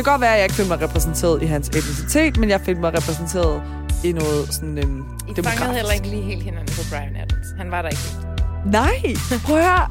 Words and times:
Det 0.00 0.04
kan 0.04 0.12
godt 0.12 0.20
være, 0.20 0.32
at 0.32 0.36
jeg 0.36 0.44
ikke 0.44 0.54
følte 0.54 0.68
mig 0.68 0.80
repræsenteret 0.82 1.42
i 1.42 1.46
hans 1.46 1.68
etnicitet, 1.68 2.36
men 2.36 2.50
jeg 2.50 2.60
følte 2.60 2.80
mig 2.80 2.92
repræsenteret 2.98 3.62
i 4.04 4.12
noget 4.12 4.54
sådan 4.54 4.78
øhm, 4.78 4.84
I 4.84 5.04
fangede 5.04 5.36
demokratisk. 5.36 5.74
heller 5.76 5.92
ikke 5.92 6.06
lige 6.08 6.22
helt 6.22 6.42
hinanden 6.42 6.74
på 6.76 6.82
Brian 6.90 7.16
Adams. 7.16 7.46
Han 7.58 7.70
var 7.70 7.82
der 7.82 7.88
ikke. 7.88 8.02
Nej, 8.78 8.98
prøv 9.46 9.56
at 9.56 9.64
høre. 9.64 9.88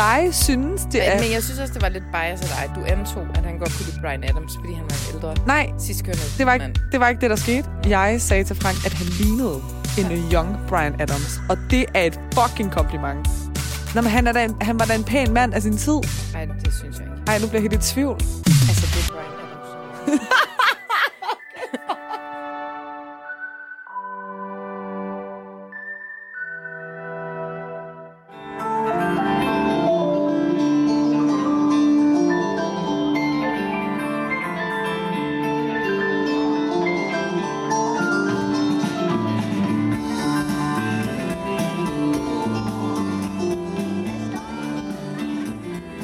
Jeg 0.00 0.28
synes, 0.32 0.82
det 0.82 0.92
Men, 0.92 1.02
er... 1.02 1.20
men 1.22 1.32
jeg 1.32 1.42
synes 1.42 1.58
også, 1.60 1.74
det 1.74 1.82
var 1.82 1.88
lidt 1.88 2.04
bias 2.14 2.40
af 2.42 2.48
dig. 2.48 2.64
Du 2.76 2.80
antog, 2.94 3.26
at 3.34 3.44
han 3.44 3.58
godt 3.58 3.72
kunne 3.76 3.86
lide 3.86 4.00
Brian 4.00 4.24
Adams, 4.24 4.52
fordi 4.60 4.72
han 4.80 4.84
var 4.90 4.96
en 5.02 5.14
ældre, 5.14 5.46
Nej, 5.46 5.64
sidstkønnet 5.78 6.34
det 6.38 6.46
var, 6.46 6.54
ikke, 6.54 6.72
det 6.92 7.00
var 7.00 7.08
ikke 7.08 7.20
det, 7.20 7.30
der 7.30 7.36
skete. 7.36 7.68
Jeg 7.88 8.20
sagde 8.20 8.44
til 8.44 8.56
Frank, 8.56 8.76
at 8.86 8.92
han 8.92 9.06
lignede 9.20 9.56
en 10.00 10.32
young 10.32 10.48
Brian 10.68 10.94
Adams. 11.00 11.32
Og 11.48 11.56
det 11.70 11.84
er 11.94 12.02
et 12.10 12.20
fucking 12.38 12.70
kompliment. 12.72 13.28
Nå, 13.94 14.00
men 14.00 14.10
han, 14.10 14.26
er 14.26 14.32
da 14.32 14.44
en, 14.44 14.56
han 14.60 14.78
var 14.78 14.84
da 14.84 14.94
en 14.94 15.04
pæn 15.04 15.32
mand 15.32 15.54
af 15.54 15.62
sin 15.62 15.76
tid. 15.76 15.98
Nej, 16.32 16.44
det 16.64 16.74
synes 16.80 16.96
jeg 16.98 17.06
ikke. 17.06 17.22
Ej, 17.26 17.38
nu 17.38 17.46
bliver 17.48 17.62
jeg 17.62 17.70
helt 17.70 17.88
i 17.90 17.92
tvivl. 17.94 18.16
Altså, 18.70 18.86
det 18.94 19.00
er 19.04 19.12
Brian 19.12 19.26
Adams. 19.38 19.45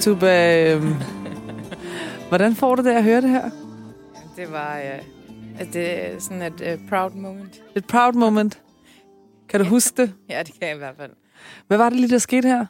Tuba, 0.03 0.75
øh, 0.75 0.83
hvordan 2.29 2.55
får 2.55 2.75
du 2.75 2.83
det 2.83 2.91
at 2.91 3.05
høre 3.05 3.21
det 3.21 3.31
her? 3.31 3.62
Det 4.37 4.53
var 4.53 4.79
øh, 4.79 5.03
at 5.61 5.69
det 5.73 6.07
er 6.07 6.19
sådan 6.19 6.43
et 6.43 6.61
øh, 6.61 6.89
proud 6.89 7.11
moment. 7.11 7.63
Et 7.77 7.87
proud 7.87 8.13
moment. 8.13 8.63
Kan 9.49 9.61
du 9.61 9.67
huske 9.67 10.03
det? 10.03 10.15
Ja, 10.29 10.43
det 10.43 10.55
kan 10.55 10.69
jeg 10.69 10.75
i 10.75 10.79
hvert 10.79 10.97
fald. 10.97 11.13
Hvad 11.67 11.77
var 11.79 11.89
det 11.91 11.99
lige, 12.01 12.11
der 12.11 12.19
skete 12.19 12.49
her? 12.49 12.67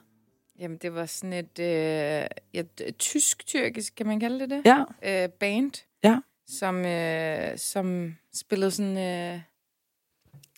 Jamen, 0.58 0.78
det 0.82 0.94
var 0.94 1.06
sådan 1.06 1.32
et, 1.32 1.58
øh, 1.58 2.26
et 2.52 2.94
tysk-tyrkisk, 2.98 3.94
kan 3.94 4.06
man 4.06 4.20
kalde 4.20 4.40
det 4.40 4.50
det? 4.50 4.62
Ja. 4.64 4.84
Øh, 5.24 5.28
band. 5.28 5.72
Ja. 6.04 6.18
Som, 6.46 6.76
øh, 6.86 7.58
som 7.58 8.14
spillede 8.34 8.70
sådan 8.70 8.98
øh, 8.98 9.40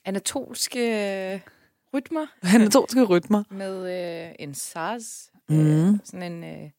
anatolske 0.04 0.80
øh, 1.34 1.40
rytmer 1.94 2.26
Anatolske 2.54 3.02
rytmer. 3.04 3.44
med 3.50 3.92
øh, 4.28 4.34
en 4.38 4.54
saz. 4.54 5.28
Mhm. 5.48 5.88
Øh, 5.94 5.98
sådan 6.04 6.32
en... 6.32 6.44
Øh, 6.44 6.70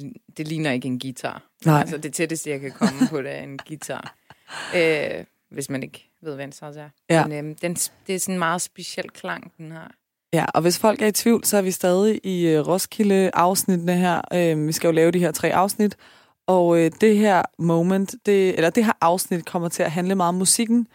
det, 0.00 0.12
det 0.36 0.48
ligner 0.48 0.70
ikke 0.70 0.86
en 0.86 0.98
guitar. 0.98 1.42
Nej. 1.64 1.80
Altså, 1.80 1.98
det 1.98 2.12
tætteste, 2.12 2.50
jeg 2.50 2.60
kan 2.60 2.70
komme 2.70 3.08
på, 3.10 3.22
det 3.22 3.30
er 3.30 3.42
en 3.42 3.58
guitar. 3.68 4.14
Øh, 4.76 5.24
hvis 5.50 5.70
man 5.70 5.82
ikke 5.82 6.10
ved, 6.22 6.34
hvad 6.34 6.44
en 6.44 6.52
saz 6.52 6.76
er. 6.76 6.88
Ja. 7.10 7.26
Men 7.26 7.50
øh, 7.50 7.56
den, 7.62 7.74
det 8.06 8.14
er 8.14 8.18
sådan 8.18 8.34
en 8.34 8.38
meget 8.38 8.62
speciel 8.62 9.10
klang, 9.10 9.52
den 9.58 9.70
har. 9.70 9.94
Ja, 10.32 10.44
og 10.54 10.62
hvis 10.62 10.78
folk 10.78 11.02
er 11.02 11.06
i 11.06 11.12
tvivl, 11.12 11.44
så 11.44 11.56
er 11.56 11.62
vi 11.62 11.70
stadig 11.70 12.20
i 12.26 12.56
uh, 12.56 12.68
Roskilde-afsnittene 12.68 13.96
her. 13.96 14.20
Uh, 14.34 14.66
vi 14.66 14.72
skal 14.72 14.88
jo 14.88 14.92
lave 14.92 15.10
de 15.10 15.18
her 15.18 15.32
tre 15.32 15.54
afsnit. 15.54 15.96
Og 16.46 16.66
uh, 16.66 16.86
det 17.00 17.18
her 17.18 17.42
moment, 17.58 18.14
det, 18.26 18.54
eller 18.54 18.70
det 18.70 18.84
her 18.84 18.92
afsnit 19.00 19.44
kommer 19.46 19.68
til 19.68 19.82
at 19.82 19.90
handle 19.90 20.14
meget 20.14 20.28
om 20.28 20.34
musikken. 20.34 20.86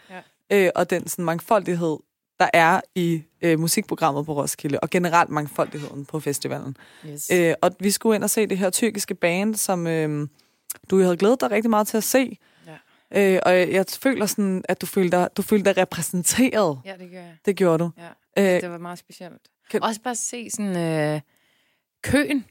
Ja. 0.50 0.66
Uh, 0.66 0.70
og 0.74 0.90
den 0.90 1.08
sådan, 1.08 1.24
mangfoldighed, 1.24 1.96
der 2.44 2.58
er 2.58 2.80
i 2.94 3.22
uh, 3.46 3.58
musikprogrammet 3.60 4.26
på 4.26 4.32
Roskilde. 4.34 4.80
Og 4.80 4.90
generelt 4.90 5.30
mangfoldigheden 5.30 6.04
på 6.04 6.20
festivalen. 6.20 6.76
Yes. 7.06 7.30
Uh, 7.34 7.52
og 7.62 7.70
vi 7.80 7.90
skulle 7.90 8.16
ind 8.16 8.24
og 8.24 8.30
se 8.30 8.46
det 8.46 8.58
her 8.58 8.70
tyrkiske 8.70 9.14
band, 9.14 9.54
som 9.54 9.86
uh, 9.86 10.28
du 10.90 11.00
havde 11.02 11.16
glædet 11.16 11.40
dig 11.40 11.50
rigtig 11.50 11.70
meget 11.70 11.86
til 11.86 11.96
at 11.96 12.04
se. 12.04 12.38
Ja. 13.14 13.34
Uh, 13.36 13.40
og 13.46 13.72
jeg, 13.72 13.84
føler 14.00 14.26
sådan, 14.26 14.64
at 14.68 14.80
du 14.80 14.86
følte 14.86 15.16
dig, 15.16 15.28
du 15.36 15.42
følte 15.42 15.64
dig 15.70 15.76
repræsenteret. 15.82 16.80
Ja, 16.84 16.92
det 16.98 17.10
gør 17.10 17.18
jeg. 17.18 17.36
Det 17.46 17.56
gjorde 17.56 17.84
du. 17.84 17.90
Ja. 18.36 18.54
Øh, 18.56 18.62
det 18.62 18.70
var 18.70 18.78
meget 18.78 18.98
specielt. 18.98 19.42
kan- 19.70 19.82
Også 19.82 20.00
bare 20.00 20.14
se 20.14 20.50
sådan 20.50 20.76
øh, 21.14 21.20
køen. 22.02 22.44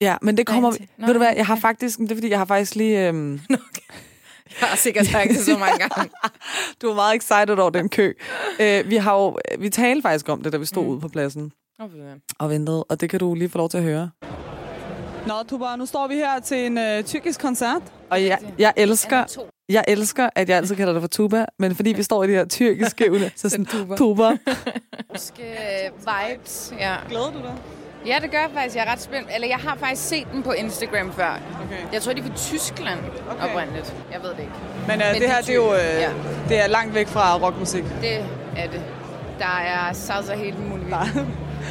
Ja, 0.00 0.16
men 0.22 0.36
det 0.36 0.46
kommer... 0.46 0.70
Nå, 0.98 1.06
Ved 1.06 1.14
du 1.14 1.18
hvad, 1.18 1.32
jeg 1.36 1.46
har 1.46 1.56
faktisk... 1.56 1.98
Det 1.98 2.10
er 2.10 2.14
fordi, 2.14 2.30
jeg 2.30 2.38
har 2.38 2.44
faktisk 2.44 2.74
lige... 2.74 3.08
Øhm, 3.08 3.40
Jeg 4.60 4.68
har 4.68 4.76
sikkert 4.76 5.06
sagt 5.06 5.30
det 5.30 5.38
så 5.38 5.58
mange 5.58 5.78
gange. 5.78 6.10
du 6.82 6.86
var 6.88 6.94
meget 6.94 7.16
excited 7.16 7.58
over 7.58 7.70
den 7.70 7.88
kø. 7.88 8.12
Øh, 8.60 8.90
vi 8.90 8.96
har 8.96 9.14
jo... 9.14 9.38
Vi 9.58 9.70
talte 9.70 10.02
faktisk 10.02 10.28
om 10.28 10.42
det, 10.42 10.52
da 10.52 10.58
vi 10.58 10.66
stod 10.66 10.82
mm. 10.82 10.88
ude 10.88 11.00
på 11.00 11.08
pladsen 11.08 11.52
og 12.38 12.50
ventede, 12.50 12.84
og 12.84 13.00
det 13.00 13.10
kan 13.10 13.20
du 13.20 13.34
lige 13.34 13.48
få 13.48 13.58
lov 13.58 13.68
til 13.68 13.78
at 13.78 13.84
høre. 13.84 14.10
Nå, 15.26 15.34
Tuba, 15.48 15.76
nu 15.76 15.86
står 15.86 16.06
vi 16.06 16.14
her 16.14 16.40
til 16.40 16.66
en 16.66 16.78
øh, 16.78 17.04
tyrkisk 17.04 17.40
koncert, 17.40 17.82
og 18.10 18.24
jeg, 18.24 18.38
jeg 18.58 18.72
elsker... 18.76 19.46
Jeg 19.68 19.84
elsker, 19.88 20.30
at 20.34 20.48
jeg 20.48 20.56
altid 20.56 20.76
kalder 20.76 20.92
dig 20.92 21.02
for 21.02 21.08
Tuba, 21.08 21.46
men 21.58 21.74
fordi 21.74 21.92
vi 21.92 22.02
står 22.02 22.24
i 22.24 22.26
det 22.26 22.36
her 22.36 22.44
tyrkiske 22.44 23.10
ule, 23.12 23.32
så 23.36 23.48
sådan, 23.48 23.66
Tuba. 23.66 23.96
Tuba. 23.96 24.30
Huske 25.12 25.42
øh, 25.42 25.90
vibes. 25.98 26.74
Ja. 26.78 26.96
Glæder 27.08 27.32
du 27.32 27.38
dig? 27.38 27.54
Ja, 28.06 28.16
det 28.22 28.30
gør 28.30 28.38
jeg 28.38 28.48
faktisk. 28.54 28.76
Jeg 28.76 28.84
er 28.86 28.92
ret 28.92 29.00
spændt. 29.00 29.28
Eller 29.34 29.48
jeg 29.48 29.56
har 29.56 29.76
faktisk 29.80 30.08
set 30.08 30.26
den 30.32 30.42
på 30.42 30.52
Instagram 30.52 31.12
før. 31.12 31.38
Okay. 31.64 31.76
Jeg 31.92 32.02
tror, 32.02 32.12
de 32.12 32.20
er 32.20 32.24
fra 32.24 32.34
Tyskland 32.36 32.98
Okay. 33.30 33.44
oprindeligt. 33.52 33.94
Jeg 34.12 34.22
ved 34.22 34.30
det 34.30 34.38
ikke. 34.38 34.52
Men, 34.88 35.00
øh, 35.00 35.06
Men 35.06 35.14
det 35.14 35.20
det 35.22 35.30
her, 35.30 35.36
er 35.36 35.40
det 35.40 35.50
er 35.50 35.54
jo 35.54 35.72
øh, 35.74 36.00
Ja. 36.00 36.10
det 36.48 36.64
er 36.64 36.66
langt 36.66 36.94
væk 36.94 37.08
fra 37.08 37.36
rockmusik. 37.36 37.84
Det 38.00 38.14
er 38.56 38.66
det. 38.70 38.82
Der 39.38 39.58
er 39.66 39.92
salsa 39.92 40.34
helt 40.34 40.68
muligt. 40.68 40.88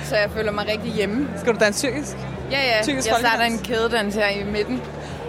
Så 0.04 0.16
jeg 0.16 0.32
føler 0.32 0.52
mig 0.52 0.68
rigtig 0.72 0.92
hjemme. 0.92 1.28
Skal 1.38 1.54
du 1.54 1.60
danse 1.60 1.88
tyrkisk? 1.88 2.18
Ja, 2.52 2.60
ja. 2.78 2.84
Tyrkisk 2.84 3.08
jeg 3.08 3.16
starter 3.20 3.44
en 3.44 3.58
kædedans 3.60 4.16
her 4.16 4.28
i 4.30 4.44
midten. 4.44 4.82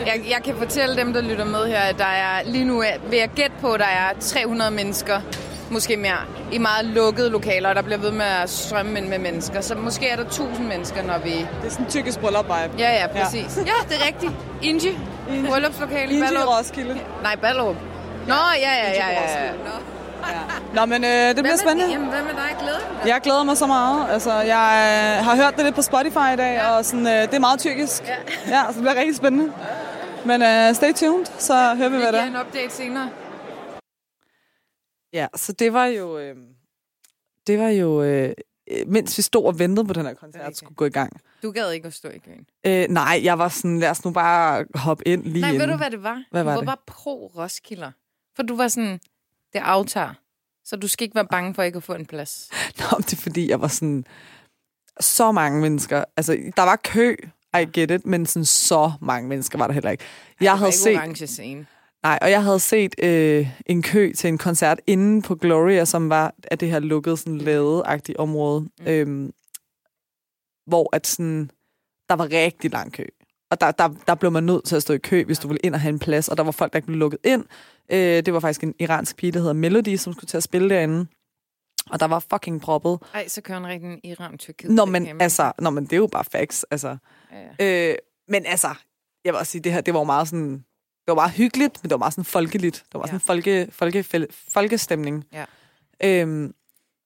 Jeg, 0.06 0.20
jeg 0.30 0.38
kan 0.44 0.54
fortælle 0.56 0.96
dem, 0.96 1.12
der 1.12 1.20
lytter 1.20 1.44
med 1.44 1.66
her, 1.66 1.80
at 1.80 1.98
der 1.98 2.04
er 2.04 2.42
lige 2.44 2.64
nu, 2.64 2.82
vil 3.10 3.18
jeg 3.18 3.28
gætte 3.36 3.52
på, 3.60 3.72
at 3.72 3.80
der 3.80 3.86
er 3.86 4.12
300 4.20 4.70
mennesker, 4.70 5.20
måske 5.70 5.96
mere, 5.96 6.16
i 6.52 6.58
meget 6.58 6.84
lukkede 6.84 7.30
lokaler, 7.30 7.68
og 7.68 7.74
der 7.74 7.82
bliver 7.82 7.98
ved 7.98 8.10
med 8.10 8.24
at 8.26 8.50
strømme 8.50 8.98
ind 8.98 9.08
med 9.08 9.18
mennesker. 9.18 9.60
Så 9.60 9.74
måske 9.74 10.08
er 10.08 10.16
der 10.16 10.24
1000 10.24 10.66
mennesker, 10.66 11.02
når 11.02 11.18
vi... 11.18 11.30
Det 11.30 11.66
er 11.66 11.70
sådan 11.70 11.84
en 11.86 11.90
tyrkisk 11.90 12.18
bryllup-vibe. 12.20 12.70
Ja, 12.78 12.90
ja, 13.00 13.06
præcis. 13.06 13.56
Ja, 13.56 13.72
det 13.88 13.96
er 14.02 14.06
rigtigt. 14.06 14.32
Inji. 14.62 14.98
Bryllupslokale. 15.48 16.12
Inji 16.12 16.20
Ballerup. 16.24 16.58
Roskilde. 16.58 17.00
Nej, 17.22 17.36
Ballerup. 17.36 17.76
Nå, 18.28 18.34
ja, 18.60 18.72
ja, 18.74 18.90
ja, 18.90 19.08
ja. 19.08 19.44
ja. 19.44 19.50
Nå, 20.74 20.86
men 20.86 21.04
øh, 21.04 21.10
det 21.10 21.36
bliver 21.36 21.56
spændende. 21.56 21.92
Jamen, 21.92 22.08
hvad 22.08 22.22
med 22.22 22.30
dig? 22.30 22.56
Glæder 22.60 22.78
du 22.78 22.84
dig? 23.02 23.08
Jeg 23.08 23.20
glæder 23.22 23.42
mig 23.44 23.56
så 23.56 23.66
meget. 23.66 24.06
Altså, 24.12 24.32
jeg 24.32 25.16
øh, 25.18 25.24
har 25.26 25.36
hørt 25.36 25.56
det 25.56 25.64
lidt 25.64 25.74
på 25.74 25.82
Spotify 25.82 26.32
i 26.34 26.36
dag, 26.36 26.54
ja. 26.54 26.76
og 26.76 26.84
sådan, 26.84 27.06
øh, 27.06 27.12
det 27.22 27.34
er 27.34 27.38
meget 27.38 27.58
tyrkisk. 27.60 28.02
Ja. 28.06 28.14
ja, 28.56 28.62
så 28.68 28.72
det 28.72 28.80
bliver 28.82 28.94
rigtig 28.94 29.16
spændende. 29.16 29.52
Men 30.24 30.42
øh, 30.42 30.74
stay 30.74 30.92
tuned, 30.92 31.26
så 31.38 31.54
hører 31.54 31.88
vi, 31.88 31.96
Vi 31.96 32.02
hvad 32.02 32.12
det 32.12 32.20
giver 32.20 32.22
er. 32.22 32.26
en 32.26 32.36
update 32.46 32.74
senere. 32.74 33.08
Ja, 35.12 35.26
så 35.36 35.52
det 35.52 35.72
var 35.72 35.86
jo... 35.86 36.18
Øh, 36.18 36.36
det 37.46 37.58
var 37.58 37.68
jo... 37.68 38.02
Øh, 38.02 38.34
mens 38.86 39.18
vi 39.18 39.22
stod 39.22 39.44
og 39.44 39.58
ventede 39.58 39.86
på 39.86 39.92
den 39.92 40.06
her 40.06 40.14
koncert, 40.14 40.56
skulle 40.56 40.74
gå 40.74 40.84
i 40.84 40.90
gang. 40.90 41.20
Du 41.42 41.50
gad 41.50 41.70
ikke 41.70 41.86
at 41.86 41.94
stå 41.94 42.08
i 42.08 42.18
køen. 42.18 42.46
Øh, 42.66 42.88
nej, 42.88 43.20
jeg 43.22 43.38
var 43.38 43.48
sådan, 43.48 43.78
lad 43.80 43.90
os 43.90 44.04
nu 44.04 44.10
bare 44.10 44.64
hoppe 44.74 45.08
ind 45.08 45.24
lige 45.24 45.40
Nej, 45.40 45.50
ved 45.50 45.54
inden. 45.54 45.68
du, 45.70 45.76
hvad 45.76 45.90
det 45.90 46.02
var? 46.02 46.24
Hvad 46.30 46.44
var 46.44 46.54
du 46.54 46.60
det? 46.60 46.66
var 46.66 46.74
bare 46.74 46.94
pro-Roskilder. 46.94 47.90
For 48.36 48.42
du 48.42 48.56
var 48.56 48.68
sådan, 48.68 49.00
det 49.52 49.58
aftager. 49.58 50.14
Så 50.64 50.76
du 50.76 50.88
skal 50.88 51.04
ikke 51.04 51.14
være 51.14 51.26
bange 51.26 51.54
for 51.54 51.62
ikke 51.62 51.76
at 51.76 51.82
få 51.82 51.94
en 51.94 52.06
plads. 52.06 52.50
Nå, 52.78 52.98
det 52.98 53.12
er 53.12 53.16
fordi, 53.16 53.50
jeg 53.50 53.60
var 53.60 53.68
sådan... 53.68 54.04
Så 55.00 55.32
mange 55.32 55.60
mennesker. 55.60 56.04
Altså, 56.16 56.38
der 56.56 56.62
var 56.62 56.76
kø, 56.76 57.16
I 57.60 57.64
get 57.72 57.90
it, 57.90 58.06
men 58.06 58.26
sådan 58.26 58.44
så 58.44 58.92
mange 59.00 59.28
mennesker 59.28 59.58
var 59.58 59.66
der 59.66 59.74
heller 59.74 59.90
ikke. 59.90 60.04
Jeg 60.40 60.58
havde 60.58 60.72
set... 60.72 60.96
orange 60.96 61.26
scene. 61.26 61.66
Nej, 62.02 62.18
og 62.22 62.30
jeg 62.30 62.44
havde 62.44 62.60
set 62.60 62.94
øh, 63.02 63.48
en 63.66 63.82
kø 63.82 64.12
til 64.16 64.28
en 64.28 64.38
koncert 64.38 64.80
inde 64.86 65.22
på 65.22 65.34
Gloria, 65.34 65.84
som 65.84 66.08
var 66.08 66.34
af 66.50 66.58
det 66.58 66.70
her 66.70 66.78
lukkede, 66.78 67.16
sådan 67.16 67.38
ladeagtige 67.38 68.20
område, 68.20 68.60
mm. 68.60 68.86
øhm, 68.86 69.32
hvor 70.66 70.96
at 70.96 71.06
sådan, 71.06 71.50
der 72.08 72.14
var 72.14 72.30
rigtig 72.30 72.70
lang 72.70 72.92
kø. 72.92 73.04
Og 73.50 73.60
der, 73.60 73.70
der, 73.70 73.88
der 74.06 74.14
blev 74.14 74.32
man 74.32 74.44
nødt 74.44 74.64
til 74.64 74.76
at 74.76 74.82
stå 74.82 74.94
i 74.94 74.98
kø, 74.98 75.24
hvis 75.24 75.38
du 75.38 75.48
ville 75.48 75.60
ind 75.64 75.74
og 75.74 75.80
have 75.80 75.92
en 75.92 75.98
plads, 75.98 76.28
og 76.28 76.36
der 76.36 76.42
var 76.42 76.50
folk, 76.50 76.72
der 76.72 76.76
ikke 76.76 76.86
blev 76.86 76.98
lukket 76.98 77.18
ind. 77.24 77.44
Øh, 77.92 77.98
det 77.98 78.34
var 78.34 78.40
faktisk 78.40 78.62
en 78.62 78.74
iransk 78.78 79.16
pige, 79.16 79.32
der 79.32 79.38
hedder 79.38 79.52
Melody, 79.52 79.96
som 79.96 80.12
skulle 80.12 80.26
til 80.26 80.36
at 80.36 80.42
spille 80.42 80.70
derinde. 80.70 81.06
Og 81.90 82.00
der 82.00 82.06
var 82.06 82.18
fucking 82.18 82.60
proppet. 82.60 82.98
Ej, 83.14 83.28
så 83.28 83.40
kører 83.40 83.66
rigtig 83.66 83.92
en 83.92 84.00
iran 84.04 84.38
tyrkiet 84.38 84.72
Nå, 84.72 84.84
men 84.84 85.20
altså, 85.20 85.52
nå, 85.58 85.70
men 85.70 85.84
det 85.84 85.92
er 85.92 85.96
jo 85.96 86.06
bare 86.06 86.24
facts, 86.24 86.66
altså. 86.70 86.96
Ja, 87.32 87.64
ja. 87.64 87.90
Øh, 87.90 87.96
men 88.28 88.46
altså, 88.46 88.68
jeg 89.24 89.32
vil 89.32 89.38
også 89.38 89.52
sige, 89.52 89.62
det 89.62 89.72
her, 89.72 89.80
det 89.80 89.94
var 89.94 90.00
jo 90.00 90.04
meget 90.04 90.28
sådan, 90.28 90.64
det 91.06 91.06
var 91.08 91.14
meget 91.14 91.30
hyggeligt, 91.32 91.78
men 91.82 91.88
det 91.88 91.90
var 91.90 91.96
meget 91.98 92.12
sådan 92.12 92.24
folkeligt. 92.24 92.76
Det 92.92 92.94
var 92.94 93.00
sådan 93.06 93.10
Ja. 93.12 93.16
en 93.16 93.20
folke, 93.20 93.68
folke, 93.72 94.26
folkestemning. 94.48 95.24
Ja. 95.32 95.44
Øhm, 96.04 96.54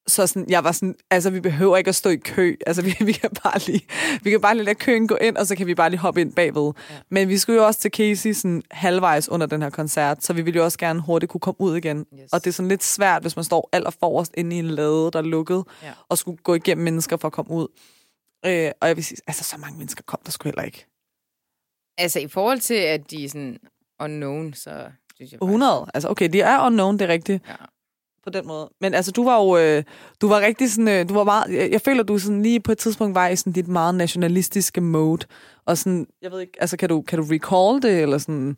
så 0.07 0.27
sådan, 0.27 0.51
jeg 0.51 0.65
var 0.65 0.73
sådan, 0.73 0.95
altså 1.11 1.31
vi 1.31 1.41
behøver 1.41 1.77
ikke 1.77 1.89
at 1.89 1.95
stå 1.95 2.11
i 2.11 2.17
kø. 2.17 2.57
Altså 2.67 2.83
vi, 2.89 2.97
vi 3.01 3.13
kan 3.13 3.31
bare 3.45 3.59
lige, 3.67 3.87
vi 4.23 4.31
kan 4.31 4.41
bare 4.41 4.55
lige 4.55 4.65
lade 4.65 4.75
køen 4.75 5.09
gå 5.09 5.15
ind, 5.17 5.37
og 5.37 5.47
så 5.47 5.57
kan 5.57 5.67
vi 5.67 5.75
bare 5.75 5.91
lige 5.91 6.01
hoppe 6.01 6.21
ind 6.21 6.33
bagved. 6.33 6.73
Ja. 6.91 6.95
Men 7.11 7.29
vi 7.29 7.39
skulle 7.39 7.61
jo 7.61 7.67
også 7.67 7.81
til 7.81 7.91
Casey 7.91 8.33
sådan 8.33 8.63
halvvejs 8.71 9.29
under 9.29 9.47
den 9.47 9.63
her 9.63 9.71
koncert, 9.71 10.25
så 10.25 10.33
vi 10.33 10.43
ville 10.43 10.59
jo 10.59 10.65
også 10.65 10.79
gerne 10.79 11.01
hurtigt 11.01 11.31
kunne 11.31 11.41
komme 11.41 11.61
ud 11.61 11.77
igen. 11.77 11.99
Yes. 11.99 12.33
Og 12.33 12.45
det 12.45 12.47
er 12.51 12.53
sådan 12.53 12.69
lidt 12.69 12.85
svært, 12.85 13.23
hvis 13.23 13.37
man 13.37 13.45
står 13.45 13.69
aller 13.73 13.91
forrest 13.91 14.33
inde 14.37 14.57
i 14.57 14.59
en 14.59 14.69
lade, 14.71 15.11
der 15.13 15.19
er 15.19 15.23
lukket, 15.23 15.65
Ja. 15.83 15.93
og 16.09 16.19
skulle 16.19 16.37
gå 16.43 16.55
igennem 16.55 16.85
mennesker 16.85 17.17
for 17.17 17.29
at 17.29 17.33
komme 17.33 17.51
ud. 17.51 17.67
Øh, 18.47 18.71
og 18.81 18.89
jeg 18.89 18.97
vil 18.97 19.05
sige, 19.05 19.19
altså 19.27 19.45
så 19.45 19.57
mange 19.59 19.79
mennesker 19.79 20.03
kom 20.07 20.21
der 20.25 20.31
sgu 20.31 20.49
heller 20.49 20.63
ikke. 20.63 20.87
Altså, 21.99 22.19
i 22.21 22.29
forhold 22.29 22.61
til, 22.61 22.75
at 22.75 23.11
de 23.11 23.29
sådan 23.29 23.59
unknown, 24.05 24.55
så 24.55 24.87
synes 25.17 25.33
jeg 25.33 25.39
100. 25.43 25.87
Altså, 25.95 26.09
okay, 26.09 26.29
de 26.33 26.41
er 26.41 26.67
unknown, 26.67 26.99
det 26.99 27.05
er 27.05 27.09
rigtigt. 27.13 27.43
Ja. 27.49 27.55
På 28.25 28.31
den 28.31 28.47
måde. 28.47 28.71
Men 28.81 28.95
altså, 28.95 29.13
du 29.13 29.25
var 29.25 29.37
jo, 29.43 29.57
øh, 29.57 29.85
du 30.21 30.29
var 30.29 30.41
rigtig 30.41 30.71
sådan, 30.73 30.89
øh, 30.89 31.09
du 31.09 31.15
var 31.15 31.25
meget, 31.25 31.53
jeg, 31.55 31.71
jeg 31.73 31.81
føler, 31.81 32.03
du 32.03 32.19
sådan 32.19 32.43
lige 32.43 32.61
på 32.61 32.73
et 32.73 32.79
tidspunkt 32.79 33.15
var 33.15 33.29
i 33.29 33.37
sådan 33.37 33.53
dit 33.53 33.69
meget 33.69 33.95
nationalistiske 33.95 34.81
mode. 34.81 35.27
Og 35.67 35.79
sådan, 35.79 36.07
jeg 36.23 36.31
ved 36.31 36.41
ikke, 36.41 36.53
altså, 36.61 36.77
kan 36.77 36.89
du, 36.89 37.03
kan 37.03 37.19
du 37.19 37.25
recall 37.31 37.83
det, 37.83 38.03
eller 38.03 38.19
sådan? 38.19 38.57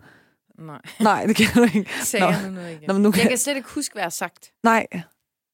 Nej. 0.59 0.81
Nej, 1.01 1.27
det 1.27 1.37
kan 1.37 1.47
du 1.55 1.63
ikke. 1.63 1.91
Sagde 2.05 2.27
Nå. 2.27 2.31
jeg 2.33 2.43
nu 2.47 2.51
noget 2.51 2.71
igen? 2.71 2.83
Nå, 2.89 2.93
men 2.95 3.03
nu 3.03 3.11
kan- 3.11 3.21
Jeg 3.23 3.29
kan 3.29 3.39
slet 3.39 3.57
ikke 3.57 3.69
huske, 3.75 3.93
hvad 3.93 4.01
jeg 4.03 4.05
har 4.07 4.11
sagt. 4.11 4.51
Nej. 4.63 4.87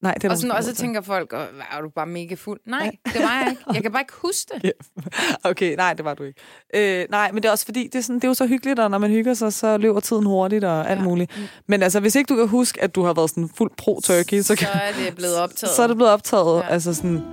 Nej, 0.03 0.13
det 0.13 0.31
Og, 0.31 0.37
sådan, 0.37 0.47
måske 0.47 0.57
og 0.57 0.63
så 0.63 0.67
grund 0.69 0.75
til. 0.75 0.83
tænker 0.83 1.01
folk, 1.01 1.33
"Åh, 1.33 1.39
hvad, 1.39 1.65
er 1.77 1.81
du 1.81 1.89
bare 1.89 2.05
mega 2.07 2.35
fuld? 2.35 2.59
Nej, 2.65 2.91
det 3.13 3.21
var 3.21 3.39
jeg 3.41 3.47
ikke. 3.49 3.63
Jeg 3.73 3.81
kan 3.81 3.91
bare 3.91 4.01
ikke 4.01 4.13
huske 4.21 4.51
det. 4.63 4.71
Okay, 5.51 5.75
nej, 5.75 5.93
det 5.93 6.05
var 6.05 6.13
du 6.13 6.23
ikke. 6.23 6.39
Øh, 6.75 7.05
nej, 7.09 7.31
men 7.31 7.43
det 7.43 7.47
er 7.49 7.51
også 7.51 7.65
fordi, 7.65 7.83
det 7.87 7.95
er, 7.95 8.01
sådan, 8.01 8.15
det 8.15 8.23
er 8.23 8.27
jo 8.27 8.33
så 8.33 8.45
hyggeligt, 8.47 8.79
og 8.79 8.91
når 8.91 8.97
man 8.97 9.09
hygger 9.11 9.33
sig, 9.33 9.53
så 9.53 9.77
løber 9.77 9.99
tiden 9.99 10.25
hurtigt 10.25 10.63
og 10.63 10.89
alt 10.89 10.99
Ja. 10.99 11.03
muligt. 11.05 11.31
Men 11.67 11.83
altså, 11.83 11.99
hvis 11.99 12.15
ikke 12.15 12.27
du 12.27 12.35
kan 12.35 12.47
huske, 12.47 12.83
at 12.83 12.95
du 12.95 13.03
har 13.03 13.13
været 13.13 13.29
sådan 13.29 13.49
fuld 13.57 13.71
pro-turkey, 13.77 14.41
så, 14.41 14.55
kan, 14.55 14.67
Så 14.67 14.73
er 14.73 14.91
det 15.05 15.15
blevet 15.15 15.37
optaget. 15.37 15.75
så 15.75 15.83
er 15.83 15.87
det 15.87 15.95
blevet 15.95 16.13
optaget. 16.13 16.59
Ja. 16.59 16.65
Ja. 16.65 16.73
Altså 16.73 16.93
sådan, 16.93 17.19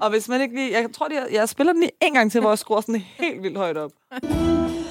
og 0.00 0.10
hvis 0.10 0.28
man 0.28 0.40
ikke 0.40 0.54
lige... 0.54 0.72
Jeg 0.72 0.86
tror, 0.94 1.08
jeg, 1.12 1.26
jeg 1.32 1.48
spiller 1.48 1.72
den 1.72 1.80
lige 1.82 1.92
en 2.02 2.14
gang 2.14 2.32
til, 2.32 2.40
hvor 2.40 2.50
jeg 2.50 2.58
skruer 2.58 2.80
sådan 2.80 3.02
helt 3.18 3.42
vildt 3.42 3.56
højt 3.56 3.76
op. 3.76 3.90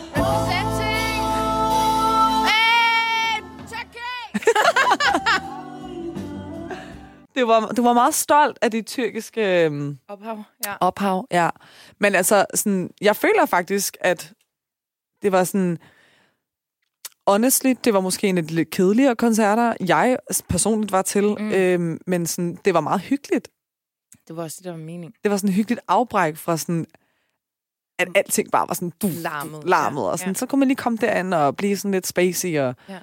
Det 7.36 7.48
var, 7.48 7.68
du 7.68 7.84
var 7.84 7.94
meget 7.94 8.14
stolt 8.14 8.60
af 8.62 8.72
dit 8.72 8.88
tyrkiske 8.88 9.66
øhm, 9.66 9.98
Ophav, 10.08 10.44
ja. 10.66 10.76
ophav, 10.82 11.28
ja. 11.32 11.50
Men 12.00 12.16
altså, 12.16 12.46
sådan, 12.54 12.90
jeg 13.02 13.16
føler 13.16 13.46
faktisk, 13.46 13.98
at 14.00 14.34
det 15.22 15.32
var 15.32 15.44
sådan... 15.44 15.78
Honestly, 17.28 17.74
det 17.84 17.94
var 17.94 18.00
måske 18.00 18.28
en 18.28 18.38
af 18.38 18.48
de 18.48 18.54
lidt 18.54 18.70
kedeligere 18.70 19.16
koncerter, 19.16 19.74
jeg 19.88 20.18
personligt 20.50 20.92
var 20.92 21.02
til, 21.02 21.36
mm. 21.40 21.52
øhm, 21.52 22.00
men 22.08 22.28
sådan, 22.28 22.58
det 22.66 22.74
var 22.74 22.82
meget 22.82 23.02
hyggeligt. 23.02 23.50
Det 24.28 24.36
var 24.36 24.44
også 24.44 24.56
det, 24.60 24.66
der 24.66 24.72
var 24.72 24.78
mening. 24.78 25.14
Det 25.24 25.32
var 25.32 25.38
sådan 25.38 25.50
et 25.50 25.56
hyggeligt 25.56 25.82
afbræk 25.88 26.36
fra 26.36 26.58
sådan, 26.58 26.86
at 28.02 28.08
alting 28.16 28.52
bare 28.52 28.68
var 28.68 28.74
sådan 28.74 28.94
du, 29.02 29.08
Larmet, 29.08 29.64
larmet 29.66 30.02
ja, 30.02 30.08
og 30.08 30.20
sådan, 30.20 30.34
ja. 30.34 30.38
så 30.38 30.46
kunne 30.46 30.60
man 30.60 30.68
lige 30.68 30.76
komme 30.76 30.98
derind 31.02 31.34
og 31.34 31.58
blive 31.58 31.78
sådan 31.78 31.92
lidt 31.92 32.08
spacey, 32.08 32.60
og 32.60 32.76
Ja. 32.90 32.98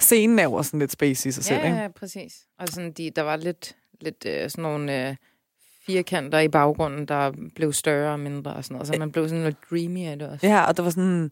scenen 0.00 0.38
er 0.38 0.42
jo 0.42 0.52
også 0.52 0.68
sådan 0.68 0.80
lidt 0.80 0.92
spacey 0.92 1.28
i 1.28 1.32
sig 1.32 1.44
selv, 1.44 1.58
Ja, 1.58 1.64
ikke? 1.66 1.76
ja, 1.76 1.88
præcis. 1.88 2.36
Og 2.58 2.68
sådan, 2.68 2.92
de, 2.92 3.10
der 3.16 3.22
var 3.22 3.36
lidt, 3.36 3.76
lidt 4.00 4.24
øh, 4.26 4.50
sådan 4.50 4.62
nogle 4.62 5.08
øh, 5.08 5.16
firkanter 5.86 6.38
i 6.38 6.48
baggrunden, 6.48 7.06
der 7.06 7.32
blev 7.54 7.72
større 7.72 8.12
og 8.12 8.20
mindre 8.20 8.52
og 8.52 8.64
sådan 8.64 8.74
noget. 8.74 8.88
Så 8.88 8.94
man 8.98 9.12
blev 9.12 9.28
sådan 9.28 9.44
lidt 9.44 9.56
dreamy 9.70 10.06
af 10.06 10.18
det 10.18 10.28
også. 10.28 10.46
Ja, 10.46 10.64
og 10.64 10.76
der 10.76 10.82
var 10.82 10.90
sådan, 10.90 11.30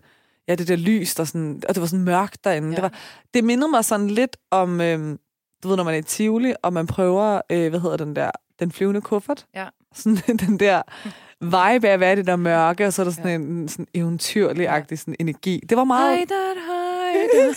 ja, 0.49 0.55
det 0.55 0.69
der 0.69 0.77
lys, 0.77 1.15
der 1.15 1.25
sådan, 1.25 1.63
og 1.69 1.75
det 1.75 1.81
var 1.81 1.87
sådan 1.87 2.05
mørkt 2.05 2.45
derinde. 2.45 2.69
Ja. 2.69 2.71
Ja. 2.71 2.77
Det, 2.77 2.83
var, 2.83 2.93
det 3.35 3.45
mindede 3.45 3.71
mig 3.71 3.85
sådan 3.85 4.11
lidt 4.11 4.37
om, 4.51 4.81
øhm, 4.81 5.19
du 5.63 5.69
ved, 5.69 5.77
når 5.77 5.85
man 5.85 5.95
er 5.95 5.99
i 5.99 6.03
Tivoli, 6.03 6.55
og 6.63 6.73
man 6.73 6.87
prøver, 6.87 7.41
øh, 7.51 7.69
hvad 7.71 7.81
hedder 7.81 7.97
den 7.97 8.17
der, 8.17 8.31
den 8.61 8.73
flyvende 8.73 9.01
kuffert. 9.01 9.47
Ja. 9.55 9.67
Sådan 9.95 10.17
den 10.47 10.59
der 10.61 10.83
vibe 11.41 11.89
af 11.89 11.93
at 11.93 12.01
være 12.01 12.13
i 12.13 12.17
det 12.17 12.27
der 12.27 12.37
mørke, 12.37 12.87
og 12.87 12.93
så 12.93 13.03
er 13.03 13.05
der 13.05 13.13
sådan 13.13 13.31
Ja. 13.31 13.35
en 13.35 13.69
sådan 13.69 13.87
eventyrlig-agtig 13.95 14.99
sådan 14.99 15.17
energi. 15.21 15.61
Det 15.69 15.77
var 15.77 15.85
meget... 15.85 16.17
Hej, 16.19 16.27
hej. 16.67 17.55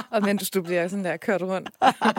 og 0.10 0.22
mens 0.22 0.50
du 0.50 0.62
bliver 0.62 0.88
sådan 0.88 1.04
der 1.04 1.16
kørt 1.16 1.42
rundt. 1.42 1.70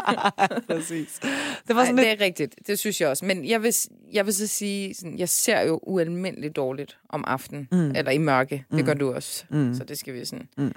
Præcis. 0.67 1.19
Det 1.67 1.75
var 1.75 1.81
Ej, 1.81 1.85
sådan 1.85 1.97
det 1.97 2.05
lidt... 2.05 2.21
er 2.21 2.25
rigtigt. 2.25 2.55
Det 2.67 2.79
synes 2.79 3.01
jeg 3.01 3.09
også. 3.09 3.25
Men 3.25 3.45
jeg 3.45 3.63
vil, 3.63 3.73
jeg 4.13 4.25
vil 4.25 4.33
så 4.33 4.47
sige, 4.47 4.93
sådan, 4.95 5.17
jeg 5.19 5.29
ser 5.29 5.61
jo 5.61 5.79
ualmindeligt 5.83 6.55
dårligt 6.55 6.97
om 7.09 7.23
aftenen. 7.27 7.67
Mm. 7.71 7.91
Eller 7.95 8.11
i 8.11 8.17
mørke. 8.17 8.65
Det 8.71 8.85
gør 8.85 8.93
du 8.93 9.13
også. 9.13 9.45
Mm. 9.49 9.73
Så 9.75 9.83
det 9.83 9.97
skal 9.99 10.13
vi 10.13 10.25
sådan... 10.25 10.47
Mm. 10.57 10.71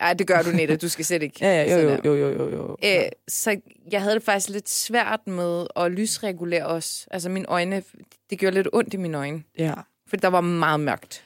Ej, 0.00 0.12
det 0.14 0.26
gør 0.26 0.42
du, 0.42 0.50
Nette. 0.50 0.76
Du 0.76 0.88
skal 0.88 1.04
slet 1.04 1.22
ikke. 1.22 1.36
Ja, 1.46 1.62
ja, 1.62 1.82
jo, 1.82 1.88
jo, 2.04 2.14
jo, 2.14 2.28
jo, 2.30 2.50
jo, 2.50 2.56
jo. 2.56 2.76
Øh, 2.84 3.08
så 3.28 3.60
jeg 3.92 4.02
havde 4.02 4.14
det 4.14 4.22
faktisk 4.22 4.48
lidt 4.48 4.68
svært 4.68 5.26
med 5.26 5.66
at 5.76 5.92
lysregulere 5.92 6.64
os. 6.66 7.08
Altså 7.10 7.28
mine 7.28 7.46
øjne, 7.48 7.82
det 8.30 8.38
gjorde 8.38 8.54
lidt 8.54 8.68
ondt 8.72 8.94
i 8.94 8.96
mine 8.96 9.18
øjne. 9.18 9.42
Ja. 9.58 9.74
For 10.08 10.16
der 10.16 10.28
var 10.28 10.40
meget 10.40 10.80
mørkt. 10.80 11.24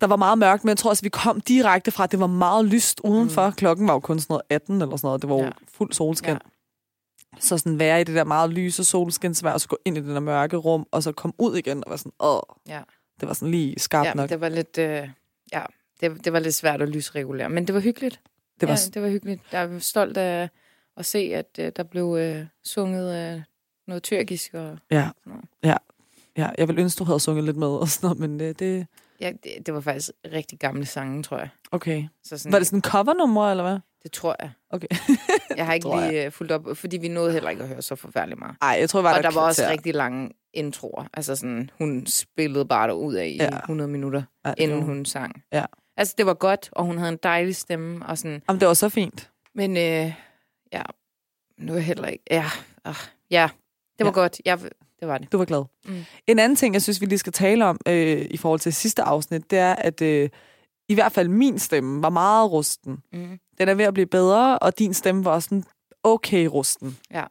Der 0.00 0.06
var 0.06 0.16
meget 0.16 0.38
mørkt, 0.38 0.64
men 0.64 0.68
jeg 0.68 0.76
tror 0.78 0.90
også, 0.90 1.02
vi 1.02 1.08
kom 1.08 1.40
direkte 1.40 1.90
fra, 1.90 2.04
at 2.04 2.10
det 2.12 2.20
var 2.20 2.26
meget 2.26 2.64
lyst 2.64 3.00
udenfor. 3.04 3.46
Mm. 3.46 3.52
Klokken 3.52 3.86
var 3.88 3.92
jo 3.92 4.00
kun 4.00 4.20
sådan 4.20 4.32
noget 4.32 4.42
18 4.50 4.82
eller 4.82 4.96
sådan 4.96 5.06
noget. 5.08 5.22
Det 5.22 5.30
var 5.30 5.36
jo 5.36 5.42
Ja. 5.44 5.50
fuld 5.72 5.92
solskin. 5.92 6.30
Ja. 6.32 6.38
Så 7.40 7.58
sådan 7.58 7.78
være 7.78 8.00
i 8.00 8.04
det 8.04 8.14
der 8.14 8.24
meget 8.24 8.50
lyse 8.50 8.84
solskinsvær, 8.84 9.52
og 9.52 9.60
så 9.60 9.68
gå 9.68 9.78
ind 9.84 9.96
i 9.96 10.00
det 10.00 10.08
der 10.14 10.20
mørke 10.20 10.56
rum, 10.56 10.86
og 10.90 11.02
så 11.02 11.12
komme 11.12 11.34
ud 11.38 11.56
igen 11.56 11.84
og 11.86 11.90
være 11.90 11.98
sådan, 11.98 12.12
åh, 12.20 12.40
Ja. 12.68 12.80
det 13.20 13.28
var 13.28 13.34
sådan 13.34 13.50
lige 13.50 13.78
skarpt 13.78 14.08
Ja, 14.08 14.14
nok. 14.14 14.28
det 14.30 14.40
var 14.40 14.48
lidt... 14.48 14.78
Øh, 14.78 15.08
ja, 15.52 15.62
det, 16.02 16.24
det 16.24 16.32
var 16.32 16.38
lidt 16.38 16.54
svært 16.54 16.82
at 16.82 16.88
lysregulere. 16.88 17.48
Men 17.48 17.66
det 17.66 17.74
var 17.74 17.80
hyggeligt. 17.80 18.20
Det 18.60 18.68
var, 18.68 18.74
ja, 18.86 18.90
det 18.94 19.02
var 19.02 19.08
hyggeligt. 19.08 19.40
Jeg 19.52 19.62
er 19.64 19.78
stolt 19.78 20.16
af 20.16 20.48
at 20.96 21.06
se, 21.06 21.18
at 21.18 21.46
øh, 21.58 21.72
der 21.76 21.82
blev 21.82 22.16
øh, 22.20 22.46
sunget 22.64 23.34
øh, 23.36 23.42
noget 23.86 24.02
tyrkisk. 24.02 24.54
Og, 24.54 24.78
ja, 24.90 25.08
Nå. 25.26 25.32
ja, 25.64 25.76
ja, 26.36 26.50
jeg 26.58 26.68
ville 26.68 26.82
ønske, 26.82 26.98
du 26.98 27.04
havde 27.04 27.20
sunget 27.20 27.44
lidt 27.44 27.56
med 27.56 27.66
og 27.68 27.88
sådan 27.88 28.06
noget, 28.06 28.18
men 28.20 28.40
det, 28.40 28.58
det 28.58 28.86
ja, 29.20 29.32
det, 29.44 29.66
det 29.66 29.74
var 29.74 29.80
faktisk 29.80 30.10
rigtig 30.32 30.58
gamle 30.58 30.86
sange, 30.86 31.22
tror 31.22 31.38
jeg. 31.38 31.48
okay. 31.72 32.04
Så 32.24 32.38
sådan, 32.38 32.52
Var 32.52 32.58
det 32.58 32.66
sådan 32.66 32.76
en 32.78 32.82
covernummer, 32.82 33.50
eller 33.50 33.64
hvad? 33.64 33.78
det 34.02 34.12
tror 34.12 34.36
jeg. 34.40 34.50
Okay. 34.70 34.86
Jeg 35.56 35.66
har 35.66 35.74
ikke 35.74 35.84
Tror 35.84 36.00
jeg. 36.00 36.10
lige 36.12 36.24
øh, 36.26 36.32
fulgt 36.32 36.52
op, 36.52 36.66
fordi 36.74 36.96
vi 36.96 37.08
nåede 37.08 37.32
heller 37.32 37.50
ikke 37.50 37.62
at 37.62 37.68
høre 37.68 37.82
så 37.82 37.94
forfærdeligt 37.94 38.38
meget. 38.40 38.56
Nej, 38.60 38.76
jeg 38.80 38.90
tror, 38.90 39.00
jeg 39.00 39.04
var 39.04 39.16
og 39.16 39.22
der 39.22 39.30
der 39.30 39.40
var 39.40 39.46
også 39.46 39.66
rigtig 39.70 39.94
lange 39.94 40.30
introer. 40.54 41.04
Altså 41.14 41.36
sådan, 41.36 41.70
hun 41.78 42.06
spillede 42.06 42.64
bare 42.64 42.88
derud 42.88 43.14
af 43.14 43.26
i 43.26 43.36
Ja. 43.36 43.56
100 43.58 43.90
minutter, 43.90 44.22
Ja, 44.46 44.54
inden 44.58 44.78
var- 44.78 44.84
hun 44.84 45.04
sang. 45.04 45.42
Ja. 45.52 45.64
Altså, 46.02 46.14
det 46.18 46.26
var 46.26 46.34
godt, 46.34 46.68
og 46.72 46.84
hun 46.84 46.98
havde 46.98 47.12
en 47.12 47.18
dejlig 47.22 47.56
stemme, 47.56 48.06
og 48.06 48.18
sådan, 48.18 48.42
Jamen, 48.48 48.60
det 48.60 48.68
var 48.68 48.74
så 48.74 48.88
fint. 48.88 49.30
men 49.54 49.76
øh, 49.76 50.12
ja, 50.72 50.82
nu 51.58 51.72
er 51.72 51.76
jeg 51.76 51.84
heller 51.84 52.06
ikke, 52.08 52.24
ja, 52.30 52.44
ah, 52.84 52.94
ja, 53.30 53.48
det 53.98 54.06
var 54.06 54.10
Ja. 54.10 54.14
godt, 54.14 54.40
ja, 54.44 54.56
det 55.00 55.08
var 55.08 55.18
det. 55.18 55.32
Du 55.32 55.38
var 55.38 55.44
glad. 55.44 55.64
Mm. 55.84 56.04
En 56.26 56.38
anden 56.38 56.56
ting, 56.56 56.74
jeg 56.74 56.82
synes, 56.82 57.00
vi 57.00 57.06
lige 57.06 57.18
skal 57.18 57.32
tale 57.32 57.64
om 57.64 57.80
øh, 57.88 58.26
i 58.30 58.36
forhold 58.36 58.60
til 58.60 58.72
sidste 58.72 59.02
afsnit, 59.02 59.50
det 59.50 59.58
er, 59.58 59.74
at 59.74 60.02
øh, 60.02 60.28
i 60.88 60.94
hvert 60.94 61.12
fald 61.12 61.28
min 61.28 61.58
stemme 61.58 62.02
var 62.02 62.10
meget 62.10 62.50
rusten. 62.52 62.98
Mm. 63.12 63.38
Den 63.58 63.68
er 63.68 63.74
ved 63.74 63.84
at 63.84 63.94
blive 63.94 64.06
bedre, 64.06 64.58
og 64.58 64.78
din 64.78 64.94
stemme 64.94 65.24
var 65.24 65.30
også 65.30 65.48
sådan 65.48 65.64
okay 66.02 66.46
rusten. 66.46 66.98
Ja. 67.10 67.24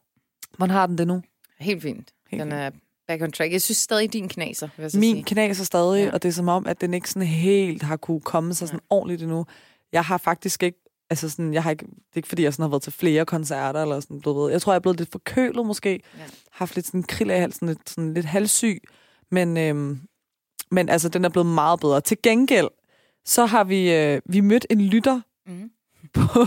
Hvordan 0.58 0.74
har 0.74 0.88
den 0.88 0.98
det 0.98 1.08
nu? 1.08 1.22
Helt 1.60 1.82
fint. 1.82 2.13
Helt 2.30 2.44
Den 2.44 2.51
er 2.51 2.72
back 3.12 3.22
on 3.24 3.32
track. 3.32 3.51
Jeg 3.53 3.62
synes 3.62 3.77
stadig, 3.77 4.13
din 4.13 4.30
knaser, 4.30 4.70
vil 4.77 4.84
jeg 4.84 4.91
så 4.91 5.00
Min 5.00 5.15
sige. 5.15 5.24
knas 5.24 5.60
er 5.60 5.63
stadig, 5.63 6.00
Ja. 6.00 6.06
ja. 6.06 6.12
og 6.13 6.24
det 6.24 6.30
er 6.30 6.34
som 6.34 6.48
om, 6.48 6.68
at 6.68 6.82
den 6.82 6.94
ikke 6.94 7.10
sådan 7.10 7.27
helt 7.27 7.84
har 7.84 7.98
kunne 7.98 8.22
komme 8.22 8.53
sig 8.53 8.68
sådan 8.68 8.80
ordentligt 8.89 9.22
endnu. 9.22 9.46
Jeg 9.91 10.03
har 10.06 10.18
faktisk 10.18 10.63
ikke, 10.63 10.77
altså 11.10 11.30
sådan, 11.30 11.53
jeg 11.53 11.63
har 11.63 11.72
ikke, 11.72 11.86
det 11.86 11.91
er 12.13 12.18
ikke 12.18 12.27
fordi, 12.27 12.44
jeg 12.44 12.53
sådan 12.53 12.63
har 12.63 12.70
været 12.70 12.84
til 12.84 12.94
flere 12.94 13.25
koncerter, 13.25 13.82
eller 13.82 14.00
sådan, 14.00 14.20
du 14.20 14.41
ved. 14.41 14.51
Jeg 14.51 14.62
tror, 14.62 14.74
jeg 14.74 14.75
er 14.75 14.82
blevet 14.82 14.98
lidt 15.00 15.12
forkølet 15.12 15.65
måske. 15.65 15.89
Ja. 16.18 16.24
Haft 16.51 16.75
lidt 16.75 16.86
sådan 16.86 17.03
krill 17.03 17.32
af 17.32 17.39
halsen, 17.39 17.68
lidt, 17.68 17.89
sådan 17.89 18.13
lidt 18.13 18.25
halvsyg. 18.25 18.77
Men, 19.32 19.58
øhm, 19.58 20.00
men 20.72 20.89
altså, 20.89 21.10
den 21.10 21.25
er 21.25 21.30
blevet 21.30 21.46
meget 21.48 21.80
bedre. 21.80 22.01
Til 22.01 22.18
gengæld, 22.24 22.68
så 23.25 23.46
har 23.46 23.63
vi, 23.63 23.94
øh, 23.94 24.22
vi 24.25 24.39
mødt 24.41 24.65
en 24.70 24.82
lytter 24.82 25.22
Mm. 25.48 25.72
På, 26.13 26.46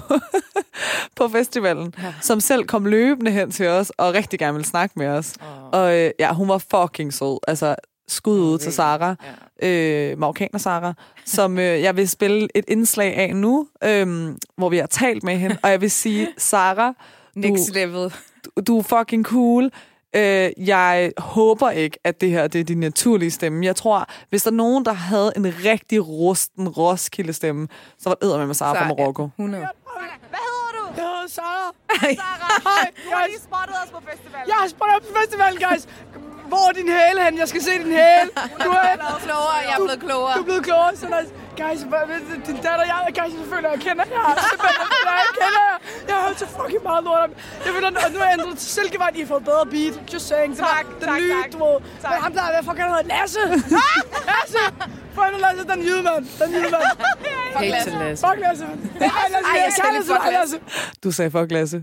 på 1.17 1.29
festivalen, 1.29 1.95
Ja. 2.03 2.15
som 2.21 2.41
selv 2.41 2.65
kom 2.65 2.87
løbende 2.87 3.31
hen 3.31 3.51
til 3.51 3.69
os, 3.69 3.91
og 3.99 4.15
rigtig 4.15 4.39
gerne 4.39 4.53
ville 4.55 4.67
snakke 4.67 4.93
med 4.99 5.07
os. 5.07 5.35
Oh. 5.41 5.81
Og 5.81 5.99
øh, 5.99 6.11
ja, 6.19 6.33
hun 6.33 6.49
var 6.49 6.59
fucking 6.59 7.13
sød. 7.15 7.39
Altså, 7.49 7.75
skud 8.09 8.41
ud 8.41 8.59
til 8.59 8.73
Sara, 8.73 9.15
Ja. 9.63 9.69
øh, 9.69 10.19
marokkaner 10.19 10.59
Sara, 10.59 10.95
som 11.25 11.59
øh, 11.59 11.65
jeg 11.83 11.97
vil 11.97 12.09
spille 12.09 12.49
et 12.55 12.65
indslag 12.69 13.15
af 13.17 13.37
nu, 13.37 13.69
øh, 13.85 14.35
hvor 14.57 14.69
vi 14.69 14.77
har 14.79 14.87
talt 14.87 15.23
med 15.23 15.37
hende. 15.37 15.57
Og 15.63 15.71
jeg 15.71 15.81
vil 15.81 15.91
sige, 15.91 16.29
Sara, 16.39 16.95
Next 17.37 17.75
level. 17.75 18.13
du, 18.45 18.51
du 18.67 18.79
er 18.79 18.83
fucking 18.83 19.25
cool. 19.25 19.71
Øh, 20.17 20.51
jeg 20.69 21.13
håber 21.19 21.71
ikke, 21.71 21.99
at 22.05 22.21
det 22.21 22.31
her 22.31 22.47
det 22.47 22.61
er 22.61 22.65
din 22.65 22.81
naturlige 22.81 23.31
stemme. 23.31 23.65
Jeg 23.67 23.77
tror, 23.77 24.07
hvis 24.31 24.43
der 24.43 24.51
er 24.51 24.55
nogen, 24.55 24.85
der 24.85 24.93
havde 24.93 25.33
en 25.37 25.55
rigtig 25.65 26.09
rusten 26.09 26.69
Roskilde-stemme, 26.69 27.69
så 27.99 28.09
var 28.09 28.15
det 28.15 28.39
med 28.39 28.47
med 28.47 28.55
Sara 28.55 28.79
fra 28.79 28.89
Marokko. 28.89 29.25
100. 29.39 29.67
Hvad 30.31 30.39
hedder 30.49 30.71
du? 30.79 30.85
Jeg 30.97 31.05
hedder 31.05 31.29
Sara. 31.29 31.71
Sara. 32.01 32.47
Hej, 32.69 32.91
Du 33.05 33.11
har 33.11 33.23
guys. 33.23 33.31
lige 33.33 33.43
spottet 33.49 33.77
os 33.85 33.91
på 33.97 34.01
festivalen. 34.11 34.47
Jeg 34.51 34.57
har 34.61 34.97
op 34.97 35.03
på 35.09 35.13
festivalen, 35.21 35.59
guys. 35.69 35.83
Hvor 36.51 36.65
er 36.69 36.75
din 36.81 36.89
hæle 36.99 37.21
hen? 37.27 37.35
Jeg 37.43 37.49
skal 37.53 37.63
se 37.69 37.73
din 37.85 37.93
hæle. 38.03 38.29
Du 38.67 38.71
er, 38.71 38.93
Klogere, 39.27 39.59
jeg 39.69 39.75
er 39.79 39.83
blevet 39.87 40.01
klogere. 40.07 40.35
du 40.37 40.41
er 40.45 40.49
blevet 40.51 40.65
klogere. 40.69 40.91
Så 41.03 41.07
nice. 41.17 41.31
Guys, 41.63 41.81
din 42.49 42.57
datter, 42.67 42.85
jeg, 42.93 43.01
guys, 43.21 43.33
jeg 43.41 43.47
føler, 43.53 43.69
jeg 43.75 43.81
kender 43.87 44.05
jer. 44.15 44.27
Jeg 45.21 45.29
kender 45.41 45.63
jer. 45.71 45.77
Jeg 46.09 46.15
har 46.17 46.23
hørt 46.27 46.39
så 46.39 46.47
fucking 46.59 46.74
meget 46.91 47.05
lort 47.09 47.21
om. 47.27 47.31
Jeg 47.65 47.73
føler, 47.75 47.89
at 48.07 48.13
nu 48.15 48.19
er 48.25 48.29
jeg 48.31 48.37
ændret 48.39 48.59
til 48.63 48.69
Silkevej. 48.77 49.11
I 49.15 49.21
har 49.21 49.27
fået 49.35 49.45
bedre 49.51 49.67
beat. 49.75 49.95
Just 50.13 50.27
saying. 50.29 50.51
Var 50.59 50.65
Tak, 50.77 50.87
den 51.01 51.09
tak, 51.09 51.21
nye, 51.21 51.33
tak. 51.43 51.53
du 51.53 51.59
ved. 51.65 51.77
Tak. 52.03 52.11
Men 52.13 52.19
ham 52.25 52.33
der, 52.39 52.45
hvad 52.55 52.63
fuck 52.69 52.79
han 52.83 52.89
hedder? 52.93 53.07
Lasse. 53.15 53.43
Lasse. 54.33 54.63
Fuck 55.17 55.29
nu, 55.35 55.39
Lasse, 55.47 55.63
den 55.73 55.81
jyde, 55.89 56.03
mand. 56.09 56.25
Den 56.41 56.49
jyde, 56.55 56.71
mand. 56.77 56.87
Til 57.59 57.69
Lasse. 57.75 57.91
Fuck 58.27 58.39
Lasse. 58.47 58.65
Ej, 58.65 59.27
Lasse, 59.35 59.49
Ej, 59.51 59.57
jeg 59.61 59.73
Lasse. 59.95 60.13
fuck 60.13 60.33
Lasse. 60.39 60.57
Du 61.05 61.11
sagde 61.17 61.31
fuck 61.31 61.51
Lasse. 61.53 61.79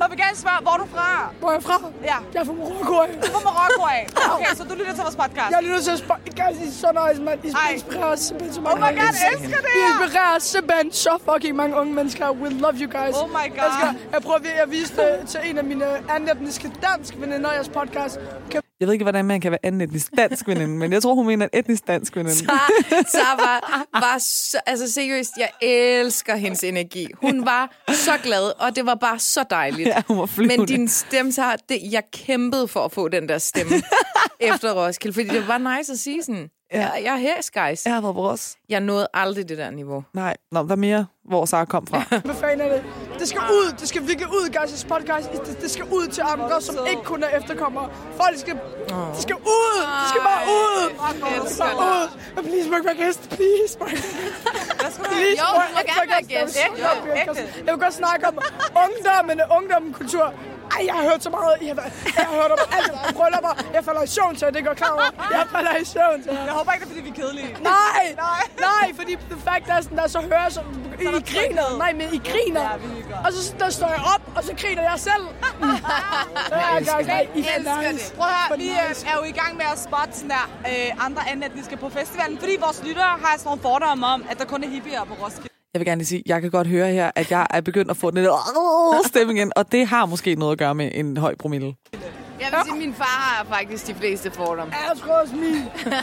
Må 0.00 0.04
vi 0.12 0.16
gerne 0.24 0.36
spørge, 0.44 0.60
hvor 0.64 0.72
er 0.76 0.80
du 0.84 0.86
fra? 0.94 1.08
Hvor 1.40 1.48
er 1.48 1.52
jeg 1.52 1.62
fra? 1.62 1.76
Ja. 2.10 2.16
Jeg 2.34 2.40
er 2.40 2.44
fra 2.44 2.52
Marokko. 2.52 2.94
af. 3.04 3.08
Du 3.22 3.26
er 3.28 3.32
fra 3.36 3.42
Marokko 3.50 3.82
af. 3.98 4.02
Okay, 4.34 4.54
så 4.58 4.64
du 4.64 4.74
lytter 4.80 4.94
til 4.98 5.02
vores 5.08 5.16
podcast. 5.22 5.50
Jeg 5.52 5.58
er 5.62 5.66
nødt 5.72 5.84
til 5.84 5.98
spørge. 5.98 6.20
Guys, 6.40 6.56
I 6.64 6.66
er 6.68 6.72
så 6.84 6.88
nice, 7.08 7.22
mand. 7.22 7.38
I 7.44 7.48
inspirerer 7.74 8.12
os 8.12 8.20
simpelthen 8.20 8.54
så 8.54 8.60
Oh 8.60 8.64
mange. 8.80 8.80
my 8.80 8.98
god, 9.00 9.14
jeg 9.22 9.32
elsker 9.32 9.56
det 9.66 9.72
I 9.76 9.80
her. 9.80 10.02
inspirerer 10.02 10.38
simpelthen 10.38 10.92
så 10.92 11.12
fucking 11.32 11.56
mange 11.56 11.76
unge 11.80 11.94
mennesker. 11.94 12.30
We 12.30 12.48
love 12.64 12.74
you 12.82 12.88
guys. 12.98 13.14
Oh 13.22 13.28
my 13.28 13.46
God. 13.58 13.64
Jeg, 13.66 13.72
skal, 13.78 13.90
jeg 14.12 14.22
prøver 14.22 14.38
at 14.64 14.70
vise 14.70 14.92
det 14.96 15.28
til 15.28 15.40
en 15.44 15.58
af 15.58 15.64
mine 15.64 15.86
anden 16.14 16.28
etniske 16.36 16.72
dansk 16.86 17.14
veninder 17.18 17.50
i 17.52 17.54
jeres 17.54 17.68
podcast. 17.68 18.18
Kan 18.50 18.59
Jeg 18.80 18.86
ved 18.86 18.92
ikke, 18.92 19.04
hvordan 19.04 19.24
man 19.24 19.40
kan 19.40 19.50
være 19.50 19.58
anden 19.62 19.80
etnisk 19.80 20.12
dansk 20.16 20.48
veninde, 20.48 20.76
men 20.78 20.92
jeg 20.92 21.02
tror, 21.02 21.14
hun 21.14 21.26
mener 21.26 21.44
en 21.44 21.58
etnisk 21.58 21.86
dansk 21.86 22.16
veninde. 22.16 22.36
Så 22.36 23.26
var, 23.38 23.86
var 23.92 24.18
så, 24.18 24.60
altså 24.66 24.92
seriøst, 24.92 25.30
jeg 25.38 25.50
elsker 25.68 26.36
hendes 26.36 26.64
energi. 26.64 27.06
Hun 27.14 27.46
var 27.46 27.82
så 27.88 28.12
glad, 28.22 28.52
og 28.60 28.76
det 28.76 28.86
var 28.86 28.94
bare 28.94 29.18
så 29.18 29.44
dejligt. 29.50 29.88
Ja, 29.88 30.02
hun 30.08 30.18
var 30.18 30.26
flyvende. 30.26 30.56
Men 30.56 30.66
din 30.66 30.88
stemme, 30.88 31.32
så 31.32 31.42
har 31.42 31.56
det, 31.68 31.78
jeg 31.90 32.02
kæmpede 32.12 32.68
for 32.68 32.80
at 32.84 32.92
få 32.92 33.08
den 33.08 33.28
der 33.28 33.38
stemme 33.38 33.72
efter 34.40 34.72
Roskilde, 34.72 35.14
fordi 35.14 35.28
det 35.28 35.48
var 35.48 35.76
nice 35.78 35.92
at 35.92 35.98
sige 35.98 36.22
sådan, 36.22 36.48
Ja. 36.72 36.78
jeg, 36.80 37.00
jeg 37.04 37.12
er 37.12 37.16
her, 37.18 37.34
guys. 37.68 37.84
Jeg 37.86 37.94
har 37.94 38.00
været 38.00 38.16
os. 38.16 38.56
Jeg 38.68 38.80
nåede 38.80 39.06
aldrig 39.14 39.48
det 39.48 39.58
der 39.58 39.70
niveau. 39.70 40.04
Nej, 40.14 40.36
Nå, 40.52 40.62
hvad 40.62 40.76
mere, 40.76 41.06
hvor 41.24 41.44
Sara 41.44 41.64
kom 41.64 41.86
fra? 41.86 42.02
Hvad 42.24 42.34
fanden 42.34 42.60
er 42.60 42.72
det? 42.74 42.82
Det 43.18 43.28
skal 43.28 43.40
ud. 43.40 43.72
Det 43.80 43.88
skal 43.88 44.02
virkelig 44.06 44.28
ud, 44.28 44.46
guys. 44.58 44.68
This 44.70 44.84
podcast. 44.84 45.32
Det, 45.32 45.58
det 45.62 45.70
skal 45.70 45.84
ud 45.84 46.06
til 46.06 46.22
andre, 46.34 46.60
som 46.60 46.74
ikke 46.90 47.02
kun 47.02 47.22
er 47.22 47.28
efterkommere. 47.38 47.90
Folk 48.16 48.36
skal... 48.38 48.54
Det 49.14 49.22
skal 49.22 49.36
ud. 49.36 49.76
Det 50.02 50.08
skal 50.12 50.22
bare 50.30 50.42
ud. 50.60 50.82
Det 51.44 51.50
skal 51.52 51.64
bare 51.64 52.02
ud. 52.02 52.08
Men 52.36 52.44
please, 52.44 52.68
må 52.70 52.74
jeg 52.76 52.80
ikke 52.82 52.90
være 52.92 53.06
gæst. 53.06 53.20
Please, 53.36 53.72
må 53.80 53.86
jeg 53.86 53.94
ikke 53.94 54.08
være 54.18 54.84
gæst. 54.84 54.96
Please, 55.10 55.36
Jo, 55.42 55.48
må 55.74 55.78
ikke 55.80 55.92
gerne 55.94 56.10
være 56.16 56.26
gæst. 56.34 56.56
Jeg 57.66 57.72
vil 57.74 57.80
godt 57.86 57.94
snakke 58.02 58.22
om 58.30 58.34
ungdommen, 58.84 59.36
ungdommen, 59.58 59.92
kultur. 59.92 60.34
Ej, 60.76 60.80
jeg 60.86 60.94
har 60.94 61.02
hørt 61.10 61.22
så 61.22 61.30
meget. 61.30 61.52
Jeg 61.62 61.74
har, 61.76 61.90
jeg 62.18 62.24
har 62.30 62.34
hørt 62.42 62.50
om 62.56 62.58
alt. 62.76 62.90
Bryllupper. 63.16 63.54
Jeg 63.74 63.84
falder 63.84 64.02
i 64.02 64.06
søvn 64.06 64.34
til, 64.36 64.46
det 64.54 64.64
går 64.64 64.74
klar 64.74 64.90
over. 64.96 65.02
Jeg 65.38 65.46
falder 65.54 65.76
i 65.76 65.84
søvn 65.84 66.22
til. 66.22 66.32
Jeg 66.32 66.52
håber 66.58 66.72
ikke, 66.72 66.84
det 66.84 66.90
er, 66.90 66.94
fordi 66.94 67.02
vi 67.08 67.12
er 67.14 67.18
kedelige. 67.22 67.52
Nej, 67.62 68.04
Nej. 68.26 68.42
nej, 68.68 68.86
fordi 68.98 69.12
the 69.32 69.38
fact 69.48 69.64
er 69.68 69.80
sådan, 69.80 69.98
der 69.98 70.08
så 70.08 70.20
hører 70.20 70.42
jeg 70.42 70.52
så, 70.52 70.60
I, 71.00 71.04
I 71.04 71.06
griner, 71.06 71.78
nej, 71.78 71.92
men 71.92 72.06
I 72.12 72.20
griner, 72.30 72.60
Ja, 72.62 72.76
vi 72.76 73.04
og 73.26 73.32
så 73.32 73.54
der 73.58 73.70
står 73.70 73.88
jeg 73.88 74.02
op, 74.14 74.22
og 74.36 74.44
så 74.44 74.52
griner 74.62 74.82
jeg 74.82 74.98
selv. 75.08 75.24
ja, 76.50 76.78
guys, 76.78 77.06
nej, 77.06 77.26
I 77.34 77.40
er 77.40 77.56
elsker 77.56 77.92
det. 77.92 78.12
Prøv 78.16 78.26
at 78.26 78.32
høre, 78.34 78.48
For 78.48 78.56
vi 78.56 78.68
øh, 78.70 79.10
er 79.12 79.16
jo 79.18 79.22
i 79.24 79.30
gang 79.40 79.56
med 79.56 79.64
at 79.72 79.78
spotte 79.86 80.12
sådan 80.14 80.30
der, 80.30 80.44
øh, 80.68 81.06
andre 81.06 81.22
anden 81.30 81.50
etniske 81.50 81.76
på 81.76 81.88
festivalen, 81.88 82.38
fordi 82.38 82.56
vores 82.60 82.82
lyttere 82.86 83.04
har 83.24 83.32
sådan 83.38 83.44
nogle 83.48 83.62
fordomme 83.62 84.06
om, 84.06 84.24
at 84.30 84.38
der 84.38 84.44
kun 84.44 84.64
er 84.64 84.68
hippier 84.68 85.04
på 85.04 85.14
Roskilde. 85.24 85.49
Jeg 85.74 85.80
vil 85.80 85.86
gerne 85.86 85.98
lige 85.98 86.06
sige, 86.06 86.22
jeg 86.26 86.40
kan 86.42 86.50
godt 86.50 86.66
høre 86.66 86.88
her, 86.92 87.10
at 87.14 87.30
jeg 87.30 87.46
er 87.50 87.60
begyndt 87.60 87.90
at 87.90 87.96
få 87.96 88.10
den 88.10 88.24
der 88.24 89.02
stemme 89.06 89.32
igen, 89.34 89.52
og 89.56 89.72
det 89.72 89.86
har 89.86 90.06
måske 90.06 90.34
noget 90.34 90.52
at 90.52 90.58
gøre 90.58 90.74
med 90.74 90.90
en 90.94 91.16
høj 91.16 91.34
promille. 91.38 91.74
Jeg 92.40 92.48
vil 92.52 92.58
sige, 92.64 92.72
at 92.72 92.78
min 92.78 92.94
far 92.94 93.04
har 93.04 93.44
faktisk 93.44 93.86
de 93.86 93.94
fleste 93.94 94.30
fordomme. 94.30 94.74
Jeg 94.88 94.98
tror 95.00 95.14
også, 95.14 95.34
min, 95.34 95.52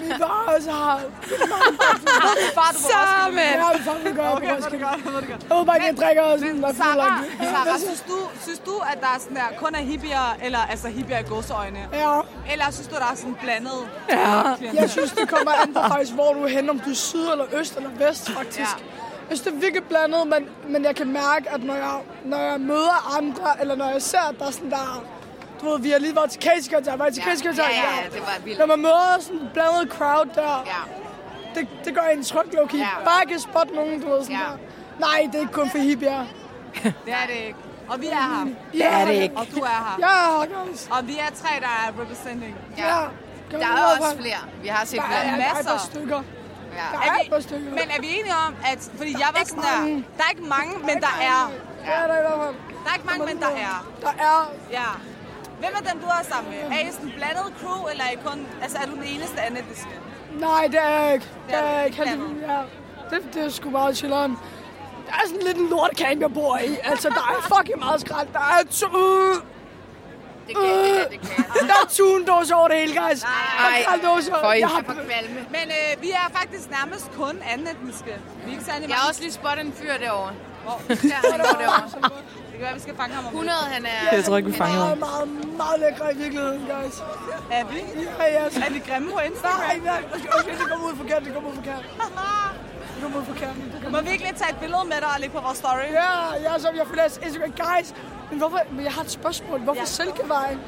min 0.04 0.14
far 0.20 0.54
også 0.56 0.72
har... 0.72 1.02
Far, 2.58 2.72
du 2.74 2.78
Roskilde. 2.78 3.42
Ja, 3.42 3.74
min 3.74 3.84
far 3.84 3.98
vil 4.04 4.16
gøre 4.16 4.34
Okay, 4.36 4.48
på 4.48 4.54
er 4.54 4.58
Roskilde. 4.58 4.86
er 4.86 5.20
det 5.22 5.30
godt. 5.30 5.68
Jeg 5.78 5.84
jeg 5.88 5.98
drikker 6.02 6.22
der 6.24 6.38
fuld 6.38 6.76
Sarah, 6.76 7.24
Sarah 7.54 7.80
synes, 7.80 8.04
du, 8.08 8.18
synes 8.42 8.60
du, 8.60 8.76
at 8.92 8.98
der 9.02 9.08
er 9.16 9.20
sådan 9.20 9.36
der, 9.36 9.48
kun 9.64 9.76
er 9.76 9.84
hippier, 9.92 10.38
eller 10.46 10.60
altså 10.60 10.88
hippier 10.88 11.20
i 11.20 11.24
godsøjne? 11.34 11.80
Ja, 11.94 12.22
Eller 12.52 12.66
synes 12.72 12.88
du, 12.88 12.96
der 12.96 13.10
er 13.12 13.16
sådan 13.16 13.36
blandet? 13.44 13.80
Ja. 14.10 14.42
jeg 14.82 14.90
synes, 14.90 15.12
det 15.12 15.30
kommer 15.30 15.52
an 15.64 15.74
på 15.74 15.80
faktisk, 15.94 16.14
hvor 16.14 16.34
du 16.34 16.40
er 16.44 16.48
henne, 16.48 16.70
om 16.70 16.80
du 16.80 16.90
er 16.90 16.94
syd 17.10 17.28
eller 17.32 17.46
øst 17.60 17.78
eller 17.78 17.90
vest, 18.08 18.32
faktisk. 18.32 18.60
Ja. 18.60 19.07
Jeg 19.30 19.38
synes, 19.38 19.42
det 19.42 19.54
er 19.54 19.60
virkelig 19.60 19.84
blandet, 19.84 20.28
men, 20.28 20.50
men 20.74 20.84
jeg 20.86 20.96
kan 20.96 21.08
mærke, 21.14 21.50
at 21.50 21.64
når 21.64 21.74
jeg, 21.76 22.00
når 22.26 22.38
jeg 22.38 22.60
møder 22.62 23.18
andre, 23.18 23.62
eller 23.62 23.76
når 23.76 23.90
jeg 23.90 24.02
ser, 24.02 24.20
at 24.30 24.36
der 24.40 24.46
er 24.48 24.52
sådan 24.52 24.72
der... 24.72 25.04
Du 25.62 25.70
ved, 25.70 25.80
vi 25.82 25.90
har 25.90 26.00
lige 26.00 26.16
været 26.16 26.30
til 26.32 26.42
Casey 26.42 26.72
Concert, 26.74 27.00
var 27.00 27.08
I 27.08 27.12
til 27.12 27.24
Ja, 27.26 27.30
Casey 27.32 27.46
Concert? 27.46 27.66
ja, 27.70 28.02
ja, 28.04 28.10
det 28.14 28.22
var 28.22 28.38
vildt. 28.44 28.60
Når 28.60 28.66
man 28.66 28.80
møder 28.80 29.18
sådan 29.20 29.38
en 29.38 29.50
blandet 29.54 29.92
crowd 29.98 30.28
der, 30.36 30.64
Ja. 30.66 30.82
det, 31.60 31.68
det 31.86 31.96
gør 31.96 32.02
en 32.02 32.24
tryg, 32.24 32.54
Loki. 32.54 32.78
Ja. 32.78 32.88
Bare 33.06 33.26
kan 33.26 33.40
spotte 33.40 33.76
nogen, 33.76 34.02
du 34.02 34.10
ved, 34.10 34.22
sådan 34.24 34.36
Ja. 34.36 34.42
der. 34.42 34.58
Nej, 35.00 35.20
det 35.32 35.36
er 35.36 35.40
ikke 35.40 35.54
kun 35.54 35.70
for 35.70 35.78
hippier. 35.78 36.26
Det 37.06 37.14
er 37.22 37.26
det 37.28 37.36
ikke. 37.48 37.60
Og 37.90 38.02
vi 38.02 38.08
er 38.08 38.16
her. 38.36 38.46
Det 38.74 38.86
er 38.86 39.06
det 39.06 39.14
ikke. 39.14 39.38
Og 39.38 39.46
du 39.56 39.60
er 39.60 39.68
her. 39.88 40.08
Ja, 40.08 40.60
guys. 40.62 40.88
Og 40.92 41.08
vi 41.08 41.18
er 41.18 41.30
tre, 41.42 41.50
der 41.60 41.74
er 41.88 42.02
representing. 42.02 42.56
Ja. 42.78 42.84
Gør 43.52 43.58
Der 43.58 43.58
vi 43.58 43.64
er 43.64 43.98
også 44.08 44.18
flere. 44.18 44.38
Vi 44.62 44.68
har 44.68 44.86
set 44.86 45.00
Der 45.00 45.06
er, 45.06 45.08
flere. 45.22 45.38
der 45.38 45.44
er 45.46 45.54
masser. 45.56 45.72
par 45.72 45.78
stykker. 45.78 46.22
Ja. 46.80 46.86
Der 46.94 47.00
Er 47.04 47.10
er 47.10 47.16
vi, 47.18 47.26
et 47.26 47.30
par 47.50 47.60
men 47.80 47.86
er 47.96 48.00
vi 48.06 48.10
enige 48.20 48.38
om, 48.48 48.52
at... 48.72 48.80
Fordi 49.00 49.12
jeg 49.24 49.30
var 49.36 49.44
sådan 49.46 49.64
der... 49.64 49.78
mange. 49.78 50.06
Der 50.18 50.24
er 50.26 50.30
ikke 50.36 50.48
mange, 50.58 50.74
men 50.90 50.96
der 51.08 51.14
er... 51.32 51.40
Ja, 51.90 51.98
der 52.08 52.14
er 52.14 52.20
i 52.24 52.26
hvert 52.28 52.40
fald. 52.44 52.56
Der 52.84 52.90
er 52.92 52.96
ikke 52.98 53.08
mange, 53.12 53.26
men 53.30 53.38
der 53.46 53.52
er. 53.68 53.76
Der 54.06 54.14
er 54.30 54.38
Ja. 54.72 54.90
Hvem 55.62 55.74
er 55.80 55.84
den, 55.90 56.00
du 56.04 56.08
er 56.08 56.24
sammen 56.32 56.50
med? 56.54 56.62
Er 56.78 56.80
I 56.88 56.92
sådan 56.92 57.08
en 57.08 57.14
blandet 57.18 57.48
crew, 57.60 57.88
eller 57.92 58.04
er 58.04 58.12
I 58.12 58.20
kun... 58.26 58.48
Altså, 58.64 58.78
er 58.82 58.86
du 58.86 58.92
den 58.92 59.04
eneste 59.04 59.42
anden 59.42 59.58
etniske? 59.64 59.90
Nej, 60.40 60.68
det 60.68 60.80
er 60.82 60.90
jeg 60.90 61.14
ikke. 61.14 61.28
Det 61.48 61.56
er 61.56 61.60
er 61.60 61.62
du 61.72 61.78
jeg 61.78 61.86
ikke. 61.86 61.98
Heldigvis, 61.98 62.44
ja. 62.48 62.62
Det, 63.12 63.34
det 63.34 63.46
er 63.46 63.50
sgu 63.50 63.70
meget 63.70 63.98
chilleren. 63.98 64.32
Der 65.08 65.14
er 65.14 65.28
sådan 65.28 65.44
lidt 65.44 65.58
en 65.58 65.70
lortecamp, 65.70 66.22
jeg 66.22 66.34
bor 66.34 66.58
i. 66.58 66.78
Altså, 66.84 67.10
der 67.10 67.16
er 67.34 67.56
fucking 67.56 67.80
meget 67.80 68.02
skrald. 68.02 68.28
Der 68.34 68.40
er. 68.40 69.44
Det 70.48 70.56
kan 70.56 70.64
det, 70.64 70.96
her, 70.98 71.08
det 71.14 71.22
kan. 71.22 71.44
Der 71.70 71.78
er 71.84 71.88
tundåser 71.98 72.56
over 72.56 72.68
det 72.68 72.78
hele, 72.78 72.94
guys. 73.02 73.20
Der 73.22 73.28
Ej, 73.60 73.84
kraldåser. 73.88 74.34
føj. 74.42 74.56
Jeg 74.60 74.68
har... 74.68 74.84
For 74.86 74.94
kvalme. 74.94 75.40
Men 75.58 75.66
øh, 75.80 76.02
vi 76.04 76.10
er 76.12 76.28
faktisk 76.40 76.66
nærmest 76.78 77.06
kun 77.22 77.36
anden 77.52 77.68
etniske. 77.74 78.14
Vi 78.44 78.48
er 78.52 78.54
ikke 78.56 78.66
særlig 78.72 78.90
Jeg 78.90 78.98
har 78.98 79.08
også 79.10 79.22
lige 79.22 79.34
spottet 79.42 79.66
en 79.66 79.74
fyr 79.80 79.94
derovre. 80.06 80.32
Hvor? 80.64 80.78
Der, 81.12 81.18
han 81.32 81.40
går 81.40 81.60
derovre. 81.64 81.84
Det 82.50 82.56
kan 82.60 82.62
være, 82.68 82.74
vi 82.74 82.80
skal 82.88 82.96
fange 83.02 83.14
ham 83.16 83.26
om 83.26 83.32
lidt. 83.34 83.52
100, 83.52 83.58
han 83.76 83.84
er... 83.86 84.16
Jeg 84.16 84.24
tror 84.26 84.38
ikke, 84.38 84.50
vi 84.52 84.58
fanger 84.58 84.76
Meget, 84.78 84.90
ham. 84.90 85.28
meget, 85.28 85.58
meget 85.64 85.78
lækre 85.84 86.06
i 86.14 86.18
virkeligheden, 86.24 86.62
guys. 86.74 86.96
Er 87.58 87.64
vi? 87.72 87.80
Ja, 88.20 88.26
ja. 88.38 88.44
Er 88.66 88.72
vi 88.76 88.80
grimme 88.90 89.08
på 89.12 89.20
Instagram? 89.30 89.60
Nej, 89.60 89.78
nej. 89.92 90.02
Okay, 90.40 90.54
det 90.60 90.66
kommer 90.72 90.86
ud 90.92 90.96
forkert. 91.02 91.22
Det 91.26 91.34
kommer 91.34 91.50
ud 91.50 91.56
forkert. 91.56 91.84
Det 92.94 93.04
kommer 93.04 93.20
ud 93.22 93.26
forkert. 93.34 93.56
Må 93.92 94.02
vi 94.02 94.10
ikke 94.16 94.24
lige 94.24 94.38
tage 94.42 94.50
et 94.56 94.60
billede 94.64 94.84
med 94.94 94.98
dig 95.04 95.10
og 95.16 95.20
lægge 95.22 95.36
på 95.38 95.42
vores 95.48 95.58
story? 95.58 95.88
Ja, 96.02 96.10
jeg 96.44 96.52
er 96.56 96.60
som 96.66 96.76
jeg 96.76 96.86
følger 96.92 97.04
Instagram. 97.26 97.52
Guys, 97.66 97.88
men, 98.30 98.40
hvorfor, 98.40 98.60
men 98.72 98.84
jeg 98.86 98.92
har 98.94 99.02
et 99.04 99.12
spørgsmål. 99.12 99.60
Hvorfor 99.60 99.76
Ja. 99.76 99.82
ja. 99.82 99.86
Silkevejen? 99.86 100.60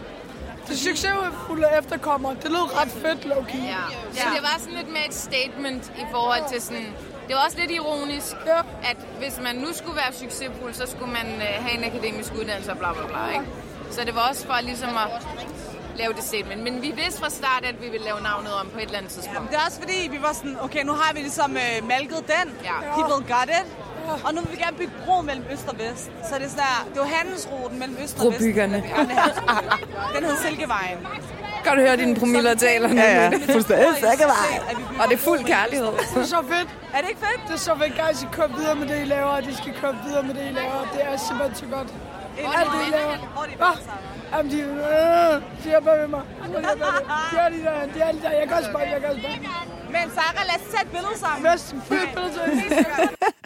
Det 0.68 0.74
er 0.75 0.78
succesfulde 0.78 1.68
efterkommer. 1.80 2.34
Det 2.34 2.51
lød 2.51 2.82
ret 2.82 2.92
fedt, 2.92 3.25
Loki. 3.25 3.58
Ja. 3.58 3.84
ja, 4.16 4.25
det 4.36 4.42
var 4.42 4.56
sådan 4.60 4.74
lidt 4.74 4.88
med 4.92 5.01
et 5.10 5.13
statement 5.13 5.92
i 5.98 6.06
forhold 6.12 6.44
til 6.51 6.62
sådan... 6.62 6.88
Det 7.28 7.36
var 7.36 7.44
også 7.46 7.58
lidt 7.60 7.72
ironisk, 7.72 8.36
Ja. 8.46 8.60
at 8.92 8.98
hvis 9.20 9.39
man 9.44 9.56
nu 9.56 9.68
skulle 9.74 9.96
være 9.96 10.13
succesfuld, 10.13 10.74
så 10.74 10.86
skulle 10.94 11.12
man 11.13 11.28
øh, 11.36 11.63
have 11.66 11.78
en 11.78 11.84
akademisk 11.84 12.34
uddannelse 12.39 12.72
og 12.72 12.78
bla 12.78 12.94
bla 12.94 13.06
bla, 13.08 13.28
ikke? 13.34 13.46
Så 13.92 14.01
det 14.06 14.16
var 14.16 14.30
også 14.30 14.46
for 14.46 14.58
ligesom 14.62 14.89
at 14.89 15.10
lave 15.98 16.13
det 16.13 16.24
statement. 16.24 16.63
Men 16.63 16.82
vi 16.82 16.92
vidste 17.01 17.20
fra 17.22 17.30
start, 17.30 17.63
at 17.66 17.82
vi 17.82 17.89
ville 17.89 18.06
lave 18.06 18.22
navnet 18.22 18.54
om 18.54 18.68
på 18.74 18.78
et 18.80 18.84
eller 18.84 18.98
andet 18.98 19.12
tidspunkt. 19.12 19.50
Det 19.51 19.58
er 19.62 19.66
også 19.68 19.80
fordi, 19.80 20.08
vi 20.12 20.22
var 20.22 20.34
sådan, 20.34 20.58
okay, 20.62 20.84
nu 20.84 20.94
har 20.94 21.13
vi 21.13 21.20
ligesom 21.20 21.58
øh, 21.58 21.88
malket 21.88 22.24
den. 22.36 22.48
Ja. 22.63 22.75
People 22.98 23.20
got 23.36 23.50
it. 23.60 23.68
Og 24.25 24.34
nu 24.34 24.42
vil 24.42 24.51
vi 24.51 24.58
gerne 24.63 24.78
bygge 24.78 24.92
bro 25.06 25.22
mellem 25.22 25.46
øst 25.54 25.68
og 25.68 25.75
vest. 25.80 26.06
Så 26.30 26.34
det 26.39 26.46
er 26.46 26.50
sådan 26.50 26.58
der, 26.58 26.89
det 26.94 27.00
var 27.06 27.10
handelsruten 27.20 27.80
mellem 27.80 27.98
øst 28.04 28.20
og 28.20 28.25
vest. 28.25 28.38
Brobyggerne. 28.38 28.78
Den 30.16 30.24
hed 30.28 30.38
Silkevejen. 30.46 31.00
Kan 31.63 31.72
du 31.78 31.82
høre 31.82 31.98
dine 31.98 32.16
promiller 32.16 32.56
taler 32.56 32.88
nu? 32.88 32.96
Ja, 32.96 33.24
ja. 33.24 33.30
Fuldstændig. 33.54 33.88
Silkevej. 33.96 34.51
Og 35.01 35.06
det 35.10 35.13
er 35.13 35.24
fuld 35.30 35.44
kærlighed. 35.54 35.88
Det 36.16 36.22
er 36.22 36.32
så 36.38 36.42
fedt. 36.54 36.70
Er 36.94 37.00
det 37.01 37.10
ikke 37.10 37.22
fedt? 37.28 37.42
Det 37.48 37.54
er 37.54 37.63
så 37.70 37.74
fedt, 37.82 37.94
guys. 38.01 38.24
I 38.24 38.28
kører 38.32 38.48
videre 38.58 38.75
med 38.75 38.88
det, 38.88 39.01
I 39.01 39.06
laver. 39.06 39.32
og 39.38 39.44
De 39.44 39.58
skal 39.58 39.74
køre 39.82 39.96
videre 40.06 40.24
med 40.24 40.34
det, 40.38 40.44
I 40.51 40.54
laver. 40.60 40.80
Det 40.94 41.01
er 41.10 41.18
simpelthen 41.28 41.56
så 41.56 41.66
godt. 41.75 41.89
Alt 42.60 42.70
det, 42.74 42.88
I 42.88 42.92
laver. 42.92 43.16
Hvor 43.58 43.66
er? 43.66 43.78
Jamen, 44.38 44.51
de, 44.51 44.58
øh, 44.60 45.63
de 45.63 45.68
er 45.78 45.80
bag 45.88 46.00
ved 46.01 46.08
mig. 46.08 46.22
De 46.48 46.56
er 46.58 46.62
bag 46.62 46.70
ved 46.70 46.75
mig. 46.75 47.04
De 47.32 47.38
er 47.46 47.50
de 47.56 47.60
der. 47.68 47.94
De 47.94 48.00
er 48.08 48.12
de 48.12 48.20
der. 48.22 48.32
Jeg 48.39 48.46
kan 48.48 48.58
også 48.58 48.72
bare, 48.72 48.84
jeg 48.94 49.00
kan 49.01 49.10
også 49.10 49.22
bare. 49.22 49.79
Men 49.91 50.12
Sarah, 50.15 50.46
lad 50.48 50.55
os 50.55 50.72
tage 50.72 50.84
et 50.84 50.91
billede 50.91 51.17
sammen. 51.19 51.51
Vest, 51.51 51.75
fedt 51.88 52.10
billede 52.13 52.34
til. 52.34 52.86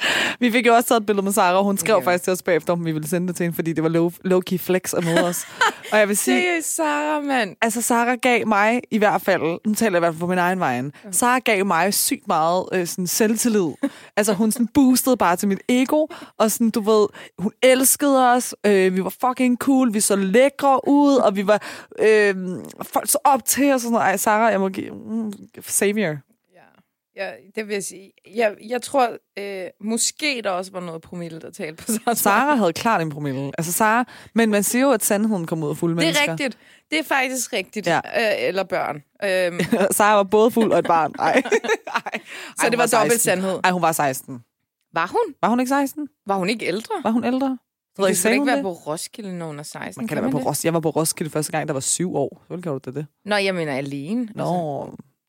Vi 0.40 0.52
fik 0.52 0.68
jo 0.68 0.76
også 0.76 0.90
taget 0.90 1.02
et 1.02 1.06
billede 1.06 1.24
med 1.24 1.32
Sara, 1.32 1.58
og 1.58 1.64
hun 1.64 1.78
skrev 1.78 1.96
okay. 1.96 2.06
faktisk 2.06 2.24
til 2.24 2.34
os 2.34 2.42
bagefter, 2.42 2.74
om 2.74 2.86
vi 2.86 2.92
ville 2.92 3.08
sende 3.08 3.28
det 3.28 3.36
til 3.36 3.44
hende, 3.44 3.56
fordi 3.56 3.74
det 3.74 3.84
var 3.84 3.90
low, 3.90 4.10
low-key 4.10 4.58
flex 4.58 4.94
at 4.94 5.06
møde 5.06 5.24
os. 5.24 5.48
og 5.92 6.00
jeg 6.00 6.08
vil 6.08 6.18
sige, 6.18 6.42
Seriøst, 6.42 6.76
Sarah, 6.76 7.24
mand. 7.24 7.56
altså 7.62 7.82
Sara 7.82 8.16
gav 8.16 8.48
mig 8.48 8.82
i 8.92 8.98
hvert 8.98 9.22
fald, 9.22 9.60
nu 9.68 9.74
taler 9.74 9.92
jeg 9.92 9.98
i 9.98 10.00
hvert 10.00 10.14
fald 10.14 10.20
på 10.20 10.28
min 10.28 10.38
egen 10.38 10.60
vejen, 10.60 10.92
Sara 11.12 11.40
gav 11.40 11.66
mig 11.66 11.94
sygt 11.94 12.28
meget 12.28 12.66
øh, 12.74 12.88
sådan 12.88 13.08
selvtillid. 13.08 13.68
altså 14.18 14.34
hun 14.34 14.52
sådan 14.52 14.68
boostede 14.68 15.18
bare 15.18 15.36
til 15.36 15.48
mit 15.48 15.62
ego, 15.70 16.08
og 16.38 16.52
sådan, 16.52 16.70
du 16.70 16.82
ved, 16.82 17.08
hun 17.40 17.52
elskede 17.62 18.32
os, 18.34 18.56
øh, 18.66 18.96
vi 18.96 19.04
var 19.04 19.14
fucking 19.28 19.58
cool, 19.58 19.94
vi 19.94 20.00
så 20.00 20.16
lækre 20.16 20.88
ud, 20.88 21.16
og 21.16 21.36
vi 21.36 21.48
var, 21.48 21.62
øh, 22.00 22.36
folk 22.82 23.10
så 23.10 23.18
op 23.24 23.46
til 23.46 23.72
os, 23.72 23.74
og 23.74 23.80
sådan 23.80 23.92
noget. 23.92 24.06
Ej, 24.06 24.18
Sara, 24.18 24.46
jeg 24.46 24.60
må 24.60 24.70
give, 24.70 24.92
mm, 24.92 25.34
savior. 25.62 26.33
Ja, 27.16 27.32
det 27.56 27.68
vil 27.68 27.74
jeg 27.74 27.84
sige. 27.84 28.12
Jeg, 28.36 28.56
jeg 28.70 28.82
tror, 28.82 29.10
øh, 29.40 29.66
måske 29.82 30.42
der 30.44 30.50
også 30.50 30.72
var 30.72 30.80
noget 30.80 31.02
promille, 31.02 31.42
der 31.42 31.52
talte 31.52 31.84
på 31.84 31.92
Sarah. 31.92 32.16
Sara 32.18 32.56
havde 32.56 32.74
klart 32.74 33.02
en 33.02 33.10
promille. 33.10 33.52
Altså 33.58 33.72
Sara, 33.72 34.06
men 34.36 34.50
man 34.52 34.64
siger 34.64 34.82
jo, 34.86 34.92
at 34.92 35.04
sandheden 35.04 35.48
kommer 35.48 35.66
ud 35.66 35.72
af 35.72 35.78
fulde 35.78 35.96
Det 35.96 35.98
mennesker. 36.06 36.26
er 36.28 36.32
rigtigt. 36.32 36.58
Det 36.92 37.00
er 37.00 37.04
faktisk 37.04 37.54
rigtigt. 37.54 37.88
Ja. 37.88 37.98
Øh, 37.98 38.48
eller 38.48 38.64
børn. 38.64 39.04
Øhm, 39.24 39.60
Sara 39.92 40.16
var 40.16 40.24
både 40.24 40.52
fuld 40.52 40.72
og 40.72 40.80
et 40.80 40.86
barn. 40.86 41.14
Ej. 41.20 41.34
Ej. 42.06 42.20
så 42.60 42.68
det 42.70 42.78
var 42.78 42.86
dobbelt 42.86 43.22
sandhed. 43.22 43.60
Ej, 43.64 43.72
hun 43.72 43.82
var 43.82 43.92
16. 43.92 44.44
Var 44.94 45.08
hun? 45.08 45.36
Var 45.42 45.50
hun 45.50 45.60
ikke 45.60 45.70
16? 45.70 46.08
Var 46.26 46.36
hun 46.38 46.50
ikke 46.50 46.66
ældre? 46.66 46.94
Var 47.04 47.12
hun 47.12 47.24
ældre? 47.24 47.58
Frederik, 47.96 48.10
kan 48.12 48.16
sagde 48.16 48.36
ikke 48.36 48.46
være 48.48 48.56
det? 48.56 48.64
på 48.64 48.72
Roskilde, 48.72 49.38
når 49.38 49.48
hun 49.48 49.60
er 49.60 49.64
16. 49.64 50.02
Man 50.02 50.08
kan 50.08 50.18
da 50.18 50.22
være 50.22 50.32
på 50.32 50.38
det? 50.38 50.46
Roskilde. 50.48 50.68
Jeg 50.68 50.74
var 50.74 50.80
på 50.80 50.90
Roskilde 50.90 51.32
første 51.32 51.52
gang, 51.52 51.68
der 51.68 51.74
var 51.74 51.80
syv 51.80 52.16
år. 52.16 52.44
Så 52.48 52.58
gjorde 52.58 52.80
du 52.80 52.92
da 52.92 53.00
det. 53.00 53.08
Nå, 53.26 53.36
jeg 53.36 53.56
mener 53.56 53.74
alene. 53.74 54.30
Nå, 54.36 54.44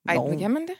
Altså, 0.09 0.23
ej, 0.23 0.29
men 0.31 0.39
kan 0.39 0.51
man 0.51 0.63
det? 0.63 0.75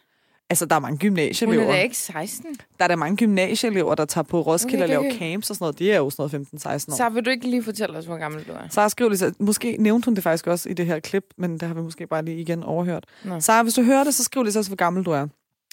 Altså, 0.51 0.67
der 0.67 0.77
er 0.77 0.81
mange 0.81 0.93
Hun 0.93 0.99
gymnasieelever. 0.99 1.63
er 1.65 1.73
da 1.73 1.81
ikke 1.83 1.97
16. 1.97 2.57
Der 2.79 2.85
er 2.85 2.89
der 2.89 2.97
mange 2.97 3.17
gymnasieelever, 3.17 3.95
der 3.95 4.05
tager 4.05 4.23
på 4.23 4.41
Roskilde 4.41 4.85
Okay, 4.85 4.97
og 4.97 5.03
laver 5.03 5.19
camps 5.19 5.51
og 5.51 5.57
sådan 5.57 5.65
noget. 5.65 5.79
De 5.79 5.93
er 5.93 5.97
jo 5.97 6.11
sådan 6.11 6.31
noget 6.33 6.65
15-16 6.67 6.93
år. 6.93 6.97
Så 6.97 7.09
vil 7.09 7.25
du 7.25 7.31
ikke 7.31 7.49
lige 7.51 7.63
fortælle 7.63 7.99
os, 7.99 8.05
hvor 8.05 8.17
gammel 8.17 8.45
du 8.45 8.53
er? 8.53 8.69
Sara 8.71 8.89
skriver 8.89 9.09
lige, 9.11 9.19
så 9.19 9.33
måske 9.39 9.77
nævnte 9.79 10.05
hun 10.07 10.15
det 10.15 10.23
faktisk 10.23 10.47
også 10.47 10.69
i 10.69 10.73
det 10.73 10.87
her 10.87 11.01
klip, 11.01 11.25
men 11.37 11.53
det 11.53 11.63
har 11.63 11.75
vi 11.75 11.81
måske 11.81 12.07
bare 12.07 12.25
lige 12.25 12.41
igen 12.41 12.63
overhørt. 12.63 13.05
Nå. 13.25 13.41
Sara, 13.41 13.63
hvis 13.63 13.75
du 13.75 13.83
hører 13.83 14.05
det, 14.05 14.15
så 14.15 14.25
skriv 14.25 14.43
lige 14.43 14.53
så 14.53 14.59
også, 14.59 14.71
hvor 14.71 14.77
gammel 14.77 15.05
du 15.05 15.11
er. 15.11 15.27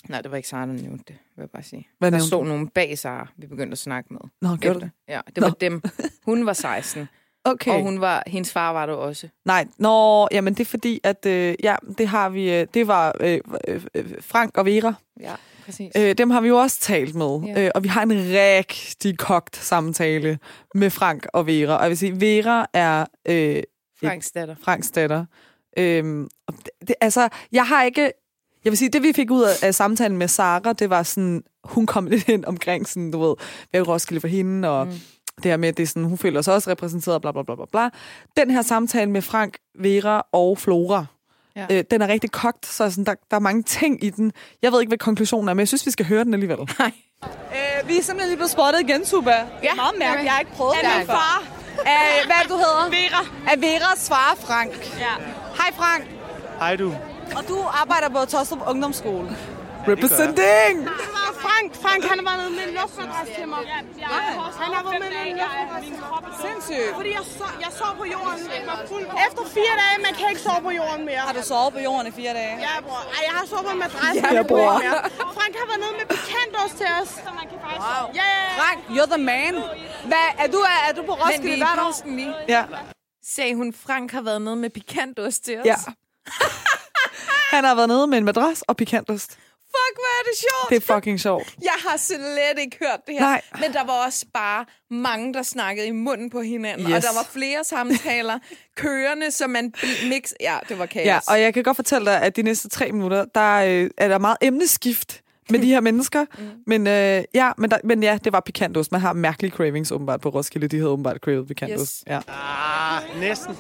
Nej, 0.10 0.22
det 0.22 0.32
var 0.32 0.38
ikke 0.38 0.50
Sara, 0.50 0.66
der 0.66 0.74
nævnte 0.74 1.04
det, 1.08 1.16
vil 1.36 1.42
jeg 1.42 1.50
bare 1.50 1.64
sige. 1.64 1.88
Hvad 2.00 2.12
der 2.12 2.20
stod 2.20 2.46
nogen 2.46 2.68
bag 2.68 2.98
Sara, 2.98 3.28
vi 3.38 3.48
begyndte 3.48 3.72
at 3.72 3.78
snakke 3.78 4.14
med. 4.14 4.20
Nå, 4.42 4.56
gjorde 4.56 4.80
det? 4.80 4.92
Ja, 5.08 5.20
det 5.36 5.42
var 5.44 5.48
Nå. 5.50 5.56
dem. 5.62 5.82
Hun 6.26 6.46
var 6.46 6.54
16, 6.54 7.08
Okay. 7.46 7.72
og 7.72 7.82
hun 7.82 8.02
var, 8.02 8.24
hendes 8.28 8.52
far 8.54 8.74
var 8.74 8.86
der 8.86 8.94
også. 8.94 9.28
Nej, 9.46 9.68
nå, 9.78 10.28
jamen 10.32 10.54
det 10.54 10.60
er 10.60 10.66
fordi, 10.70 11.00
at 11.04 11.26
øh, 11.26 11.56
ja, 11.64 11.76
det 11.98 12.08
har 12.08 12.30
vi, 12.30 12.54
øh, 12.54 12.68
det 12.74 12.88
var 12.88 13.16
øh, 13.20 13.40
øh, 13.68 13.82
øh, 13.96 14.06
Frank 14.22 14.58
og 14.58 14.66
Vera. 14.66 14.94
Ja, 15.20 15.34
præcis. 15.66 15.92
Øh, 15.98 16.18
dem 16.18 16.30
har 16.30 16.42
vi 16.42 16.48
jo 16.48 16.58
også 16.58 16.80
talt 16.80 17.16
med, 17.16 17.40
Ja. 17.48 17.66
øh, 17.66 17.72
og 17.76 17.84
vi 17.84 17.88
har 17.88 18.02
en 18.02 18.12
rigtig 18.12 19.18
kogt 19.18 19.56
samtale 19.56 20.40
med 20.76 20.90
Frank 20.90 21.28
og 21.34 21.48
Vera. 21.48 21.76
Og 21.76 21.82
jeg 21.82 21.90
vil 21.90 21.98
sige, 21.98 22.22
Vera 22.22 22.66
er 22.74 23.06
øh, 23.28 23.64
Franks 24.04 24.32
datter. 24.32 24.56
Franks 24.64 24.92
datter. 24.92 25.26
Øhm, 25.78 26.30
det, 26.88 26.96
altså, 27.02 27.30
jeg 27.52 27.68
har 27.68 27.84
ikke... 27.84 28.12
Jeg 28.66 28.72
vil 28.72 28.78
sige, 28.78 28.90
det 28.90 29.04
vi 29.04 29.14
fik 29.14 29.32
ud 29.32 29.44
af, 29.44 29.64
af 29.68 29.76
samtalen 29.76 30.18
med 30.18 30.28
Sara, 30.28 30.74
det 30.74 30.90
var 30.90 31.04
sådan, 31.04 31.44
hun 31.64 31.86
kom 31.86 32.06
lidt 32.08 32.30
ind 32.30 32.46
omkring 32.46 32.88
sådan, 32.88 33.12
du 33.12 33.20
ved, 33.20 33.36
hvad 33.70 33.82
er 33.82 33.86
Roskilde 33.86 34.22
for 34.22 34.28
hende, 34.28 34.70
og 34.70 34.88
mm. 34.88 34.94
Det 35.38 35.46
her 35.52 35.58
med, 35.58 35.70
at 35.70 35.78
det 35.78 35.84
er 35.84 35.88
sådan, 35.88 36.04
hun 36.04 36.18
føler 36.18 36.42
sig 36.42 36.54
også 36.54 36.70
repræsenteret, 36.70 37.22
bla 37.22 37.32
bla 37.32 37.44
bla 37.44 37.56
bla 37.56 37.66
bla. 37.72 37.90
Den 38.38 38.52
her 38.52 38.62
samtale 38.62 39.12
med 39.12 39.22
Frank, 39.22 39.58
Vera 39.80 40.22
og 40.32 40.58
Flora, 40.58 41.06
Ja. 41.56 41.66
ja. 41.70 41.78
øh, 41.78 41.84
den 41.92 42.02
er 42.02 42.08
rigtig 42.08 42.32
kogt, 42.32 42.66
så 42.66 42.90
sådan, 42.90 43.04
der, 43.06 43.14
der 43.32 43.36
er 43.38 43.42
mange 43.42 43.64
ting 43.64 44.04
i 44.04 44.10
den. 44.10 44.32
Jeg 44.62 44.72
ved 44.72 44.80
ikke, 44.82 44.90
hvad 44.90 44.98
konklusionen 44.98 45.50
er, 45.50 45.54
men 45.54 45.60
jeg 45.60 45.68
synes, 45.68 45.86
vi 45.86 45.92
skal 45.92 46.06
høre 46.06 46.24
den 46.24 46.34
alligevel. 46.34 46.58
Nej. 46.80 46.92
Øh, 47.24 47.88
vi 47.90 47.98
er 47.98 48.02
simpelthen 48.04 48.30
lige 48.30 48.38
blevet 48.38 48.52
spottet 48.52 48.80
igen, 48.82 49.06
Tuba. 49.06 49.32
Ja, 49.32 49.46
det 49.62 49.70
er 49.70 49.76
meget 49.76 49.96
mærkeligt. 50.00 50.26
Jeg 50.26 50.32
har 50.34 50.40
ikke 50.40 50.52
prøvet 50.52 50.74
Er 50.74 50.80
det 50.82 50.90
min 50.98 51.08
her 51.08 51.14
far. 51.16 51.44
Af, 51.86 52.26
hvad 52.26 52.36
er 52.44 52.48
du 52.48 52.54
hedder? 52.64 52.90
Vera. 52.90 53.22
Af 53.52 53.62
Veras 53.62 54.10
far, 54.10 54.38
Frank. 54.40 54.72
Ja. 55.00 55.14
Hej, 55.60 55.70
Frank. 55.80 56.04
Hej 56.60 56.76
du. 56.76 56.94
Og 57.38 57.48
du 57.48 57.58
arbejder 57.82 58.10
på 58.10 58.26
Tostrup 58.26 58.60
Ungdomsskole. 58.70 59.38
Representing! 59.88 60.78
Det 60.80 60.90
var 61.32 61.38
Frank. 61.48 61.68
Frank, 61.84 62.02
han 62.12 62.20
var 62.28 62.36
nede 62.42 62.52
med 62.58 62.64
en 62.70 62.74
luftmadras 62.80 63.28
til 63.38 63.48
mig. 63.54 63.62
Han 64.64 64.70
har 64.76 64.82
været 64.88 65.00
med 65.04 65.10
med 65.16 65.24
en 65.32 65.38
luftmadras 65.44 65.84
til 65.90 65.98
mig. 66.04 66.10
Sindssygt. 66.46 66.92
Fordi 67.00 67.12
jeg, 67.18 67.24
så, 67.40 67.48
jeg 67.66 67.72
sov 67.82 67.92
på 68.02 68.06
jorden. 68.16 68.40
Efter 69.26 69.44
fire 69.58 69.74
dage, 69.82 69.98
man 70.08 70.14
kan 70.20 70.26
ikke 70.32 70.44
sove 70.48 70.62
på 70.68 70.72
jorden 70.80 71.02
mere. 71.10 71.22
Har 71.30 71.34
du 71.40 71.44
sovet 71.52 71.72
på 71.78 71.82
jorden 71.88 72.06
i 72.12 72.14
fire 72.20 72.34
dage? 72.42 72.54
Ja, 72.68 72.74
bror. 72.88 73.02
Ej, 73.16 73.22
jeg 73.28 73.34
har 73.38 73.46
sovet 73.52 73.64
på 73.68 73.72
en 73.76 73.80
madras. 73.86 74.16
Ja, 74.38 74.44
bror. 74.52 74.74
Frank 75.38 75.54
har 75.62 75.66
været 75.72 75.82
nede 75.86 75.94
med 76.00 76.06
pikantos 76.16 76.72
til 76.80 76.88
os. 77.00 77.10
Så 77.26 77.32
man 77.40 77.46
kan 77.52 77.58
faktisk 77.66 77.88
wow. 77.92 78.06
Ja, 78.20 78.26
ja, 78.36 78.42
ja. 78.48 78.54
Frank, 78.62 78.80
you're 78.96 79.10
the 79.16 79.22
man. 79.32 79.54
Hvad, 80.12 80.28
er, 80.44 80.48
du, 80.56 80.60
er, 80.74 80.80
er 80.90 80.94
du 80.98 81.02
på 81.10 81.14
Men 81.16 81.24
Roskilde 81.24 81.58
hvert 81.66 81.80
år? 81.80 81.84
pausen 81.84 82.16
lige. 82.16 82.34
Ja. 82.56 82.64
Sagde 83.36 83.56
hun, 83.56 83.68
Frank 83.86 84.12
har 84.12 84.22
været 84.22 84.42
nede 84.42 84.56
med 84.56 84.70
pikantost 84.70 85.44
til 85.46 85.60
os? 85.60 85.66
ja. 85.66 85.76
Han 87.56 87.64
har 87.64 87.76
været 87.76 87.88
nede 87.88 88.08
med 88.08 88.18
en 88.18 88.26
madras 88.26 88.62
og 88.62 88.78
pikantost. 88.78 89.38
Fuck, 89.82 89.96
hvor 89.98 90.20
er 90.20 90.24
det 90.30 90.38
sjovt. 90.40 90.70
Det 90.70 90.90
er 90.90 90.94
fucking 90.96 91.20
sjovt. 91.20 91.56
Jeg 91.62 91.78
har 91.88 91.98
slet 91.98 92.60
ikke 92.60 92.78
hørt 92.80 93.00
det 93.08 93.14
her. 93.16 93.22
Nej. 93.22 93.42
Men 93.60 93.74
der 93.74 93.86
var 93.86 94.06
også 94.06 94.26
bare 94.34 94.66
mange, 94.90 95.34
der 95.34 95.44
snakkede 95.44 95.88
i 95.88 95.92
munden 95.92 96.30
på 96.30 96.42
hinanden. 96.42 96.88
Yes. 96.88 96.96
Og 96.96 97.02
der 97.02 97.14
var 97.16 97.28
flere 97.32 97.64
samtaler 97.64 98.40
kørende, 98.82 99.32
så 99.32 99.48
man 99.48 99.74
mix... 100.10 100.32
Ja, 100.40 100.58
det 100.70 100.80
var 100.80 100.86
kaos. 100.86 101.06
Ja, 101.06 101.20
og 101.28 101.42
jeg 101.42 101.54
kan 101.54 101.64
godt 101.64 101.76
fortælle 101.76 102.06
dig, 102.12 102.22
at 102.22 102.36
de 102.36 102.42
næste 102.42 102.70
tre 102.70 102.92
minutter, 102.92 103.26
der 103.36 103.56
øh, 103.56 103.90
er 103.98 104.08
der 104.08 104.18
meget 104.18 104.38
emneskift 104.42 105.22
med 105.50 105.60
de 105.60 105.68
her 105.68 105.82
mennesker. 105.90 106.26
Mm. 106.38 106.44
Men, 106.68 106.88
øh, 106.88 107.24
ja, 107.34 107.52
men, 107.58 107.72
der, 107.72 107.78
men 107.84 108.04
ja, 108.04 108.18
det 108.24 108.34
var 108.34 108.40
pikantost. 108.40 108.92
Man 108.92 109.02
har 109.02 109.14
mærkelige 109.14 109.52
cravings 109.52 109.92
åbenbart 109.92 110.22
på 110.22 110.30
Roskilde. 110.30 110.68
De 110.68 110.78
havde 110.78 110.90
åbenbart 110.90 111.18
cravet 111.18 111.48
pikantost. 111.48 111.82
Yes. 111.82 112.04
Ja. 112.08 112.20
Ah, 112.28 113.20
næsten. 113.20 113.56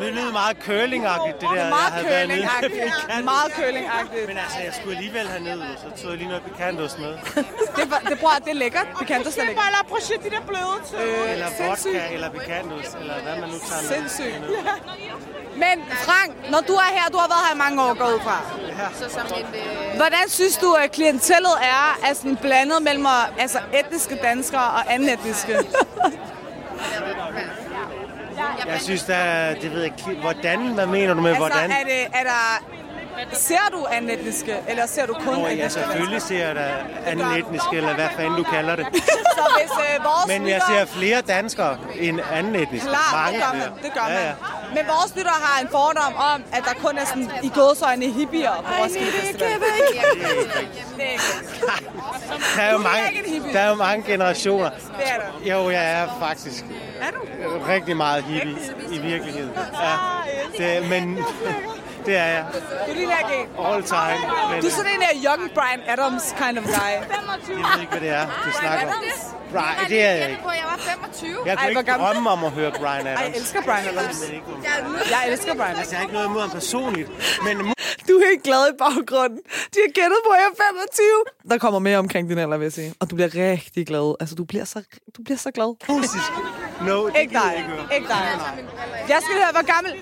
Det 0.00 0.10
lyder 0.14 0.32
meget 0.42 0.56
curlingagtigt, 0.66 1.36
det 1.40 1.48
der. 1.52 1.56
jeg 1.62 1.68
Meget 1.78 1.92
havde 1.96 2.06
været 2.14 2.28
nede 2.28 2.40
med 2.40 2.48
curlingagtigt. 2.60 3.24
Meget 3.34 3.50
curlingagtigt. 3.58 4.24
Men 4.30 4.36
altså, 4.44 4.58
jeg 4.66 4.72
skulle 4.78 4.94
alligevel 4.96 5.26
herned, 5.34 5.60
så 5.82 5.88
tog 6.02 6.08
jeg 6.10 6.18
lige 6.22 6.28
noget 6.32 6.44
pikantost 6.48 6.98
med. 7.04 7.12
Det, 7.78 7.86
var- 7.92 8.04
det, 8.10 8.16
bror, 8.22 8.34
det 8.44 8.50
er 8.56 8.60
lækkert. 8.64 8.86
Pikantost 9.00 9.36
er 9.38 9.40
Jeg 9.42 9.46
lækkert. 9.48 9.64
bare 9.64 9.72
lader 9.76 9.88
projekt 9.94 10.20
de 10.26 10.30
der 10.36 10.42
bløde 10.50 10.78
til. 10.90 10.98
Eller 11.34 11.48
vodka, 11.60 12.00
eller 12.14 12.28
pikantost, 12.36 12.92
eller 13.00 13.14
hvad 13.24 13.36
man 13.42 13.48
nu 13.54 13.58
tager 13.68 13.82
med. 13.82 13.90
Sindssygt. 13.94 14.40
Men 15.64 15.76
Frank, 16.06 16.30
når 16.52 16.60
du 16.70 16.74
er 16.84 16.90
her, 16.98 17.06
du 17.14 17.18
har 17.22 17.28
været 17.34 17.44
her 17.48 17.54
i 17.54 17.60
mange 17.64 17.76
år, 17.86 17.92
går 18.02 18.08
ud 18.14 18.20
fra. 18.26 18.38
Så 19.00 19.06
som 19.16 19.26
et, 19.26 19.46
øh, 19.60 19.96
Hvordan 19.96 20.24
synes 20.28 20.56
du, 20.56 20.72
at 20.72 20.92
klientellet 20.92 21.56
er, 21.62 21.98
er 22.08 22.14
sådan 22.14 22.36
blandet 22.36 22.82
mellem 22.82 23.06
altså, 23.38 23.58
etniske 23.80 24.14
danskere 24.22 24.68
og 24.78 24.94
anden 24.94 25.08
etniske? 25.08 25.56
Jeg 28.66 28.80
synes, 28.80 29.02
der 29.02 29.14
er, 29.14 29.54
det 29.54 29.70
ved 29.72 29.82
jeg 29.82 29.92
ikke, 30.08 30.20
hvordan, 30.20 30.58
hvad 30.66 30.86
mener 30.86 31.14
du 31.14 31.20
med 31.20 31.30
Altså, 31.30 31.48
hvordan? 31.48 31.70
er, 31.70 31.84
det, 31.84 32.00
er 32.14 32.22
der... 32.22 32.64
Ser 33.32 33.68
du 33.72 33.86
anden 33.92 34.10
etniske, 34.10 34.56
eller 34.68 34.86
ser 34.86 35.06
du 35.06 35.12
kun 35.14 35.34
Nå, 35.34 35.46
ja, 35.46 35.52
etniske? 35.52 35.70
selvfølgelig 35.70 36.22
ser 36.22 36.46
jeg 36.46 36.54
da 36.56 36.68
anden 37.06 37.26
etnisk, 37.38 37.64
eller 37.72 37.94
hvad 37.94 38.08
fanden 38.16 38.36
du 38.36 38.42
kalder 38.42 38.76
det. 38.76 38.86
Så 38.94 39.44
hvis 39.58 39.70
øh, 39.70 40.04
vores 40.04 40.26
Men 40.38 40.48
jeg 40.48 40.60
ser 40.68 40.84
flere 40.86 41.20
danskere 41.20 41.78
end 41.94 42.20
anden 42.32 42.54
etnisk. 42.56 42.84
Klart, 42.86 42.98
det 43.02 43.12
Mange 43.14 43.38
gør 43.38 43.50
flere. 43.50 43.70
man. 43.70 43.82
Det 43.84 43.92
gør 43.94 44.06
ja, 44.08 44.26
ja. 44.26 44.32
man. 44.64 44.74
Men 44.74 44.84
vores 44.86 45.16
lyttere 45.16 45.34
har 45.42 45.60
en 45.62 45.68
fordom 45.68 46.14
om, 46.34 46.42
at 46.52 46.62
der 46.64 46.74
kun 46.86 46.98
er 46.98 47.04
sådan 47.04 47.30
i 47.42 47.48
gåsøjne 47.48 48.06
hippier 48.10 48.54
på 48.66 48.82
Roskilde 48.82 49.12
Festival. 49.12 49.48
Det 50.96 51.04
er 51.04 51.12
ikke 51.12 51.22
Der 52.56 52.62
er 52.62 52.72
jo 52.72 52.78
mange, 52.78 53.52
der 53.52 53.60
er 53.60 53.68
jo 53.68 53.74
mange 53.74 54.04
generationer. 54.12 54.70
det. 54.70 54.78
Er 54.98 55.16
der. 55.44 55.50
Jo, 55.52 55.70
jeg 55.70 55.92
er 56.02 56.08
faktisk 56.20 56.64
Er 57.00 57.10
du? 57.10 57.18
rigtig 57.68 57.96
meget 57.96 58.24
hippie 58.24 58.56
i 58.90 58.98
virkeligheden. 58.98 59.50
Ja, 59.56 59.94
det, 60.78 60.88
men 60.90 61.18
det 62.06 62.16
er 62.16 62.24
jeg 62.36 62.44
Du 62.88 62.92
ligner 62.98 63.18
ikke 63.24 63.38
all 63.68 63.82
time. 63.82 64.18
Men 64.50 64.60
Du 64.62 64.66
er 64.66 64.70
sådan 64.80 64.92
en 64.96 65.02
af 65.10 65.14
young 65.26 65.42
Brian 65.56 65.80
Adams 65.92 66.26
kind 66.40 66.58
of 66.60 66.64
guy. 66.64 66.92
jeg 66.92 67.02
ved 67.74 67.80
ikke, 67.80 67.92
hvad 67.94 68.00
det 68.06 68.10
er, 68.20 68.24
du 68.44 68.50
snakker 68.60 68.86
om. 68.86 69.02
Brian, 69.52 69.88
det 69.88 70.02
er 70.02 70.14
jeg 70.14 70.30
ikke. 70.30 70.42
på, 70.42 70.50
jeg 70.50 70.66
var 70.72 70.78
25. 70.78 71.28
Jeg 71.46 71.52
Ej, 71.52 71.56
kunne 71.56 71.72
hvor 71.72 71.80
ikke 71.80 71.90
gammel- 71.90 72.06
drømme 72.14 72.30
om 72.30 72.44
at 72.44 72.50
høre 72.58 72.70
Brian 72.80 73.06
Adams. 73.06 73.20
Ej, 73.20 73.26
jeg 73.26 73.36
elsker 73.40 73.62
Brian 73.62 73.84
Adams. 73.98 74.20
Jeg 75.14 75.20
elsker 75.32 75.54
Brian 75.54 75.70
Adams. 75.70 75.78
Altså, 75.78 75.92
jeg 75.92 75.98
har 75.98 76.04
ikke 76.06 76.14
noget 76.14 76.26
imod 76.28 76.40
ham 76.40 76.50
personligt, 76.50 77.08
men 77.46 77.54
Du 78.08 78.12
er 78.18 78.24
helt 78.30 78.42
glad 78.42 78.62
i 78.72 78.74
baggrunden. 78.84 79.38
De 79.74 79.78
har 79.84 79.92
gættet 80.00 80.18
på, 80.26 80.30
at 80.36 80.40
jeg 80.42 80.46
er 80.52 80.56
25. 80.72 81.06
Der 81.50 81.58
kommer 81.58 81.78
mere 81.88 81.98
omkring 81.98 82.28
din 82.30 82.38
alder, 82.38 82.56
vil 82.56 82.64
jeg 82.64 82.72
sige. 82.72 82.94
Og 83.00 83.10
du 83.10 83.14
bliver 83.14 83.30
rigtig 83.34 83.86
glad. 83.86 84.14
Altså, 84.20 84.34
du 84.34 84.44
bliver 84.44 84.64
så, 84.64 84.82
du 85.16 85.22
bliver 85.24 85.38
så 85.38 85.50
glad. 85.50 85.70
musisk. 85.88 86.30
No, 86.88 87.06
det 87.06 87.16
Ikke 87.20 87.34
dig. 87.34 87.40
jeg 87.44 87.56
ikke. 87.58 87.94
Ikke 87.96 88.08
dig. 88.08 88.22
Jeg 89.08 89.18
skal 89.24 89.34
høre, 89.40 89.50
hvor 89.52 89.66
gammel... 89.74 89.92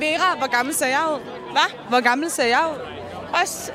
Vera, 0.00 0.36
hvor 0.38 0.50
gammel 0.56 0.74
ser 0.74 0.86
jeg 0.86 1.02
ud? 1.14 1.20
Hvad? 1.56 1.88
Hvor 1.88 2.00
gammel 2.00 2.30
ser 2.30 2.44
jeg 2.56 2.64
ud? 2.72 2.78
Også, 3.40 3.72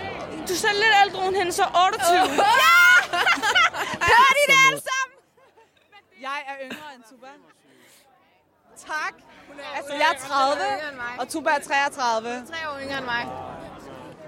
du 0.49 0.55
ser 0.55 0.73
lidt 0.73 0.95
ældre 1.05 1.27
end 1.27 1.35
hende, 1.35 1.51
så 1.51 1.63
28. 1.85 2.17
Ja! 2.65 2.77
Hør 4.09 4.29
de 4.37 4.43
det 4.51 4.57
alle 4.67 4.81
sammen? 4.91 5.15
Jeg 6.21 6.37
er 6.47 6.55
yngre 6.65 6.87
end 6.95 7.03
Tuba. 7.09 7.27
Tak. 8.87 9.13
Altså, 9.75 9.93
jeg 9.93 10.07
er 10.15 10.19
30, 10.27 10.61
og 11.19 11.29
Tuba 11.29 11.49
er 11.49 11.59
33. 11.59 12.45
Tre 12.51 12.69
år 12.69 12.79
yngre 12.83 12.97
end 12.97 13.05
mig. 13.05 13.25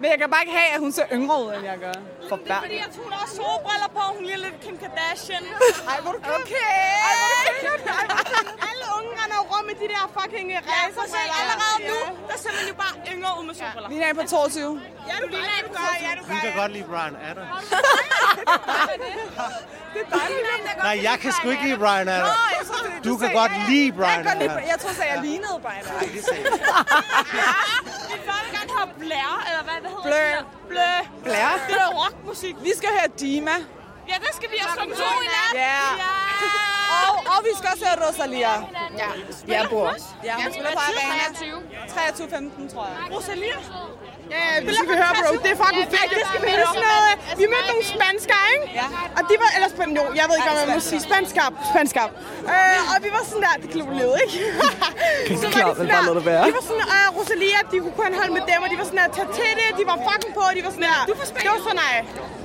Men 0.01 0.07
jeg 0.13 0.17
kan 0.21 0.29
bare 0.33 0.41
ikke 0.45 0.55
have, 0.61 0.69
at 0.75 0.79
hun 0.85 0.91
ser 0.97 1.05
yngre 1.17 1.35
ud, 1.45 1.49
end 1.55 1.63
jeg 1.71 1.77
gør. 1.85 1.95
Forfærdeligt. 2.31 2.61
Fordi 2.65 2.77
jeg 2.85 2.89
tog 2.97 3.05
også 3.23 3.33
solbriller 3.41 3.89
på, 3.97 4.01
hun 4.15 4.23
ligner 4.29 4.43
lidt 4.47 4.57
Kim 4.63 4.75
Kardashian. 4.83 5.43
Ej, 5.91 5.97
hvor 6.03 6.11
du 6.15 6.19
kan. 6.25 6.31
Okay. 6.41 6.75
Ej, 7.09 7.15
hvor 7.63 7.75
du 7.79 7.83
kan. 7.89 8.45
Alle 8.69 8.83
unge 8.97 9.09
render 9.21 9.39
rundt 9.51 9.65
med 9.69 9.75
de 9.81 9.87
der 9.93 10.03
fucking 10.17 10.47
racerbriller. 10.69 11.35
allerede 11.41 11.77
nu, 11.91 11.97
der 12.29 12.37
ser 12.43 12.51
man 12.57 12.63
jo 12.71 12.75
bare 12.83 12.93
yngre 13.13 13.29
ud 13.39 13.43
med 13.49 13.55
solbriller. 13.61 13.89
Lige 13.93 14.03
er 14.09 14.13
på 14.21 14.23
22. 14.27 14.81
Ja, 15.09 15.15
du 15.23 15.27
ligner, 15.35 15.57
du 15.67 15.69
gør. 15.77 15.87
Ja, 16.05 16.11
du 16.19 16.21
Hun 16.31 16.37
kan 16.45 16.53
godt 16.61 16.71
lide 16.75 16.85
Brian 16.91 17.15
Adams. 17.29 17.65
Det 19.93 20.01
er 20.05 20.09
dejligt. 20.17 20.77
Nej, 20.87 20.99
jeg 21.09 21.15
kan 21.21 21.31
sgu 21.37 21.45
ikke 21.49 21.63
lide 21.67 21.77
Brian 21.83 22.07
Adams. 22.07 22.29
Jeg 22.29 22.65
det- 22.67 23.05
Du 23.09 23.13
kan 23.21 23.29
godt 23.41 23.51
lide 23.69 23.91
Brian 23.97 24.09
Jeg, 24.09 24.15
kan 24.17 24.25
godt 24.31 24.39
lide, 24.43 24.51
Adams. 24.51 24.69
jeg 24.71 24.77
tror, 24.81 24.91
at 25.03 25.09
jeg 25.13 25.19
lignede 25.29 25.55
Brian 25.65 25.83
Adams. 25.91 26.11
Det 26.15 26.23
sagde 26.25 26.43
jeg. 26.43 26.51
Vi 28.09 28.13
vil 28.17 28.23
gerne 28.31 28.49
gerne 28.57 28.71
have 28.77 28.89
Blair, 29.03 29.33
eller 29.49 29.63
hvad 29.67 29.77
det 29.85 29.90
Blur. 30.03 30.45
Blø. 30.67 30.91
Blair. 31.23 31.51
Det 31.67 31.75
der 31.81 31.89
rockmusik. 32.01 32.55
Vi 32.61 32.71
skal 32.77 32.89
høre 32.89 33.09
Dima. 33.19 33.57
Ja, 34.09 34.15
det 34.25 34.31
skal 34.37 34.49
vi 34.51 34.55
også 34.63 34.75
klokken 34.75 34.95
to 34.95 35.03
i 35.25 35.29
nat. 35.37 35.53
Ja. 35.65 35.81
Og, 37.07 37.13
og 37.33 37.39
vi 37.47 37.51
skal 37.57 37.69
også 37.73 37.85
høre 37.89 37.97
Rosalia. 38.07 38.53
Ja, 39.01 39.09
jeg 39.47 39.67
bor. 39.69 39.93
Ja, 40.23 40.35
hun 40.43 40.51
spiller 40.53 40.71
på 40.71 40.83
Arena. 40.89 41.25
23.15, 41.87 42.73
tror 42.73 42.85
jeg. 42.85 43.15
Rosalia? 43.15 43.57
Ja, 44.35 44.45
det 44.65 44.71
skal 44.77 44.87
vi 44.91 44.95
høre, 45.03 45.13
bro. 45.19 45.29
Det 45.45 45.51
er 45.55 45.59
fucking 45.63 45.87
fedt. 45.95 46.09
Det 46.19 46.23
skal 46.29 46.39
vi 46.45 46.49
høre. 46.57 46.69
Sådan 46.75 46.87
noget, 46.89 47.11
øh, 47.13 47.39
vi 47.41 47.45
mødte 47.53 47.67
nogle 47.73 47.85
spanskere, 47.95 48.45
ikke? 48.55 48.65
Ja. 48.79 48.87
Og 49.17 49.21
de 49.29 49.33
var, 49.41 49.49
eller 49.55 49.69
spanjol, 49.75 50.11
jeg 50.19 50.25
ved 50.29 50.35
ikke, 50.39 50.49
hvad 50.49 50.59
man 50.65 50.69
må 50.77 50.81
sige. 50.91 51.01
Spanskab, 51.09 51.51
spanskab. 51.71 52.09
Øh, 52.53 52.91
og 52.91 52.97
vi 53.05 53.09
var 53.15 53.23
sådan 53.29 53.43
der, 53.47 53.53
det 53.63 53.69
klub 53.75 53.89
levede, 53.99 54.17
ikke? 54.25 54.35
så 55.43 55.47
klart, 55.55 55.71
de 55.71 55.79
sådan 55.79 56.15
men 56.17 56.25
være. 56.31 56.43
De 56.49 56.53
var 56.59 56.63
sådan, 56.69 56.85
øh, 56.97 57.07
Rosalia, 57.17 57.59
de 57.71 57.77
kunne 57.83 57.97
kun 58.01 58.11
holde 58.19 58.33
med 58.37 58.43
dem, 58.51 58.59
og 58.65 58.69
de 58.71 58.75
var 58.81 58.87
sådan 58.89 59.01
der, 59.01 59.07
tag 59.17 59.27
til 59.37 59.51
det, 59.59 59.69
de 59.79 59.83
var 59.91 59.97
fucking 60.07 60.33
på, 60.39 60.43
de 60.57 60.61
var 60.67 60.71
sådan 60.75 60.87
der. 60.89 61.01
Du 61.09 61.13
får 61.19 61.25
Det 61.45 61.49
var 61.55 61.61
så 61.69 61.73
nej. 61.83 61.95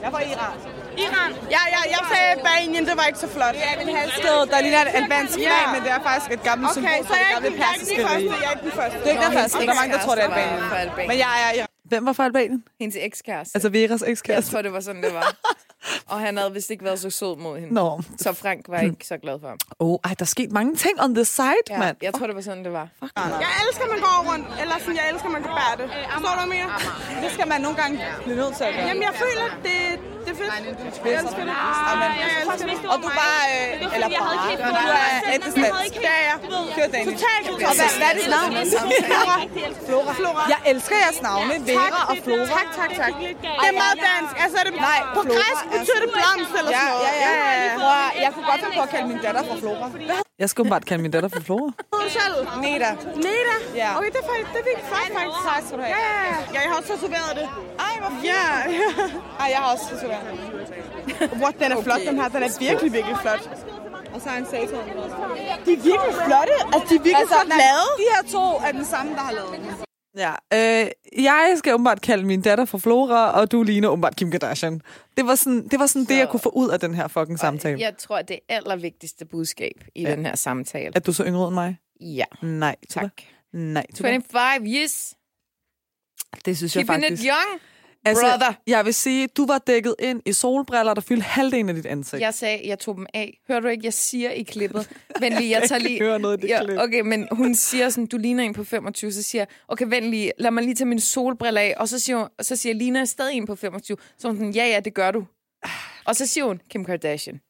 Jeg 0.02 0.08
fra 0.14 0.22
Iran. 0.32 0.56
Iran. 1.04 1.30
Ja, 1.56 1.62
ja, 1.74 1.80
jeg 1.94 2.02
sagde 2.12 2.30
Spanien, 2.42 2.82
det 2.88 2.94
var 3.00 3.06
ikke 3.10 3.20
så 3.24 3.28
flot. 3.36 3.54
Jeg 3.66 3.74
vil 3.80 3.88
have 3.96 4.06
et 4.10 4.14
sted, 4.20 4.36
der 4.52 4.58
ligner 4.64 4.80
et 4.86 4.92
albansk 5.00 5.34
flag, 5.46 5.64
men 5.74 5.80
det 5.84 5.90
er 5.96 6.00
faktisk 6.08 6.28
et 6.36 6.42
gammelt 6.48 6.72
symbol 6.72 6.90
Okay, 6.90 6.98
så 7.02 7.08
for 7.08 7.14
jeg 7.14 7.26
det 7.26 7.32
gamle 7.34 7.48
ikke, 7.48 7.62
jeg 7.62 7.68
er 7.68 7.74
ikke 7.74 7.86
den 7.86 7.92
persiske 7.96 8.02
første, 8.06 8.16
rige. 8.16 8.34
jeg 8.42 8.48
er 8.50 8.54
ikke 8.56 8.66
den 8.68 8.74
første. 8.80 8.96
Det 9.02 9.06
er 9.08 9.12
ikke 9.14 9.24
den 9.28 9.36
første. 9.40 9.54
Der 9.66 9.72
er 9.76 9.80
mange, 9.82 9.92
der 9.94 10.00
tror, 10.04 10.14
det 10.14 10.24
er 10.24 10.28
Albanien. 10.30 11.08
Men 11.10 11.16
jeg 11.24 11.32
er 11.46 11.50
Iran. 11.58 11.65
Hvem 11.88 12.06
var 12.06 12.12
fra 12.12 12.24
Albanien? 12.24 12.64
Hendes 12.80 12.96
ekskæreste. 13.00 13.56
Altså 13.56 13.68
Veras 13.68 14.00
jeg 14.02 14.10
ekskæreste. 14.10 14.50
tror, 14.50 14.62
det 14.62 14.72
var 14.72 14.80
sådan, 14.80 15.02
det 15.02 15.14
var. 15.14 15.36
Og 16.12 16.20
han 16.20 16.36
havde 16.36 16.52
vist 16.52 16.70
ikke 16.70 16.84
været 16.84 17.00
så 17.00 17.10
sød 17.10 17.36
mod 17.36 17.58
hende. 17.60 17.74
Nå. 17.74 18.00
Så 18.24 18.32
Frank 18.42 18.60
var 18.68 18.80
ikke 18.80 19.06
så 19.06 19.16
glad 19.24 19.36
for 19.40 19.48
ham. 19.48 19.58
Åh, 19.80 19.88
oh, 19.88 19.98
ej, 20.04 20.14
der 20.18 20.24
er 20.24 20.32
sket 20.36 20.50
mange 20.52 20.72
ting 20.84 20.94
on 21.04 21.14
the 21.14 21.24
side, 21.24 21.62
Ja, 21.70 21.78
mand. 21.78 21.96
jeg 22.02 22.12
tror, 22.14 22.26
det 22.26 22.36
var 22.36 22.42
sådan, 22.50 22.64
det 22.64 22.72
var. 22.72 22.86
Jeg 23.44 23.50
elsker, 23.68 23.84
at 23.84 23.90
man 23.94 24.00
går 24.08 24.18
rundt, 24.30 24.46
eller 24.62 24.74
sådan, 24.78 24.96
jeg 25.00 25.06
elsker, 25.12 25.26
at 25.30 25.32
man 25.36 25.42
kan 25.46 25.52
bære 25.60 25.74
det. 25.80 25.86
Forstår 26.12 26.30
du, 26.30 26.36
hvad 26.46 26.56
jeg 26.56 26.66
mener? 26.66 27.22
Det 27.24 27.30
skal 27.36 27.46
man 27.52 27.60
nogle 27.66 27.76
gange 27.82 27.94
blive 28.24 28.36
nødt 28.42 28.54
til 28.58 28.64
at 28.68 28.72
gøre. 28.76 28.86
Jamen, 28.90 29.02
jeg 29.08 29.14
føler, 29.24 29.46
det, 29.66 29.76
det 30.24 30.30
er 30.34 30.38
fedt. 30.42 30.52
Jeg 31.06 31.14
elsker 31.22 31.44
det. 31.48 31.54
Amen. 31.90 32.10
Jeg 32.22 32.30
elsker 32.42 32.66
det. 32.70 32.90
Og 32.92 32.96
du 33.04 33.08
bare, 33.22 33.42
øh, 33.54 33.94
eller 33.96 34.08
bare, 34.20 34.34
du 34.66 34.72
er 34.76 35.38
dansk. 35.38 35.96
Ja, 36.08 36.16
ja. 36.28 36.34
Pure 36.74 36.88
Danish. 36.94 37.16
Totalt. 37.16 37.46
Og 37.70 37.74
hvad, 37.78 37.90
hvad 38.00 38.08
er 38.12 38.16
dit 38.20 38.28
navn? 38.36 38.50
Flora. 39.88 40.12
Flora. 40.20 40.42
Jeg 40.54 40.60
elsker 40.72 40.96
jeres 41.04 41.20
navne, 41.28 41.54
Vera 41.70 42.00
og 42.10 42.16
Flora. 42.24 42.46
Tak, 42.58 42.68
tak, 42.80 42.90
tak. 43.02 43.12
Det 43.60 43.66
er 43.72 43.76
meget 43.84 43.98
dansk. 44.08 44.34
Altså, 44.44 44.56
er 44.60 44.64
det, 44.68 44.74
Nej, 44.90 45.00
på 45.16 45.20
Flora 45.26 45.36
græsk 45.40 45.64
betyder 45.78 46.00
det 46.04 46.10
blomst 46.16 46.52
eller 46.58 46.70
Ja, 46.76 46.80
sådan 46.80 46.92
noget. 46.92 47.16
ja, 47.24 47.32
ja. 47.64 47.78
Prøv 47.80 47.92
at- 48.06 48.14
Jeg 48.24 48.30
kunne 48.34 48.46
godt 48.50 48.60
finde 48.62 48.76
på 48.80 48.82
at 48.86 48.90
kalde 48.94 49.06
min 49.12 49.20
datter 49.26 49.42
for 49.50 49.56
Flora. 49.62 49.86
Jeg 50.42 50.48
skal 50.52 50.62
bare 50.74 50.80
kalde 50.90 51.02
min 51.06 51.12
datter 51.16 51.30
for 51.36 51.40
Flora. 51.48 51.70
Du 51.92 52.08
selv? 52.18 52.36
Neda. 52.64 52.90
Neda? 53.26 53.54
Ja. 53.82 53.88
Okay, 53.98 54.10
det 54.14 54.20
er 54.24 54.26
faktisk, 54.30 54.48
det 54.54 54.58
er 54.62 54.66
virkelig 54.70 54.86
flot, 54.90 55.08
faktisk. 55.18 55.38
Tak 55.48 55.60
skal 55.66 55.74
du 55.78 55.82
have. 55.86 55.94
Ja, 55.96 56.02
ja, 56.08 56.22
ja. 56.32 56.36
Ja, 56.54 56.60
jeg 56.64 56.68
har 56.70 56.76
også 56.80 56.88
tatoveret 56.94 57.32
det. 57.40 57.46
Ej, 57.86 57.94
hvor 58.02 58.10
fint. 58.14 58.24
Ja, 58.32 58.42
ja. 58.80 58.88
Ej, 59.42 59.46
jeg 59.54 59.58
har 59.62 59.68
også 59.74 59.84
tatoveret. 59.90 60.24
What, 61.42 61.54
den 61.62 61.68
er 61.74 61.82
flot, 61.86 62.00
den 62.08 62.16
her. 62.20 62.28
Den 62.28 62.42
er 62.42 62.52
virkelig, 62.66 62.92
virkelig 62.92 63.16
flot. 63.24 63.42
Og 64.14 64.20
så 64.22 64.28
har 64.28 64.36
en 64.38 64.46
Satan. 64.46 64.68
De 65.66 65.72
er 65.72 65.82
virkelig 65.90 66.14
flotte. 66.26 66.54
Altså, 66.74 66.86
de 66.90 66.94
er 67.00 67.04
virkelig 67.08 67.28
flot 67.32 67.48
nej, 67.48 67.58
lavet. 67.64 67.88
De 68.00 68.04
her 68.14 68.22
to 68.36 68.44
er 68.66 68.72
den 68.72 68.84
samme, 68.84 69.10
der 69.18 69.20
har 69.28 69.32
lavet 69.32 69.52
den. 69.56 69.75
Ja, 70.16 70.32
øh, 70.52 70.90
jeg 71.24 71.54
skal 71.58 71.74
åbenbart 71.74 72.00
kalde 72.00 72.24
min 72.24 72.42
datter 72.42 72.64
for 72.64 72.78
Flora, 72.78 73.40
og 73.40 73.52
du 73.52 73.62
ligner 73.62 73.88
åbenbart 73.88 74.16
Kim 74.16 74.30
Kardashian. 74.30 74.80
Det 75.16 75.26
var 75.26 75.34
sådan, 75.34 75.68
det, 75.68 75.78
var 75.78 75.86
sådan 75.86 76.04
det, 76.04 76.16
jeg 76.18 76.28
kunne 76.28 76.40
få 76.40 76.48
ud 76.48 76.68
af 76.70 76.80
den 76.80 76.94
her 76.94 77.08
fucking 77.08 77.38
samtale. 77.38 77.80
Jeg 77.80 77.96
tror, 77.98 78.22
det 78.22 78.38
allervigtigste 78.48 79.24
budskab 79.24 79.84
i 79.94 80.02
Ja. 80.02 80.10
den 80.16 80.26
her 80.26 80.36
samtale. 80.36 80.92
At 80.96 81.06
du 81.06 81.12
så 81.12 81.24
yngre 81.24 81.46
end 81.46 81.54
mig? 81.54 81.76
Ja, 82.00 82.24
Nej, 82.42 82.76
Tuba. 82.90 83.02
tak. 83.02 83.12
Nej, 83.52 83.86
Tuba. 83.94 84.08
25 84.08 84.66
years. 84.66 85.14
Det 86.44 86.56
synes 86.56 86.76
jeg 86.76 86.86
Keeping 86.86 87.04
faktisk. 87.04 87.22
it 87.24 87.28
young. 87.30 87.60
Altså, 88.06 88.22
brother. 88.22 88.52
jeg 88.66 88.84
vil 88.84 88.94
sige, 88.94 89.26
du 89.26 89.46
var 89.46 89.58
dækket 89.58 89.94
ind 89.98 90.22
i 90.26 90.32
solbriller, 90.32 90.94
der 90.94 91.00
fyldte 91.00 91.22
halvdelen 91.22 91.68
af 91.68 91.74
dit 91.74 91.86
ansigt. 91.86 92.20
Jeg 92.20 92.34
sagde, 92.34 92.68
jeg 92.68 92.78
tog 92.78 92.96
dem 92.96 93.06
af. 93.14 93.40
Hører 93.48 93.60
du 93.60 93.68
ikke, 93.68 93.84
jeg 93.84 93.92
siger 93.92 94.30
i 94.30 94.42
klippet? 94.42 94.90
Venlig, 95.20 95.50
jeg 95.50 95.62
tager 95.68 95.78
lige... 95.78 95.98
høre 95.98 96.18
noget 96.18 96.38
i 96.38 96.42
det 96.42 96.48
ja, 96.48 96.64
klip. 96.64 96.78
Okay, 96.78 97.00
men 97.00 97.28
hun 97.32 97.54
siger 97.54 97.88
sådan, 97.88 98.06
du 98.06 98.16
ligner 98.16 98.44
en 98.44 98.52
på 98.54 98.64
25, 98.64 99.12
så 99.12 99.22
siger 99.22 99.40
jeg, 99.40 99.48
okay, 99.68 99.86
venlig, 99.88 100.32
lad 100.38 100.50
mig 100.50 100.62
lige 100.62 100.74
tage 100.74 100.88
mine 100.88 101.00
solbriller 101.00 101.60
af. 101.60 101.74
Og 101.76 101.88
så 101.88 101.98
siger, 101.98 102.16
hun, 102.16 102.28
så 102.42 102.56
siger 102.56 102.72
jeg, 102.72 102.78
ligner 102.78 103.00
jeg 103.00 103.08
stadig 103.08 103.36
en 103.36 103.46
på 103.46 103.54
25? 103.54 103.96
Så 104.18 104.28
hun 104.28 104.36
sådan, 104.36 104.52
ja, 104.52 104.66
ja, 104.66 104.80
det 104.80 104.94
gør 104.94 105.10
du. 105.10 105.26
Og 106.04 106.16
så 106.16 106.26
siger 106.26 106.44
hun, 106.44 106.60
Kim 106.70 106.84
Kardashian. 106.84 107.40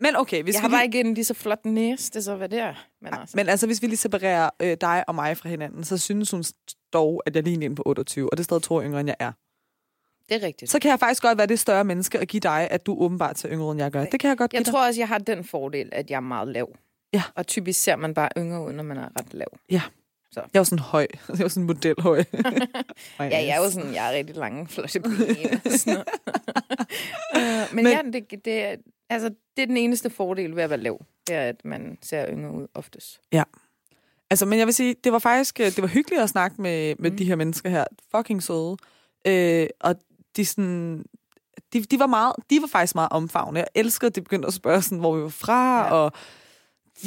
Men 0.00 0.16
okay, 0.16 0.42
hvis 0.42 0.54
Jeg 0.54 0.60
vi 0.60 0.62
har 0.62 0.68
lige... 0.68 0.76
bare 0.76 0.84
ikke 0.84 1.00
en 1.00 1.14
lige 1.14 1.24
så 1.24 1.34
flot 1.34 1.64
næse, 1.64 2.10
det 2.10 2.24
så, 2.24 2.36
hvad 2.36 2.48
det 2.48 2.58
er. 2.58 2.74
Men 3.02 3.14
altså, 3.14 3.36
Men 3.36 3.48
altså, 3.48 3.66
hvis 3.66 3.82
vi 3.82 3.86
lige 3.86 3.96
separerer 3.96 4.50
øh, 4.62 4.76
dig 4.80 5.04
og 5.08 5.14
mig 5.14 5.36
fra 5.36 5.48
hinanden, 5.48 5.84
så 5.84 5.98
synes 5.98 6.30
hun 6.30 6.44
dog, 6.92 7.22
at 7.26 7.36
jeg 7.36 7.42
ligner 7.44 7.66
en 7.66 7.74
på 7.74 7.82
28, 7.86 8.32
og 8.32 8.36
det 8.36 8.42
er 8.42 8.44
stadig 8.44 8.62
to 8.62 8.82
yngre, 8.82 9.00
end 9.00 9.08
jeg 9.08 9.16
er. 9.18 9.32
Det 10.28 10.42
er 10.42 10.46
rigtigt. 10.46 10.70
Så 10.70 10.78
kan 10.78 10.90
jeg 10.90 10.98
faktisk 10.98 11.22
godt 11.22 11.38
være 11.38 11.46
det 11.46 11.58
større 11.58 11.84
menneske 11.84 12.18
at 12.18 12.28
give 12.28 12.40
dig, 12.40 12.68
at 12.70 12.86
du 12.86 12.96
åbenbart 12.98 13.44
er 13.44 13.50
yngre, 13.50 13.70
end 13.72 13.80
jeg 13.80 13.90
gør. 13.90 14.04
Det 14.04 14.20
kan 14.20 14.28
jeg 14.28 14.38
godt 14.38 14.50
give 14.50 14.58
Jeg 14.58 14.66
tror 14.66 14.86
også, 14.86 15.00
jeg 15.00 15.08
har 15.08 15.18
den 15.18 15.44
fordel, 15.44 15.88
at 15.92 16.10
jeg 16.10 16.16
er 16.16 16.20
meget 16.20 16.48
lav. 16.48 16.76
Ja. 17.12 17.22
Og 17.34 17.46
typisk 17.46 17.82
ser 17.82 17.96
man 17.96 18.14
bare 18.14 18.28
yngre 18.38 18.66
ud, 18.66 18.72
når 18.72 18.82
man 18.82 18.96
er 18.96 19.08
ret 19.20 19.34
lav. 19.34 19.48
dig. 20.36 20.42
Jeg 20.52 20.58
er 20.58 20.60
jo 20.60 20.64
sådan 20.64 20.78
høj. 20.78 21.06
Jeg 21.28 21.38
er 21.38 21.42
jo 21.42 21.48
sådan 21.48 21.66
modelhøj. 21.66 22.24
Ja, 23.20 23.24
jeg 23.24 23.48
er 23.48 23.56
jo 23.56 23.70
sådan, 23.70 23.94
jeg 23.94 24.12
er 24.12 24.16
rigtig 24.16 24.36
lange, 24.36 24.66
flotte 24.66 25.00
ben. 25.00 25.12
og 25.64 25.72
sådan 25.72 25.92
noget. 25.92 26.04
Øh, 27.36 27.74
Men, 27.74 27.84
Men- 27.84 27.92
ja, 27.92 28.02
det, 28.12 28.44
det, 28.44 28.64
er, 28.64 28.76
altså, 29.10 29.28
det 29.56 29.62
er 29.62 29.66
den 29.66 29.76
eneste 29.76 30.10
fordel 30.10 30.56
ved 30.56 30.62
at 30.62 30.70
være 30.70 30.78
lav. 30.78 31.04
Det 31.26 31.34
er, 31.34 31.40
at 31.40 31.64
man 31.64 31.98
ser 32.02 32.30
yngre 32.32 32.52
ud 32.52 32.66
oftest. 32.74 33.20
Altså, 34.30 34.46
men 34.46 34.58
jeg 34.58 34.66
vil 34.66 34.74
sige, 34.74 34.94
det 35.04 35.12
var 35.12 35.18
faktisk 35.18 35.60
øh, 35.60 35.66
det 35.66 35.82
var 35.82 35.88
hyggeligt 35.88 36.22
at 36.22 36.28
snakke 36.28 36.62
med, 36.62 36.94
med 36.98 37.10
mm. 37.10 37.16
de 37.16 37.24
her 37.24 37.36
mennesker 37.36 37.70
her. 37.70 37.84
Fucking 38.16 38.42
søde. 38.42 38.76
Øh, 39.26 39.66
og 39.80 39.94
de 40.36 40.44
sådan... 40.44 41.04
De, 41.72 41.82
de, 41.82 41.98
var 41.98 42.06
meget, 42.06 42.32
de 42.50 42.58
var 42.60 42.66
faktisk 42.68 42.94
meget 42.94 43.08
omfavnende. 43.12 43.60
Jeg 43.60 43.66
elskede, 43.74 44.06
at 44.08 44.16
de 44.16 44.20
begyndte 44.20 44.46
at 44.48 44.54
spørge, 44.54 44.82
sådan, 44.82 44.98
hvor 44.98 45.16
vi 45.16 45.22
var 45.22 45.28
fra, 45.28 45.78
Ja. 45.86 45.90
og 45.94 46.12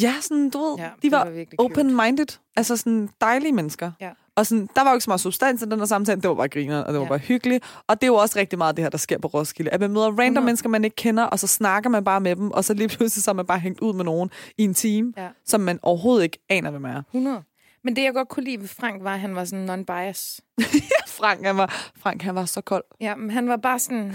ja, 0.01 0.13
sådan, 0.21 0.49
du 0.49 0.59
ved, 0.59 0.75
Ja, 0.77 0.89
de 1.03 1.11
var, 1.11 1.25
var 1.25 1.45
open-minded. 1.57 2.39
Altså 2.55 2.77
sådan 2.77 3.09
dejlige 3.21 3.51
mennesker. 3.51 3.91
Ja. 4.01 4.09
Og 4.35 4.45
sådan, 4.45 4.69
der 4.75 4.83
var 4.83 4.89
jo 4.89 4.95
ikke 4.95 5.03
så 5.03 5.09
meget 5.09 5.21
substans 5.21 5.61
i 5.61 5.65
den 5.65 5.79
her 5.79 5.85
samtale, 5.85 6.21
det 6.21 6.29
var 6.29 6.35
bare 6.35 6.47
griner, 6.49 6.79
og 6.83 6.87
det 6.93 6.99
var 6.99 7.05
Ja. 7.05 7.09
bare 7.09 7.17
hyggeligt. 7.19 7.65
Og 7.87 7.95
det 8.01 8.03
er 8.03 8.07
jo 8.07 8.15
også 8.15 8.39
rigtig 8.39 8.57
meget 8.57 8.77
det 8.77 8.83
her, 8.85 8.89
der 8.89 8.97
sker 8.97 9.17
på 9.17 9.27
Roskilde. 9.27 9.71
At 9.71 9.79
man 9.79 9.91
møder 9.91 10.05
random 10.07 10.19
100. 10.23 10.45
mennesker, 10.45 10.69
man 10.69 10.83
ikke 10.83 10.95
kender, 10.95 11.23
og 11.23 11.39
så 11.39 11.47
snakker 11.47 11.89
man 11.89 12.03
bare 12.03 12.21
med 12.21 12.35
dem, 12.35 12.51
og 12.51 12.63
så 12.65 12.73
lige 12.73 12.87
pludselig 12.87 13.23
så 13.23 13.31
er 13.31 13.35
man 13.35 13.45
bare 13.45 13.59
hængt 13.59 13.79
ud 13.79 13.93
med 13.93 14.05
nogen 14.05 14.29
i 14.57 14.63
en 14.63 14.73
team, 14.73 15.13
Ja. 15.17 15.27
som 15.45 15.61
man 15.61 15.79
overhovedet 15.81 16.23
ikke 16.23 16.39
aner, 16.49 16.71
hvem 16.71 16.85
er. 16.85 17.01
100. 17.11 17.41
Men 17.83 17.95
det, 17.95 18.03
jeg 18.03 18.13
godt 18.13 18.27
kunne 18.29 18.43
lide 18.43 18.61
ved 18.61 18.67
Frank, 18.67 19.03
var, 19.03 19.13
at 19.13 19.19
han 19.19 19.35
var 19.35 19.45
sådan 19.45 19.69
non-bias. 19.69 20.39
Frank, 21.19 21.45
han 21.45 21.57
var, 21.57 21.91
Frank, 21.97 22.21
han 22.21 22.35
var 22.35 22.45
så 22.45 22.61
kold. 22.61 22.83
Ja, 23.01 23.15
men 23.15 23.31
han 23.31 23.49
var 23.49 23.57
bare 23.57 23.79
sådan... 23.79 24.13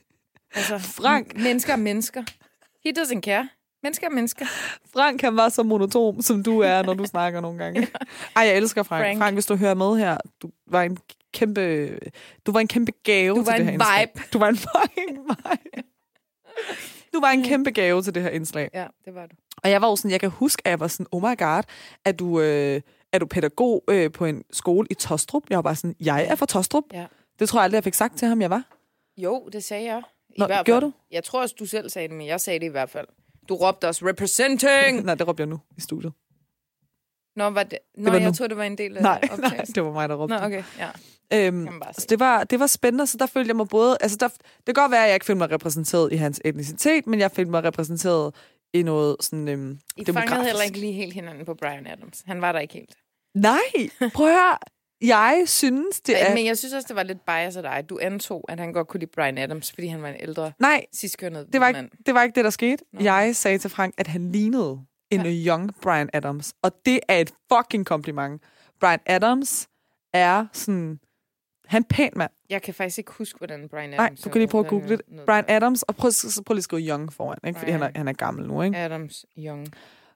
altså, 0.54 0.78
Frank. 0.78 1.36
Mennesker 1.36 1.72
er 1.72 1.76
mennesker. 1.76 2.22
He 2.84 2.92
doesn't 2.98 3.20
care. 3.20 3.48
Mennesker 3.82 4.06
er 4.06 4.10
mennesker. 4.10 4.46
Frank, 4.92 5.20
han 5.22 5.36
var 5.36 5.48
så 5.48 5.62
monotom, 5.62 6.22
som 6.22 6.42
du 6.42 6.60
er, 6.60 6.82
når 6.82 6.94
du 6.94 7.04
snakker 7.14 7.40
nogle 7.40 7.58
gange. 7.64 7.88
Ej, 8.36 8.42
jeg 8.42 8.56
elsker 8.56 8.82
Frank. 8.82 9.04
Frank. 9.04 9.18
Frank. 9.18 9.34
Hvis 9.34 9.46
du 9.46 9.56
hører 9.56 9.74
med 9.74 9.96
her, 9.98 10.16
du 10.42 10.50
var 10.66 10.82
en 10.82 10.98
kæmpe, 11.34 11.88
du 12.46 12.52
var 12.52 12.60
en 12.60 12.68
kæmpe 12.68 12.92
gave 13.04 13.34
Du 13.38 13.44
til 13.44 13.46
var 13.46 13.52
det 13.52 13.60
en 13.60 13.66
her 13.66 13.72
indslag. 13.72 14.08
vibe. 14.14 14.28
Du 14.32 14.38
var 14.38 14.48
en 14.48 14.56
fucking 14.56 15.18
vibe. 15.18 15.82
Du 17.14 17.20
var 17.20 17.30
en 17.30 17.42
kæmpe 17.42 17.70
gave 17.70 18.02
til 18.02 18.14
det 18.14 18.22
her 18.22 18.30
indslag. 18.30 18.70
Ja, 18.74 18.86
det 19.04 19.14
var 19.14 19.26
du. 19.26 19.36
Og 19.62 19.70
jeg 19.70 19.82
var 19.82 19.88
jo 19.88 19.96
sådan, 19.96 20.10
jeg 20.10 20.20
kan 20.20 20.30
huske, 20.30 20.62
at 20.64 20.70
jeg 20.70 20.80
var 20.80 20.88
sådan, 20.88 21.06
oh 21.12 21.22
my 21.22 21.38
god, 21.38 21.62
er 22.04 22.12
du, 22.12 22.40
øh, 22.40 22.80
er 23.14 23.18
du 23.18 23.26
pædagog 23.26 23.84
øh, 23.88 24.12
på 24.12 24.24
en 24.24 24.44
skole 24.52 24.86
i 24.90 24.94
Tostrup? 24.94 25.42
Jeg 25.50 25.56
var 25.56 25.62
bare 25.62 25.76
sådan, 25.76 25.96
jeg 26.00 26.26
er 26.26 26.34
fra 26.34 26.46
Tostrup. 26.46 26.84
Ja. 26.92 27.06
Det 27.38 27.48
tror 27.48 27.58
jeg 27.60 27.64
aldrig, 27.64 27.76
jeg 27.76 27.84
fik 27.84 27.94
sagt 27.94 28.18
til 28.18 28.28
ham, 28.28 28.40
jeg 28.40 28.50
var. 28.50 28.62
Jo, 29.16 29.48
det 29.52 29.64
sagde 29.64 29.84
jeg. 29.84 30.02
I 30.36 30.40
Nå, 30.40 30.46
hvert 30.46 30.66
gjorde 30.66 30.86
du? 30.86 30.92
Jeg 31.10 31.24
tror 31.24 31.40
også, 31.42 31.54
du 31.58 31.66
selv 31.66 31.90
sagde 31.90 32.08
det, 32.08 32.16
men 32.16 32.26
jeg 32.26 32.40
sagde 32.40 32.58
det 32.60 32.66
i 32.66 32.68
hvert 32.68 32.90
fald. 32.90 33.06
Du 33.48 33.54
råbte 33.54 33.88
også, 33.88 34.06
representing! 34.08 35.02
Nej, 35.06 35.14
det 35.14 35.28
råbte 35.28 35.40
jeg 35.40 35.48
nu 35.48 35.60
i 35.76 35.80
studiet. 35.80 36.12
Nå, 37.36 37.50
var 37.50 37.62
det... 37.62 37.78
Nå, 37.98 38.10
var 38.10 38.18
jeg 38.18 38.26
nu. 38.28 38.34
troede, 38.34 38.48
det 38.48 38.56
var 38.56 38.64
en 38.64 38.78
del 38.78 38.96
af 38.96 39.02
Nej, 39.02 39.20
nej, 39.22 39.30
optagelsen. 39.32 39.74
det 39.74 39.84
var 39.84 39.92
mig, 39.92 40.08
der 40.08 40.14
råbte. 40.14 40.36
Nå, 40.38 40.44
okay, 40.44 40.62
ja. 40.78 40.88
Øhm, 41.32 41.68
så 41.92 42.06
det 42.08 42.20
var, 42.20 42.44
det 42.44 42.60
var 42.60 42.66
spændende, 42.66 43.06
så 43.06 43.16
der 43.18 43.26
følte 43.26 43.48
jeg 43.48 43.56
mig 43.56 43.68
både... 43.68 43.96
Altså, 44.00 44.16
der, 44.20 44.28
det 44.28 44.64
kan 44.66 44.74
godt 44.74 44.90
være, 44.90 45.02
at 45.02 45.06
jeg 45.06 45.14
ikke 45.16 45.26
følte 45.26 45.38
mig 45.38 45.50
repræsenteret 45.50 46.12
i 46.12 46.16
hans 46.16 46.40
etnicitet, 46.44 47.06
men 47.06 47.20
jeg 47.20 47.30
følte 47.30 47.50
mig 47.50 47.64
repræsenteret 47.64 48.34
i 48.74 48.82
noget 48.82 49.16
sådan 49.20 49.48
øhm, 49.48 49.70
I 49.96 50.04
fangede 50.04 50.06
demografisk. 50.06 50.46
heller 50.46 50.62
ikke 50.62 50.80
lige 50.80 50.92
helt 50.92 51.14
hinanden 51.14 51.44
på 51.44 51.54
Brian 51.54 51.86
Adams. 51.86 52.22
Han 52.26 52.40
var 52.40 52.52
der 52.52 52.58
ikke 52.58 52.74
helt. 52.74 52.96
Nej, 53.34 53.58
prøv 54.14 54.26
at 54.26 54.32
høre. 54.32 54.58
Jeg 55.00 55.42
synes, 55.46 56.00
det 56.00 56.22
er... 56.22 56.34
Men 56.34 56.46
jeg 56.46 56.58
synes 56.58 56.74
også, 56.74 56.86
det 56.88 56.96
var 56.96 57.02
lidt 57.02 57.24
bias 57.26 57.56
af 57.56 57.62
dig. 57.62 57.84
Du 57.88 57.98
antog, 58.02 58.44
at 58.48 58.60
han 58.60 58.72
godt 58.72 58.88
kunne 58.88 59.00
lide 59.00 59.10
Brian 59.14 59.38
Adams, 59.38 59.72
fordi 59.72 59.86
han 59.86 60.02
var 60.02 60.08
en 60.08 60.16
ældre, 60.20 60.52
Nej, 60.58 60.84
sidstkønnet 60.92 61.46
det 61.52 61.60
var, 61.60 61.72
mand. 61.72 61.84
ikke, 61.86 61.96
det 62.06 62.14
var 62.14 62.22
ikke 62.22 62.34
det, 62.34 62.44
der 62.44 62.50
skete. 62.50 62.84
Nå. 62.92 63.00
Jeg 63.02 63.36
sagde 63.36 63.58
til 63.58 63.70
Frank, 63.70 63.94
at 63.98 64.06
han 64.06 64.32
lignede 64.32 64.80
en 65.10 65.20
Ja. 65.26 65.30
young 65.50 65.70
Brian 65.82 66.10
Adams. 66.12 66.52
Og 66.62 66.72
det 66.86 67.00
er 67.08 67.16
et 67.20 67.32
fucking 67.52 67.86
kompliment. 67.86 68.42
Brian 68.80 69.00
Adams 69.06 69.68
er 70.12 70.46
sådan... 70.52 71.00
Han 71.66 71.82
er 71.82 71.86
pæn 71.90 72.10
mand. 72.16 72.30
Jeg 72.50 72.62
kan 72.62 72.74
faktisk 72.74 72.98
ikke 72.98 73.12
huske, 73.12 73.38
hvordan 73.38 73.68
Brian 73.68 73.92
Adams 73.94 73.98
Nej, 73.98 74.24
du 74.24 74.30
kan 74.30 74.38
lige 74.40 74.48
prøve 74.48 74.64
at 74.64 74.70
google 74.70 74.88
det. 74.88 75.02
Brian 75.26 75.44
Adams, 75.48 75.82
og 75.82 75.96
prøv, 75.96 76.10
prøv 76.46 76.54
lige 76.54 76.60
at 76.60 76.64
skrive 76.64 76.82
young 76.88 77.12
foran, 77.12 77.38
ikke? 77.46 77.58
fordi 77.58 77.70
han 77.72 77.82
er, 77.82 77.90
han 77.94 78.08
er 78.08 78.12
gammel 78.12 78.46
nu. 78.48 78.62
Ikke? 78.62 78.76
Adams 78.76 79.26
Young 79.38 79.66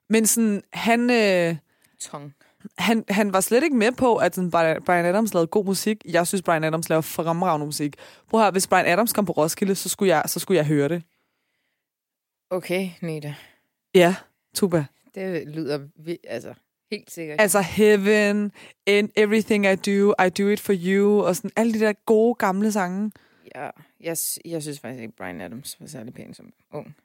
Men 0.09 0.27
sådan, 0.27 0.63
han, 0.73 1.11
øh, 1.11 1.57
Tong. 2.01 2.35
Han, 2.79 3.05
han 3.09 3.33
var 3.33 3.41
slet 3.41 3.65
ikke 3.65 3.77
med 3.77 3.93
på, 3.93 4.17
at 4.17 4.35
sådan, 4.35 4.51
Brian 4.85 5.05
Adams 5.05 5.35
lavede 5.35 5.47
god 5.47 5.65
musik. 5.65 5.97
Jeg 6.05 6.27
synes, 6.27 6.43
Brian 6.43 6.65
Adams 6.65 6.89
laver 6.89 7.01
fremragende 7.01 7.67
musik. 7.67 7.97
Prøv 8.29 8.41
høre, 8.41 8.51
hvis 8.51 8.67
Brian 8.67 8.87
Adams 8.87 9.13
kom 9.13 9.25
på 9.25 9.33
Roskilde, 9.33 9.75
så 9.75 9.89
skulle 9.89 10.17
jeg, 10.17 10.23
så 10.27 10.41
skulle 10.41 10.59
jeg 10.59 10.67
høre 10.67 10.89
det. 10.89 11.03
Okay, 12.51 12.91
Nita. 13.03 13.35
Ja, 13.95 14.17
Tuba? 14.55 14.85
Det 15.15 15.49
lyder 15.49 15.87
altså 16.29 16.55
helt 16.91 17.11
sikkert. 17.11 17.41
Altså 17.41 17.61
Heaven, 17.61 18.53
and 18.87 19.09
Everything 19.17 19.67
I 19.67 19.75
Do, 19.75 20.15
I 20.27 20.29
Do 20.29 20.49
It 20.49 20.61
For 20.61 20.75
You, 20.77 21.23
og 21.23 21.37
sådan 21.37 21.51
alle 21.57 21.73
de 21.73 21.81
der 21.81 21.93
gode 21.93 22.35
gamle 22.35 22.73
sange. 22.73 23.13
Ja, 23.55 23.71
jeg, 24.01 24.17
jeg 24.45 24.63
synes 24.63 24.81
faktisk 24.81 25.03
ikke, 25.03 25.17
Brian 25.17 25.41
Adams 25.41 25.77
var 25.81 25.87
særlig 25.87 26.15
pæn 26.15 26.35
som 26.35 26.53
ung. 26.73 26.97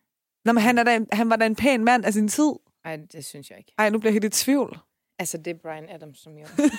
Nå, 0.46 0.52
men 0.52 0.64
han, 0.64 0.78
er 0.78 0.84
da, 0.84 1.00
han 1.12 1.30
var 1.30 1.36
da 1.36 1.46
en 1.46 1.56
pæn 1.56 1.84
mand 1.84 2.06
af 2.06 2.14
sin 2.14 2.28
tid. 2.28 2.52
Ej, 2.86 2.96
det 3.12 3.26
synes 3.26 3.50
jeg 3.50 3.58
ikke. 3.58 3.72
Ej, 3.78 3.90
nu 3.90 4.00
bliver 4.00 4.10
jeg 4.10 4.22
helt 4.22 4.26
i 4.26 4.44
tvivl. 4.44 4.80
Altså, 5.24 5.38
det 5.38 5.52
er 5.52 5.60
Brian 5.64 5.90
Adams 5.90 6.20
som 6.20 6.38
jeg. 6.38 6.48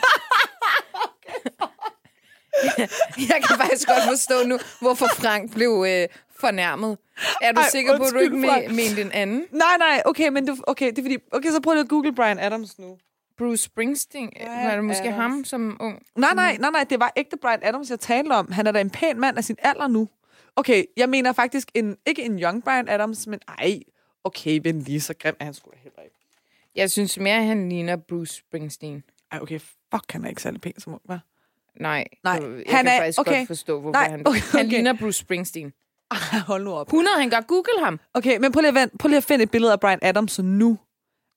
jeg 3.31 3.43
kan 3.49 3.57
faktisk 3.59 3.89
godt 3.89 4.03
forstå 4.09 4.35
nu, 4.47 4.59
hvorfor 4.81 5.07
Frank 5.07 5.53
blev 5.55 5.85
øh, 5.89 6.09
fornærmet. 6.37 6.99
Er 7.43 7.53
du 7.53 7.61
Ej, 7.61 7.69
sikker 7.71 7.97
på, 7.97 8.05
at 8.05 8.13
du 8.13 8.19
ikke 8.19 8.37
me- 8.37 8.69
mente 8.75 9.01
en 9.01 9.13
anden? 9.13 9.47
Nej, 9.53 9.77
nej, 9.79 10.03
okay, 10.05 10.29
men 10.29 10.47
du, 10.47 10.57
okay, 10.67 10.87
det 10.91 10.99
er 10.99 11.03
fordi, 11.03 11.19
okay, 11.33 11.51
så 11.51 11.61
prøv 11.61 11.73
lige 11.75 11.83
at 11.83 11.89
google 11.89 12.15
Brian 12.15 12.39
Adams 12.39 12.79
nu. 12.79 12.99
Bruce 13.39 13.63
Springsteen? 13.63 14.31
Bryan 14.37 14.67
var 14.67 14.75
det 14.75 14.85
måske 14.85 15.03
Adams. 15.09 15.17
ham 15.17 15.45
som 15.45 15.77
ung? 15.81 16.03
Nej, 16.17 16.35
nej, 16.35 16.57
nej, 16.61 16.71
nej, 16.71 16.85
det 16.91 17.01
var 17.01 17.13
ægte 17.17 17.37
Brian 17.37 17.61
Adams, 17.63 17.91
jeg 17.91 18.01
talte 18.01 18.33
om. 18.33 18.53
Han 18.53 18.67
er 18.67 18.73
da 18.73 18.81
en 18.81 18.91
pæn 18.91 19.21
mand 19.21 19.39
af 19.39 19.45
sin 19.45 19.57
alder 19.63 19.89
nu. 19.89 20.09
Okay, 20.57 20.85
jeg 20.97 21.09
mener 21.09 21.33
faktisk 21.33 21.69
en, 21.75 21.97
ikke 22.07 22.23
en 22.23 22.39
young 22.43 22.65
Brian 22.65 22.89
Adams, 22.89 23.27
men 23.27 23.41
ej, 23.49 23.81
okay, 24.25 24.61
men 24.65 24.81
lige 24.81 25.01
så 25.01 25.15
grim 25.23 25.35
er 25.41 25.45
han 25.45 25.55
sgu 25.55 25.71
da 25.71 25.77
heller 25.83 26.03
ikke. 26.03 26.17
Jeg 26.77 26.91
synes 26.91 27.19
mere, 27.19 27.37
at 27.37 27.45
han 27.45 27.69
ligner 27.69 27.97
Bruce 27.97 28.35
Springsteen. 28.37 29.03
Ej, 29.33 29.39
okay, 29.43 29.59
fuck, 29.59 30.13
han 30.13 30.25
er 30.25 30.29
ikke 30.29 30.43
særlig 30.43 30.61
pæn 30.61 30.73
som 30.81 30.93
ung, 30.93 31.03
hva'? 31.11 31.19
Nej, 31.81 32.05
Nej, 32.25 32.33
jeg 32.33 32.43
han 32.43 32.85
kan 32.85 32.87
er- 32.87 32.99
faktisk 32.99 33.21
okay. 33.21 33.37
godt 33.39 33.47
forstå, 33.47 33.81
hvorfor 33.81 33.93
Nej, 33.93 34.09
han... 34.11 34.27
okay, 34.29 34.41
Han 34.53 34.67
ligner 34.67 34.93
Bruce 34.93 35.19
Springsteen. 35.21 35.73
Ej, 36.11 36.17
hold 36.47 36.65
nu 36.65 36.73
op. 36.73 36.87
100, 36.87 37.17
han 37.21 37.31
godt 37.31 37.47
google 37.47 37.85
ham. 37.85 38.01
Okay, 38.15 38.37
men 38.39 38.53
prøv 38.53 38.61
lige, 38.61 38.81
at 38.81 38.91
prøv 38.99 39.09
lige 39.09 39.17
at 39.17 39.25
finde 39.25 39.43
et 39.43 39.51
billede 39.51 39.73
af 39.73 39.81
Brian 39.81 39.99
Adams 40.03 40.39
nu. 40.39 40.79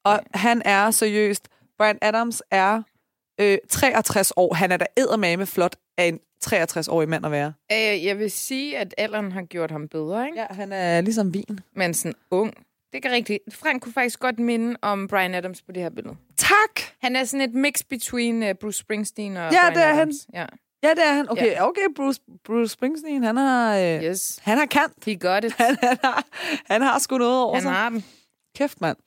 Og 0.06 0.20
han 0.34 0.62
er 0.66 0.92
seriøst, 0.92 1.48
Brian 1.78 1.98
Adams 2.02 2.42
er 2.52 2.82
øh, 3.40 3.58
63 3.70 4.34
år. 4.36 4.54
Han 4.54 4.72
er 4.72 4.78
da 4.78 4.86
eddermame 4.98 5.46
flot 5.46 5.76
af 5.98 6.06
en 6.06 6.20
63-årig 6.46 7.10
mand 7.10 7.26
at 7.26 7.32
være. 7.32 7.54
Øh, 7.72 8.06
jeg 8.06 8.20
vil 8.20 8.32
sige, 8.32 8.78
at 8.78 8.94
alderen 8.98 9.32
har 9.32 9.42
gjort 9.42 9.72
ham 9.72 9.88
bedre, 9.88 10.26
ikke? 10.26 10.40
Ja, 10.40 10.46
han 10.50 10.72
er 10.72 11.02
ligesom 11.02 11.34
vin. 11.34 11.60
Men 11.76 11.94
sådan 11.94 12.16
ung. 12.32 12.54
Det 12.94 13.06
er 13.06 13.12
rigtigt. 13.12 13.40
Frank 13.54 13.82
kunne 13.84 13.94
faktisk 13.94 14.20
godt 14.20 14.40
minde 14.40 14.76
om 14.82 15.08
Brian 15.08 15.36
Adams 15.36 15.62
på 15.62 15.72
det 15.72 15.84
her 15.84 15.90
billede. 15.90 16.16
Tak! 16.38 16.82
Han 17.02 17.16
er 17.16 17.24
sådan 17.24 17.50
et 17.50 17.54
mix 17.56 17.82
between 17.90 18.44
uh, 18.44 18.50
Bruce 18.62 18.80
Springsteen 18.80 19.38
og 19.38 19.52
Ja, 19.52 19.60
Brian 19.62 19.74
det 19.76 19.84
er 19.84 19.88
han. 19.88 20.00
Adams. 20.00 20.16
Ja, 20.34 20.46
Ja, 20.84 20.90
det 20.90 21.04
er 21.08 21.14
han. 21.14 21.32
Okay, 21.32 21.60
okay 21.60 21.82
Bruce, 21.96 22.22
Bruce 22.46 22.74
Springsteen, 22.74 23.24
han 23.24 23.38
har, 23.38 23.78
øh, 23.78 24.04
yes. 24.04 24.40
han 24.42 24.58
har 24.58 24.66
kant. 24.66 24.94
He 25.06 25.16
got 25.16 25.44
it. 25.44 25.54
Han, 25.54 25.78
han, 25.84 25.98
har, 26.04 26.26
han 26.66 26.82
har 26.82 27.00
sgu 27.00 27.18
noget 27.18 27.42
over 27.44 27.54
Han 27.54 27.62
sig. 27.62 27.72
har 27.72 27.90
den. 27.90 28.04
Kæft, 28.56 28.82
mand. 28.82 28.98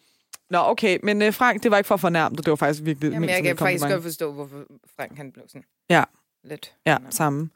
Nå, 0.50 0.58
okay, 0.58 0.98
men 1.02 1.22
øh, 1.22 1.32
Frank, 1.32 1.62
det 1.62 1.70
var 1.70 1.76
ikke 1.76 1.88
for 1.88 1.94
at 1.94 2.00
fornærme 2.00 2.36
dig. 2.36 2.44
Det 2.44 2.50
var 2.50 2.56
faktisk 2.56 2.84
virkelig 2.84 3.08
Jamen, 3.08 3.20
ment 3.20 3.32
jeg 3.32 3.42
kan 3.42 3.56
faktisk 3.56 3.84
godt 3.88 4.02
forstå, 4.02 4.32
hvorfor 4.32 4.64
Frank 4.96 5.16
han 5.16 5.32
blev 5.32 5.44
sådan 5.48 5.64
Ja. 5.90 6.04
lidt. 6.44 6.74
Ja, 6.86 6.98
Nå. 6.98 7.06
samme. 7.10 7.50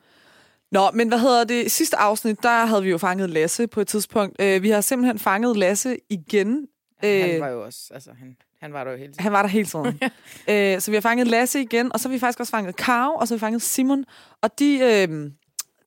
Nå, 0.74 0.90
men 0.90 1.08
hvad 1.08 1.18
hedder 1.18 1.44
det? 1.44 1.70
Sidste 1.70 1.96
afsnit, 1.96 2.42
der 2.42 2.64
havde 2.64 2.82
vi 2.82 2.90
jo 2.90 2.98
fanget 2.98 3.30
Lasse 3.30 3.66
på 3.66 3.80
et 3.80 3.86
tidspunkt. 3.88 4.36
Øh, 4.42 4.62
vi 4.62 4.70
har 4.70 4.80
simpelthen 4.80 5.18
fanget 5.18 5.56
Lasse 5.56 5.96
igen. 6.10 6.66
Han 7.00 7.34
Øh, 7.34 7.40
var 7.40 7.48
jo 7.48 7.64
også, 7.64 7.80
altså 7.94 8.10
han, 8.18 8.36
han 8.60 8.72
var 8.72 8.84
der 8.84 8.90
jo 8.90 8.96
hele 8.96 9.12
tiden. 9.12 9.22
Han 9.22 9.32
var 9.32 9.42
der 9.42 9.48
hele 9.48 9.66
tiden. 9.66 10.00
øh, 10.74 10.80
så 10.80 10.90
vi 10.90 10.96
har 10.96 11.00
fanget 11.00 11.26
Lasse 11.26 11.60
igen, 11.60 11.92
og 11.92 12.00
så 12.00 12.08
har 12.08 12.12
vi 12.14 12.18
faktisk 12.18 12.40
også 12.40 12.50
fanget 12.50 12.76
Karo, 12.76 13.14
og 13.14 13.28
så 13.28 13.34
har 13.34 13.36
vi 13.36 13.40
fanget 13.40 13.62
Simon. 13.62 14.04
Og 14.42 14.58
de, 14.58 14.78
øh, 14.78 15.30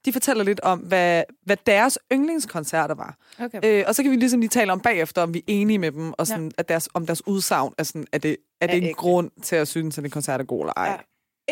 de 0.06 0.14
fortæller 0.14 0.44
lidt 0.44 0.60
om, 0.60 0.80
hvad, 0.80 1.24
hvad 1.46 1.58
deres 1.66 2.00
yndlingskoncerter 2.14 2.96
var. 2.96 3.18
Okay. 3.40 3.60
Øh, 3.64 3.84
og 3.88 3.96
så 3.96 4.04
kan 4.04 4.12
vi 4.12 4.16
ligesom 4.16 4.40
lige 4.40 4.50
tale 4.50 4.72
om 4.72 4.80
bagefter, 4.80 5.22
om 5.22 5.34
vi 5.34 5.40
er 5.40 5.44
enige 5.48 5.80
med 5.80 5.92
dem, 5.92 6.14
og 6.18 6.28
sådan, 6.28 6.46
ja. 6.46 6.50
at 6.58 6.70
deres, 6.70 6.90
om 6.94 7.06
deres 7.06 7.28
udsagn 7.28 7.74
er, 7.78 7.84
sådan, 7.84 8.08
er 8.12 8.18
det, 8.18 8.38
er 8.62 8.68
det 8.68 8.74
Er 8.74 8.78
en 8.78 8.84
ægte. 8.84 8.94
grund 8.94 9.32
til 9.44 9.56
at 9.56 9.68
synes, 9.68 9.98
at 9.98 10.04
en 10.04 10.10
koncert 10.10 10.42
er 10.42 10.46
god 10.46 10.62
eller 10.62 10.74
ej. 10.78 10.86
Ja. 10.90 10.98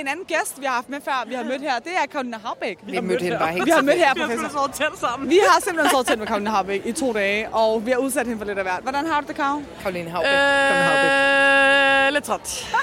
En 0.02 0.08
anden 0.08 0.26
gæst, 0.26 0.62
vi 0.62 0.66
har 0.66 0.74
haft 0.74 0.90
med 0.90 1.02
før, 1.06 1.24
vi 1.28 1.34
har 1.34 1.44
mødt 1.44 1.62
her, 1.62 1.80
det 1.80 1.92
er 1.92 2.06
Karolina 2.12 2.38
Haubæk. 2.46 2.78
Vi 2.84 3.00
mødte 3.00 3.24
hende 3.24 3.38
bare 3.38 3.52
helt 3.52 3.66
Vi 3.66 3.72
har 3.72 3.82
mødt 3.82 3.98
her 3.98 4.14
på 4.14 4.28
Vi 4.28 4.38
har 4.42 4.50
sovet 4.50 4.74
tæt 4.74 5.00
sammen. 5.00 5.30
Vi 5.30 5.40
har 5.50 5.62
simpelthen 5.62 5.92
sovet 5.92 6.08
tæt 6.08 6.20
med 6.20 6.28
Karolina 6.28 6.50
Haubæk 6.50 6.86
i 6.86 6.92
to 6.92 7.14
dage, 7.14 7.50
og 7.50 7.86
vi 7.86 7.92
har 7.92 7.98
udsat 7.98 8.26
hende 8.28 8.38
for 8.38 8.46
lidt 8.46 8.58
af 8.58 8.64
hvert. 8.64 8.82
Hvordan 8.82 9.06
har 9.06 9.22
du 9.22 9.28
det, 9.28 9.36
Karo? 9.36 9.62
Karoline 9.82 10.10
Havbæk. 10.10 10.30
Karoline 10.32 10.84
Havbæk. 10.90 12.08
Øh, 12.08 12.14
lidt 12.14 12.24
træt. 12.24 12.76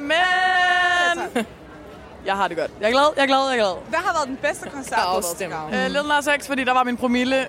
Men... 0.10 1.46
Jeg 2.26 2.34
har 2.34 2.48
det 2.48 2.56
godt. 2.56 2.70
Jeg 2.80 2.86
er 2.86 2.92
glad, 2.92 3.08
jeg 3.16 3.22
er 3.22 3.26
glad, 3.26 3.38
jeg 3.50 3.52
er 3.52 3.56
glad. 3.56 3.74
Hvad 3.88 3.98
har 3.98 4.12
været 4.12 4.28
den 4.28 4.38
bedste 4.42 4.68
koncert, 4.70 4.98
du 4.98 5.04
har 5.04 5.12
været 5.12 5.70
til? 5.72 5.78
Øh, 5.78 5.86
Little 5.90 6.08
Nas 6.08 6.28
X, 6.42 6.46
fordi 6.46 6.64
der 6.64 6.72
var 6.72 6.84
min 6.84 6.96
promille. 6.96 7.46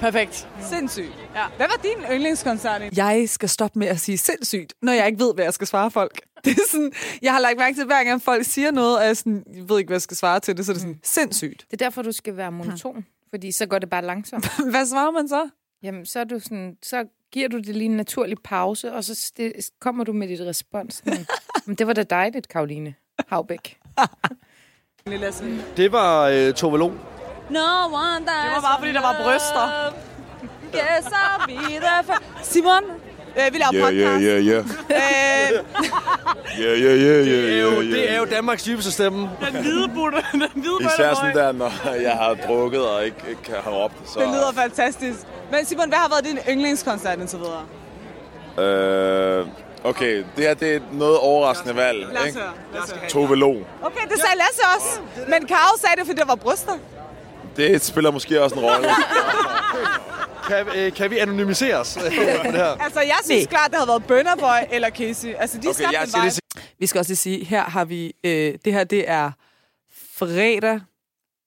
Perfekt. 0.00 0.48
Sindssygt. 0.70 1.12
Ja. 1.34 1.42
Hvad 1.56 1.66
var 1.68 1.80
din 1.82 2.16
yndlingskoncert? 2.16 2.82
Jeg 2.96 3.24
skal 3.28 3.48
stoppe 3.48 3.78
med 3.78 3.86
at 3.88 4.00
sige 4.00 4.18
sindssygt, 4.18 4.74
når 4.82 4.92
jeg 4.92 5.06
ikke 5.06 5.18
ved, 5.18 5.34
hvad 5.34 5.44
jeg 5.44 5.54
skal 5.54 5.66
svare 5.66 5.90
folk. 5.90 6.20
Det 6.44 6.50
er 6.52 6.62
sådan, 6.70 6.92
jeg 7.22 7.32
har 7.32 7.40
lagt 7.40 7.58
mærke 7.58 7.74
til, 7.74 7.80
at 7.80 7.86
hver 7.86 8.04
gang 8.04 8.22
folk 8.22 8.44
siger 8.44 8.70
noget, 8.70 8.98
og 8.98 9.04
jeg, 9.04 9.16
sådan, 9.16 9.44
jeg 9.54 9.68
ved 9.68 9.78
ikke, 9.78 9.88
hvad 9.88 9.94
jeg 9.94 10.02
skal 10.02 10.16
svare 10.16 10.40
til 10.40 10.56
det, 10.56 10.66
så 10.66 10.72
er 10.72 10.74
det 10.74 10.80
sådan, 10.80 11.00
sindssygt. 11.04 11.66
Det 11.70 11.80
er 11.82 11.84
derfor, 11.84 12.02
du 12.02 12.12
skal 12.12 12.36
være 12.36 12.52
monoton. 12.52 13.06
Fordi 13.30 13.52
så 13.52 13.66
går 13.66 13.78
det 13.78 13.90
bare 13.90 14.02
langsomt. 14.04 14.50
Hvad 14.70 14.86
svarer 14.86 15.10
man 15.10 15.28
så? 15.28 15.48
Jamen, 15.82 16.06
så, 16.06 16.20
er 16.20 16.24
du 16.24 16.40
sådan, 16.40 16.76
så 16.82 17.04
giver 17.32 17.48
du 17.48 17.56
det 17.56 17.66
lige 17.66 17.84
en 17.84 17.96
naturlig 17.96 18.36
pause, 18.44 18.92
og 18.92 19.04
så 19.04 19.12
sti- 19.14 19.78
kommer 19.80 20.04
du 20.04 20.12
med 20.12 20.28
dit 20.28 20.40
respons. 20.40 21.02
Men 21.66 21.74
det 21.76 21.86
var 21.86 21.92
da 21.92 22.02
dejligt, 22.02 22.48
Karoline 22.48 22.94
Havbæk. 23.28 23.78
Det 25.76 25.92
var 25.92 26.24
øh, 26.28 26.54
Tove 26.54 26.78
Lo. 26.78 26.88
No 27.50 27.84
one 27.86 28.20
Det 28.20 28.26
var 28.26 28.60
bare, 28.60 28.78
fordi 28.78 28.92
der 28.92 29.00
var 29.00 29.22
bryster. 29.22 29.92
Yes, 30.74 31.06
I'll 31.06 31.46
be 31.46 31.80
there 31.80 32.04
for... 32.04 32.42
Simon, 32.42 32.84
øh, 33.36 33.52
vi 33.52 33.58
laver 33.58 33.74
Yeah, 33.74 33.84
podcast. 33.84 34.22
yeah, 34.24 34.44
yeah, 34.46 34.46
yeah. 34.46 34.64
Øh, 34.90 35.64
Yeah, 36.60 36.78
yeah, 36.80 36.98
yeah, 36.98 37.26
Det 37.26 37.52
er 37.54 37.62
jo, 37.62 37.70
yeah, 37.70 37.84
yeah, 37.84 37.92
det 37.92 38.10
er 38.12 38.18
jo 38.18 38.24
Danmarks 38.24 38.62
dybeste 38.62 38.92
stemme. 38.92 39.30
Den 39.52 39.60
hvide 39.62 39.88
butte. 39.94 40.18
Den 40.32 40.42
hvide 40.54 40.76
Især 40.80 41.14
sådan 41.14 41.34
der, 41.36 41.52
når 41.52 41.72
jeg 42.02 42.12
har 42.12 42.34
drukket 42.46 42.88
og 42.88 43.04
ikke, 43.04 43.16
ikke 43.28 43.42
kan 43.42 43.54
have 43.64 43.76
råbt. 43.76 43.94
Så, 44.06 44.20
det 44.20 44.28
lyder 44.28 44.52
fantastisk. 44.54 45.18
Men 45.52 45.64
Simon, 45.66 45.88
hvad 45.88 45.98
har 45.98 46.08
været 46.08 46.24
din 46.24 46.38
yndlingskoncert 46.54 47.18
indtil 47.18 47.38
videre? 47.38 47.62
Øh, 48.68 49.46
okay, 49.84 50.16
det 50.36 50.44
her 50.44 50.54
det 50.54 50.74
er 50.76 50.80
noget 50.92 51.18
overraskende 51.18 51.76
valg. 51.76 51.98
Lad 52.12 52.20
os 52.20 52.26
Ikke? 52.26 52.38
høre. 52.38 52.50
Lad 52.74 52.82
os 52.82 52.90
høre. 52.90 53.08
Tove 53.08 53.36
Lo. 53.36 53.50
Okay, 53.82 54.02
det 54.10 54.18
sagde 54.20 54.36
Lasse 54.36 54.62
også. 54.76 55.00
Men 55.28 55.46
Karo 55.48 55.78
sagde 55.80 55.96
det, 55.96 56.06
fordi 56.06 56.18
der 56.20 56.26
var 56.26 56.34
bryster. 56.34 56.72
Det 57.56 57.84
spiller 57.84 58.10
måske 58.10 58.42
også 58.42 58.56
en 58.56 58.62
rolle. 58.64 58.88
Kan, 60.48 60.66
øh, 60.76 60.92
kan 60.92 61.10
vi 61.10 61.18
anonymisere 61.18 61.76
os 61.76 61.96
øh, 61.96 62.02
det 62.04 62.12
her? 62.52 62.76
Altså, 62.84 63.00
jeg 63.00 63.16
synes 63.24 63.46
klart, 63.46 63.70
det 63.70 63.76
havde 63.78 63.88
været 63.88 64.04
Burner 64.04 64.36
Boy 64.36 64.74
eller 64.74 64.90
Casey. 64.90 65.34
Altså, 65.38 65.58
de 65.58 65.68
Okay, 65.68 65.74
skabte 65.74 65.98
jeg 65.98 66.24
en 66.26 66.30
vibe. 66.32 66.64
Vi 66.78 66.86
skal 66.86 66.98
også 66.98 67.10
lige 67.10 67.16
sige, 67.16 67.44
her 67.44 67.62
har 67.64 67.84
vi, 67.84 68.12
øh, 68.24 68.54
det 68.64 68.72
her 68.72 68.84
det 68.84 69.10
er 69.10 69.30
fredag, 70.18 70.80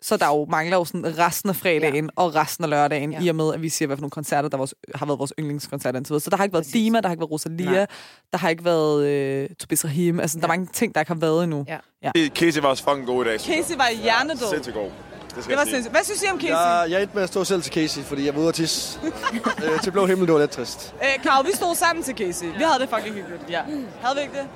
så 0.01 0.17
der 0.17 0.27
jo 0.27 0.45
mangler 0.49 0.77
jo 0.77 0.85
sådan 0.85 1.17
resten 1.17 1.49
af 1.49 1.55
fredagen 1.55 2.05
ja. 2.05 2.09
og 2.15 2.35
resten 2.35 2.63
af 2.63 2.69
lørdagen, 2.69 3.11
ja. 3.11 3.17
Ja. 3.19 3.25
i 3.25 3.29
og 3.29 3.35
med, 3.35 3.53
at 3.53 3.61
vi 3.61 3.69
siger, 3.69 3.87
hvad 3.87 3.97
for 3.97 4.01
nogle 4.01 4.11
koncerter, 4.11 4.49
der 4.49 4.57
vores, 4.57 4.73
har 4.95 5.05
været 5.05 5.19
vores 5.19 5.33
yndlingskoncerter 5.39 5.97
indtil 5.99 6.11
videre. 6.11 6.21
Så 6.21 6.29
der 6.29 6.37
har 6.37 6.43
ikke 6.43 6.53
været 6.53 6.63
Præcis. 6.63 6.73
Dima, 6.73 6.99
der 7.01 7.07
har 7.07 7.13
ikke 7.13 7.21
været 7.21 7.31
Rosalia, 7.31 7.71
Nej. 7.71 7.85
der 8.31 8.37
har 8.37 8.49
ikke 8.49 8.65
været 8.65 9.05
øh, 9.07 9.49
Tobias 9.59 9.85
Rahim. 9.85 10.19
Altså, 10.19 10.37
ja. 10.37 10.41
der 10.41 10.47
er 10.47 10.53
Ja. 10.53 10.57
mange 10.59 10.73
ting, 10.73 10.95
der 10.95 11.01
ikke 11.01 11.09
har 11.13 11.19
været 11.19 11.43
endnu. 11.43 11.65
Ja. 12.03 12.11
Casey 12.29 12.61
var 12.61 12.67
også 12.69 12.83
fucking 12.83 13.07
god 13.07 13.25
i 13.25 13.27
dag. 13.29 13.39
Casey 13.39 13.75
var 13.77 13.89
hjernedød. 14.03 14.49
Sindssygt 14.49 14.75
god. 14.75 14.89
Det 15.35 15.43
skal 15.43 15.57
Det 15.57 15.59
var 15.59 15.65
sindssygt. 15.71 15.93
Hvad 15.93 16.03
synes 16.03 16.23
I 16.23 16.27
om 16.31 16.39
Casey? 16.41 16.51
Jeg, 16.53 16.85
jeg 16.89 17.01
endte 17.01 17.15
med 17.15 17.23
at 17.23 17.29
stå 17.29 17.43
selv 17.43 17.61
til 17.61 17.73
Casey, 17.73 18.01
fordi 18.01 18.25
jeg 18.25 18.35
var 18.35 18.39
ude 18.41 18.47
at 18.49 18.55
tisse. 18.55 18.99
øh, 19.65 19.81
til 19.83 19.91
blå 19.91 20.05
himmel, 20.05 20.27
det 20.27 20.33
var 20.33 20.39
lidt 20.39 20.51
trist. 20.51 20.93
Øh, 21.03 21.23
Karo, 21.23 21.41
vi 21.41 21.51
stod 21.53 21.75
sammen 21.75 22.03
til 22.03 22.15
Casey. 22.17 22.45
Vi 22.45 22.63
havde 22.63 22.79
det 22.79 22.89
fucking 22.95 23.15
hyggeligt. 23.15 23.41
Ja. 23.49 23.61
Havde 24.01 24.15
vi 24.15 24.21
ikke 24.21 24.33
det? 24.33 24.47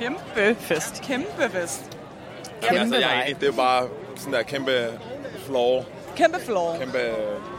Kæmpe 0.00 0.56
fest. 0.60 1.02
Kæmpe 1.02 1.50
fest. 1.50 1.82
Jamen, 2.62 2.80
altså, 2.80 2.96
jeg 2.96 3.18
er 3.18 3.22
enig. 3.22 3.40
Det 3.40 3.48
er 3.48 3.52
bare 3.52 3.88
sådan 4.16 4.32
der 4.32 4.42
kæmpe 4.42 4.88
floor, 5.46 5.84
Kæmpe 6.16 6.40
floor. 6.40 6.76
kæmpe 6.78 6.98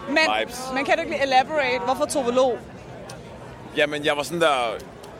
Men, 0.07 0.17
vibes. 0.39 0.59
men 0.73 0.85
kan 0.85 0.95
du 0.95 0.99
ikke 1.01 1.11
lige 1.11 1.23
elaborate, 1.23 1.79
hvorfor 1.85 2.05
Tove? 2.05 2.57
Jamen, 3.77 4.05
jeg 4.05 4.17
var 4.17 4.23
sådan 4.23 4.41
der... 4.41 4.73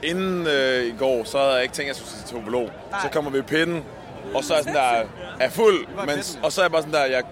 Inden 0.03 0.47
øh, 0.47 0.85
i 0.85 0.93
går, 0.99 1.23
så 1.23 1.37
havde 1.37 1.53
jeg 1.53 1.63
ikke 1.63 1.75
tænkt, 1.75 1.91
at 1.91 1.97
jeg 1.97 2.05
skulle 2.07 2.43
til 2.43 2.51
Tove. 2.51 2.69
Så 3.01 3.09
kommer 3.11 3.31
vi 3.31 3.39
i 3.39 3.41
pinden, 3.41 3.83
og 4.33 4.43
så 4.43 4.53
er 4.53 4.57
jeg 4.57 4.63
sådan 4.63 4.75
der... 4.75 5.07
Er 5.39 5.49
fuld, 5.49 5.87
men, 6.05 6.23
og 6.43 6.51
så 6.51 6.61
er 6.61 6.65
jeg 6.65 6.71
bare 6.71 6.81
sådan 6.81 6.93
der... 6.93 7.05
Jeg 7.05 7.23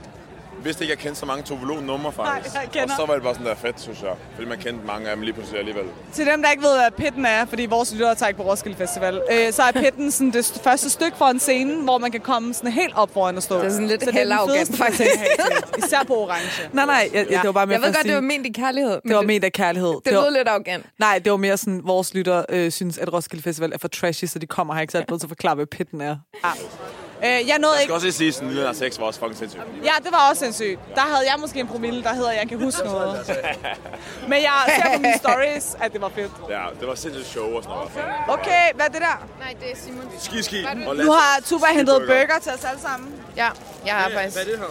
vidste 0.64 0.84
ikke, 0.84 0.92
at 0.92 0.98
jeg 0.98 1.04
kendte 1.04 1.20
så 1.20 1.26
mange 1.26 1.44
Tove 1.44 1.68
Lo-numre, 1.68 2.12
faktisk. 2.12 2.54
Nej, 2.56 2.62
jeg 2.64 2.72
kender. 2.72 2.96
Og 2.96 3.00
så 3.02 3.06
var 3.06 3.14
det 3.14 3.24
bare 3.24 3.34
sådan 3.34 3.48
der 3.48 3.56
fedt, 3.56 3.82
synes 3.82 4.02
jeg. 4.02 4.14
Fordi 4.36 4.48
man 4.50 4.58
kendte 4.58 4.86
mange 4.88 5.10
af 5.10 5.16
dem 5.16 5.24
lige 5.24 5.34
pludselig 5.34 5.60
alligevel. 5.60 5.84
Til 6.14 6.26
dem, 6.26 6.42
der 6.44 6.52
ikke 6.52 6.64
ved, 6.64 6.74
hvad 6.80 6.92
Pitten 6.92 7.26
er, 7.26 7.46
fordi 7.46 7.66
vores 7.66 7.92
lyttere 7.94 8.16
tager 8.16 8.28
ikke 8.28 8.38
på 8.44 8.50
Roskilde 8.50 8.78
Festival, 8.78 9.22
øh, 9.32 9.54
så 9.54 9.62
er 9.64 9.72
Pitten 9.72 10.12
sådan 10.12 10.32
det 10.34 10.46
st- 10.52 10.64
første 10.64 10.90
stykke 10.90 11.18
foran 11.18 11.40
scenen, 11.40 11.84
hvor 11.84 11.98
man 11.98 12.12
kan 12.12 12.22
komme 12.22 12.54
sådan 12.54 12.72
helt 12.72 12.96
op 12.96 13.14
foran 13.14 13.38
og 13.38 13.44
stå. 13.44 13.58
Det 13.58 13.66
er 13.66 13.70
sådan 13.70 13.88
lidt 13.88 14.04
så 14.04 14.12
fedeste 14.48 14.78
faktisk. 14.78 15.12
Især 15.78 16.04
på 16.08 16.14
orange. 16.16 16.70
Nej, 16.74 16.86
nej, 16.86 17.10
jeg, 17.14 17.26
ja. 17.30 17.36
det 17.38 17.44
var 17.46 17.52
bare 17.52 17.66
med 17.68 17.74
Jeg 17.76 17.82
ved 17.82 17.88
godt, 17.88 17.98
sige, 18.02 18.08
det 18.08 18.16
var 18.16 18.22
ment 18.22 18.46
i 18.46 18.52
kærlighed. 18.52 19.00
det 19.08 19.16
var 19.16 19.22
ment 19.22 19.44
af 19.44 19.52
kærlighed. 19.52 19.90
Det, 19.90 20.06
det 20.06 20.14
lød 20.14 20.38
lidt 20.38 20.48
arrogant. 20.48 20.86
Nej, 21.00 21.20
det 21.20 21.32
var 21.32 21.38
mere 21.38 21.58
sådan, 21.58 21.82
vores 21.84 22.14
lytter 22.14 22.44
øh, 22.50 22.72
synes, 22.72 22.98
at 22.98 23.14
Roskilde 23.14 23.44
Festival 23.44 23.72
er 23.74 23.78
for 23.78 23.88
trashy, 23.88 24.26
så 24.26 24.40
de 24.40 24.46
kommer 24.48 24.74
her 24.74 24.82
ikke, 24.82 24.92
så 24.92 24.98
jeg 24.98 25.06
er 25.08 25.12
nødt 25.12 25.22
til 25.22 25.26
at 25.28 25.30
forklare, 25.30 25.56
hvad 25.56 25.66
pitten 25.66 26.02
er. 26.02 26.16
Øh, 27.26 27.30
jeg 27.30 27.40
nåede 27.60 27.74
Jeg 27.74 27.78
skal 27.78 27.82
ikke... 27.82 27.94
også 27.94 28.06
lige 28.08 28.14
sige, 28.14 28.28
at 28.46 28.48
Lille 28.54 28.64
Nas 28.64 28.84
X 28.94 29.00
var 29.00 29.06
også 29.06 29.20
fucking 29.20 29.38
sindssygt. 29.38 29.64
Ja, 29.84 29.92
det 30.04 30.12
var 30.12 30.30
også 30.30 30.40
sindssygt. 30.40 30.80
Der 30.96 31.02
havde 31.02 31.24
jeg 31.32 31.36
måske 31.40 31.60
en 31.60 31.68
promille, 31.68 32.04
der 32.04 32.14
hedder, 32.14 32.32
jeg 32.32 32.50
kan 32.50 32.64
huske 32.64 32.84
noget. 32.86 33.40
Men 34.32 34.42
jeg 34.42 34.54
ser 34.76 34.96
på 34.96 35.02
mine 35.02 35.18
stories, 35.18 35.76
at 35.82 35.94
det 35.94 36.02
var 36.02 36.10
fedt. 36.16 36.32
Ja, 36.50 36.64
det 36.80 36.88
var 36.88 36.96
sindssygt 36.96 37.28
show 37.28 37.48
og 37.58 37.64
sådan 37.64 37.76
noget. 37.76 37.92
Okay, 38.28 38.66
hvad 38.76 38.86
er 38.86 38.90
det 38.90 39.02
der? 39.02 39.28
Nej, 39.40 39.54
det 39.62 39.72
er 39.72 39.76
Simon. 39.76 40.06
Ski, 40.20 40.44
ski. 40.44 40.66
Nu 41.04 41.12
har 41.12 41.42
Tuba 41.46 41.66
hentet 41.74 41.96
burger 42.08 42.40
til 42.44 42.52
os 42.52 42.64
alle 42.66 42.82
sammen. 42.82 43.14
Ja, 43.36 43.48
jeg 43.86 43.94
har 43.96 44.10
faktisk... 44.10 44.38
Hvad 44.38 44.46
er 44.46 44.50
det 44.52 44.60
her? 44.60 44.66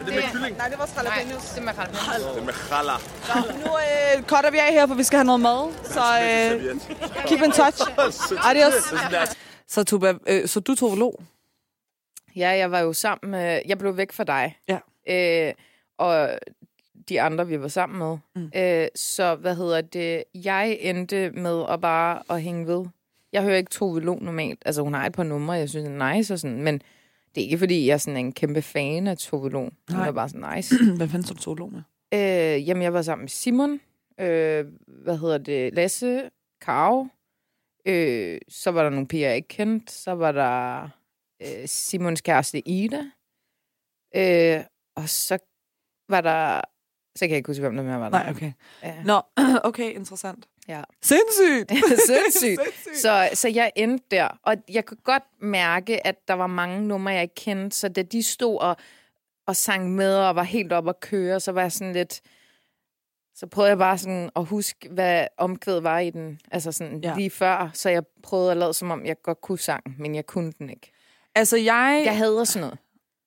Er 0.00 0.04
det 0.04 0.14
med 0.14 0.22
kylling? 0.32 0.56
Nej, 0.56 0.68
det 0.68 0.78
var 0.78 0.88
jalapenos. 0.96 1.42
det 1.44 1.58
er 1.58 1.62
med 1.62 1.72
jalapenos. 1.78 2.34
Det 2.34 2.40
er 2.40 2.44
med 2.44 2.52
khaller. 2.52 2.98
Nu 3.66 3.70
øh, 4.16 4.22
cutter 4.22 4.50
vi 4.50 4.58
af 4.58 4.72
her, 4.72 4.86
for 4.86 4.94
vi 4.94 5.02
skal 5.02 5.16
have 5.16 5.24
noget 5.26 5.40
mad. 5.40 5.72
Så 5.84 6.00
øh, 6.00 6.76
keep 7.26 7.42
in 7.42 7.52
touch. 7.52 7.82
Adios. 8.44 8.74
Så 9.68 9.84
Tuba, 9.84 10.14
øh, 10.26 10.48
så 10.48 10.60
du 10.60 10.74
tog 10.74 10.96
lå? 10.96 11.20
Ja, 12.36 12.48
jeg 12.48 12.70
var 12.70 12.80
jo 12.80 12.92
sammen 12.92 13.30
med... 13.30 13.60
Jeg 13.66 13.78
blev 13.78 13.96
væk 13.96 14.12
fra 14.12 14.24
dig. 14.24 14.58
Ja. 14.68 14.78
Øh, 15.48 15.54
og 15.98 16.38
de 17.08 17.20
andre, 17.20 17.46
vi 17.48 17.60
var 17.60 17.68
sammen 17.68 17.98
med. 17.98 18.18
Mm. 18.36 18.50
Øh, 18.56 18.88
så 18.94 19.34
hvad 19.34 19.56
hedder 19.56 19.80
det? 19.80 20.24
Jeg 20.34 20.78
endte 20.80 21.30
med 21.30 21.64
at 21.68 21.80
bare 21.80 22.22
at 22.30 22.42
hænge 22.42 22.66
ved. 22.66 22.84
Jeg 23.32 23.42
hører 23.42 23.56
ikke 23.56 23.70
Tove 23.70 24.00
Lo 24.00 24.14
normalt. 24.14 24.62
Altså, 24.66 24.82
hun 24.82 24.94
har 24.94 25.06
et 25.06 25.12
par 25.12 25.22
numre, 25.22 25.52
jeg 25.52 25.68
synes 25.68 25.88
er 25.88 26.14
nice 26.14 26.34
og 26.34 26.38
sådan, 26.38 26.62
men 26.62 26.74
det 27.34 27.40
er 27.40 27.44
ikke, 27.44 27.58
fordi 27.58 27.86
jeg 27.86 27.92
er 27.94 27.98
sådan 27.98 28.16
en 28.16 28.32
kæmpe 28.32 28.62
fan 28.62 29.06
af 29.06 29.18
Tove 29.18 29.50
Lo. 29.50 29.60
Hun 29.60 29.70
Nej. 29.90 30.08
er 30.08 30.12
bare 30.12 30.28
sådan 30.28 30.56
nice. 30.56 30.74
Hvad 30.96 31.08
fanden 31.08 31.26
så 31.26 31.34
du 31.34 31.40
tog 31.40 31.56
lå 31.56 31.66
med? 31.66 31.82
øh, 32.14 32.68
jamen, 32.68 32.82
jeg 32.82 32.92
var 32.92 33.02
sammen 33.02 33.22
med 33.22 33.28
Simon. 33.28 33.80
Øh, 34.20 34.64
hvad 34.86 35.18
hedder 35.18 35.38
det? 35.38 35.74
Lasse. 35.74 36.22
Karo. 36.60 37.06
Øh, 37.86 38.38
så 38.48 38.70
var 38.70 38.82
der 38.82 38.90
nogle 38.90 39.06
piger, 39.08 39.26
jeg 39.28 39.36
ikke 39.36 39.48
kendte. 39.48 39.92
Så 39.92 40.12
var 40.14 40.32
der 40.32 40.88
øh, 41.42 41.68
Simons 41.68 42.20
kæreste 42.20 42.68
Ida. 42.68 43.02
Øh, 44.16 44.64
og 44.96 45.08
så 45.08 45.38
var 46.08 46.20
der... 46.20 46.60
Så 47.16 47.20
kan 47.24 47.30
jeg 47.30 47.36
ikke 47.36 47.46
huske, 47.50 47.60
hvem 47.60 47.76
der 47.76 47.82
mere 47.82 48.00
var 48.00 48.08
der. 48.08 48.18
Nej, 48.18 48.30
okay. 48.30 48.52
Ja. 48.82 49.02
Nå, 49.04 49.22
okay, 49.68 49.94
interessant. 49.94 50.46
Ja. 50.68 50.82
Sindssygt! 51.02 51.72
Sindssygt. 52.06 52.60
Så, 52.96 53.28
så 53.34 53.48
jeg 53.48 53.72
endte 53.76 54.04
der, 54.10 54.28
og 54.42 54.56
jeg 54.68 54.84
kunne 54.84 54.98
godt 55.04 55.22
mærke, 55.42 56.06
at 56.06 56.28
der 56.28 56.34
var 56.34 56.46
mange 56.46 56.80
numre, 56.86 57.12
jeg 57.12 57.22
ikke 57.22 57.34
kendte, 57.34 57.76
så 57.76 57.88
da 57.88 58.02
de 58.02 58.22
stod 58.22 58.58
og, 58.60 58.76
og 59.46 59.56
sang 59.56 59.94
med 59.94 60.16
og 60.16 60.36
var 60.36 60.42
helt 60.42 60.72
op 60.72 60.88
at 60.88 61.00
køre, 61.00 61.40
så 61.40 61.52
var 61.52 61.60
jeg 61.60 61.72
sådan 61.72 61.92
lidt... 61.92 62.20
Så 63.34 63.46
prøvede 63.46 63.68
jeg 63.68 63.78
bare 63.78 63.98
sådan 63.98 64.30
at 64.36 64.44
huske, 64.44 64.88
hvad 64.90 65.26
omkvædet 65.36 65.82
var 65.82 65.98
i 65.98 66.10
den, 66.10 66.40
altså 66.50 66.72
sådan 66.72 67.00
Ja. 67.04 67.14
lige 67.16 67.30
før, 67.30 67.70
så 67.74 67.90
jeg 67.90 68.02
prøvede 68.22 68.50
at 68.50 68.56
lade, 68.56 68.74
som 68.74 68.90
om 68.90 69.06
jeg 69.06 69.22
godt 69.22 69.40
kunne 69.40 69.58
sangen, 69.58 69.94
men 69.98 70.14
jeg 70.14 70.26
kunne 70.26 70.52
den 70.58 70.70
ikke. 70.70 70.92
Altså, 71.40 71.56
jeg... 71.56 72.02
Jeg 72.04 72.16
hader 72.16 72.44
sådan 72.44 72.60
noget. 72.60 72.78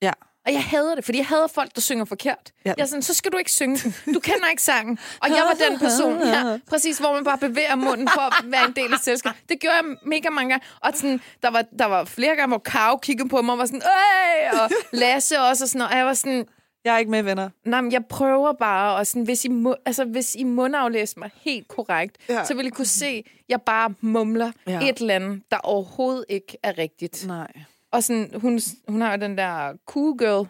Ja. 0.01 0.11
Og 0.45 0.53
jeg 0.53 0.63
hader 0.63 0.95
det, 0.95 1.05
fordi 1.05 1.17
jeg 1.17 1.25
hader 1.27 1.47
folk, 1.47 1.75
der 1.75 1.81
synger 1.81 2.05
forkert. 2.05 2.51
Ja. 2.65 2.73
Jeg 2.77 2.83
er 2.83 2.87
sådan, 2.87 3.01
så 3.01 3.13
skal 3.13 3.31
du 3.31 3.37
ikke 3.37 3.51
synge. 3.51 3.93
Du 4.13 4.19
kender 4.19 4.49
ikke 4.49 4.61
sangen. 4.61 4.99
Og 5.21 5.29
jeg 5.29 5.43
var 5.49 5.67
den 5.69 5.79
person, 5.79 6.19
ja, 6.27 6.57
præcis, 6.67 6.97
hvor 6.97 7.13
man 7.13 7.23
bare 7.23 7.37
bevæger 7.37 7.75
munden 7.75 8.09
for 8.13 8.21
at 8.21 8.51
være 8.51 8.65
en 8.65 8.73
del 8.75 8.93
af 8.93 8.99
selskabet. 8.99 9.39
Det 9.49 9.59
gjorde 9.59 9.75
jeg 9.75 9.83
mega 10.05 10.29
mange 10.29 10.49
gange. 10.49 10.65
Og 10.81 10.91
sådan, 10.95 11.21
der, 11.43 11.49
var, 11.51 11.61
der 11.79 11.85
var 11.85 12.03
flere 12.03 12.35
gange, 12.35 12.47
hvor 12.47 12.57
Karo 12.57 12.97
kiggede 12.97 13.29
på 13.29 13.41
mig 13.41 13.53
og 13.53 13.57
var 13.59 13.65
sådan, 13.65 13.81
Øj! 13.85 14.59
og 14.59 14.69
Lasse 14.93 15.39
også, 15.41 15.63
og 15.63 15.67
sådan, 15.69 15.87
og 15.87 15.97
jeg 15.97 16.05
var 16.05 16.13
sådan, 16.13 16.45
Jeg 16.85 16.93
er 16.93 16.97
ikke 16.97 17.11
med, 17.11 17.23
venner. 17.23 17.49
nej, 17.65 17.81
men 17.81 17.91
jeg 17.91 18.05
prøver 18.05 18.53
bare, 18.53 18.95
og 18.95 19.07
sådan, 19.07 19.23
hvis 19.23 19.45
I, 19.45 19.49
må, 19.49 19.75
altså, 19.85 20.05
hvis 20.05 20.35
I 20.35 20.43
mundaflæser 20.43 21.19
mig 21.19 21.29
helt 21.41 21.67
korrekt, 21.67 22.17
Ja. 22.29 22.45
så 22.45 22.53
vil 22.53 22.65
I 22.65 22.69
kunne 22.69 22.85
se, 22.85 23.23
at 23.25 23.31
jeg 23.49 23.61
bare 23.61 23.93
mumler 24.01 24.51
ja. 24.67 24.89
et 24.89 24.97
eller 24.97 25.15
andet, 25.15 25.41
der 25.51 25.57
overhovedet 25.57 26.25
ikke 26.29 26.57
er 26.63 26.77
rigtigt. 26.77 27.27
Nej. 27.27 27.47
Og 27.93 28.03
sådan, 28.03 28.39
hun, 28.41 28.59
hun 28.87 29.01
har 29.01 29.11
jo 29.11 29.21
den 29.21 29.37
der 29.37 29.73
cool 29.85 30.17
girl, 30.17 30.47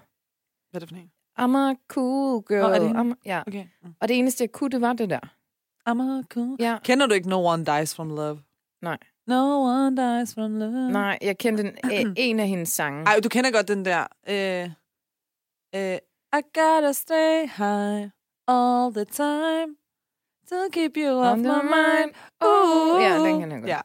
Hvad 0.71 0.81
er 0.81 0.85
det 0.85 0.89
for 0.89 0.95
en? 0.95 1.11
I'm 1.39 1.57
a 1.57 1.75
cool 1.87 2.43
girl. 2.47 2.61
Nå, 2.61 2.67
er 2.67 2.79
det 2.79 2.87
hende? 2.87 3.11
I'm, 3.11 3.21
ja. 3.25 3.41
Okay. 3.47 3.65
Og 3.99 4.07
det 4.07 4.17
eneste, 4.17 4.41
jeg 4.43 4.51
kunne, 4.51 4.69
det 4.69 4.81
var 4.81 4.93
det 4.93 5.09
der. 5.09 5.19
I'm 5.89 6.01
a 6.01 6.23
cool. 6.33 6.55
Ja. 6.59 6.77
Kender 6.83 7.05
du 7.07 7.13
ikke 7.13 7.29
No 7.29 7.45
One 7.45 7.65
Dies 7.65 7.95
From 7.95 8.09
Love? 8.09 8.39
Nej. 8.81 8.97
No 9.27 9.61
One 9.61 9.97
Dies 9.97 10.33
From 10.33 10.59
Love. 10.59 10.91
Nej, 10.91 11.17
jeg 11.21 11.37
kendte 11.37 11.63
en, 11.63 12.07
øh, 12.07 12.13
en 12.27 12.39
af 12.39 12.47
hendes 12.47 12.69
sange. 12.69 13.03
Ej, 13.05 13.19
du 13.23 13.29
kender 13.29 13.51
godt 13.51 13.67
den 13.67 13.85
der. 13.85 14.07
Øh, 14.29 14.69
øh, 15.75 15.97
I 16.39 16.41
gotta 16.53 16.91
stay 16.91 17.47
high 17.57 18.09
all 18.47 18.93
the 18.93 19.05
time 19.05 19.75
to 20.49 20.55
keep 20.71 20.91
you 20.97 21.19
off 21.19 21.37
my 21.37 21.61
mind. 21.77 22.11
Uh, 22.43 23.01
ja, 23.03 23.29
den 23.29 23.39
kan 23.39 23.51
jeg 23.51 23.59
godt. 23.59 23.69
Ja. 23.69 23.79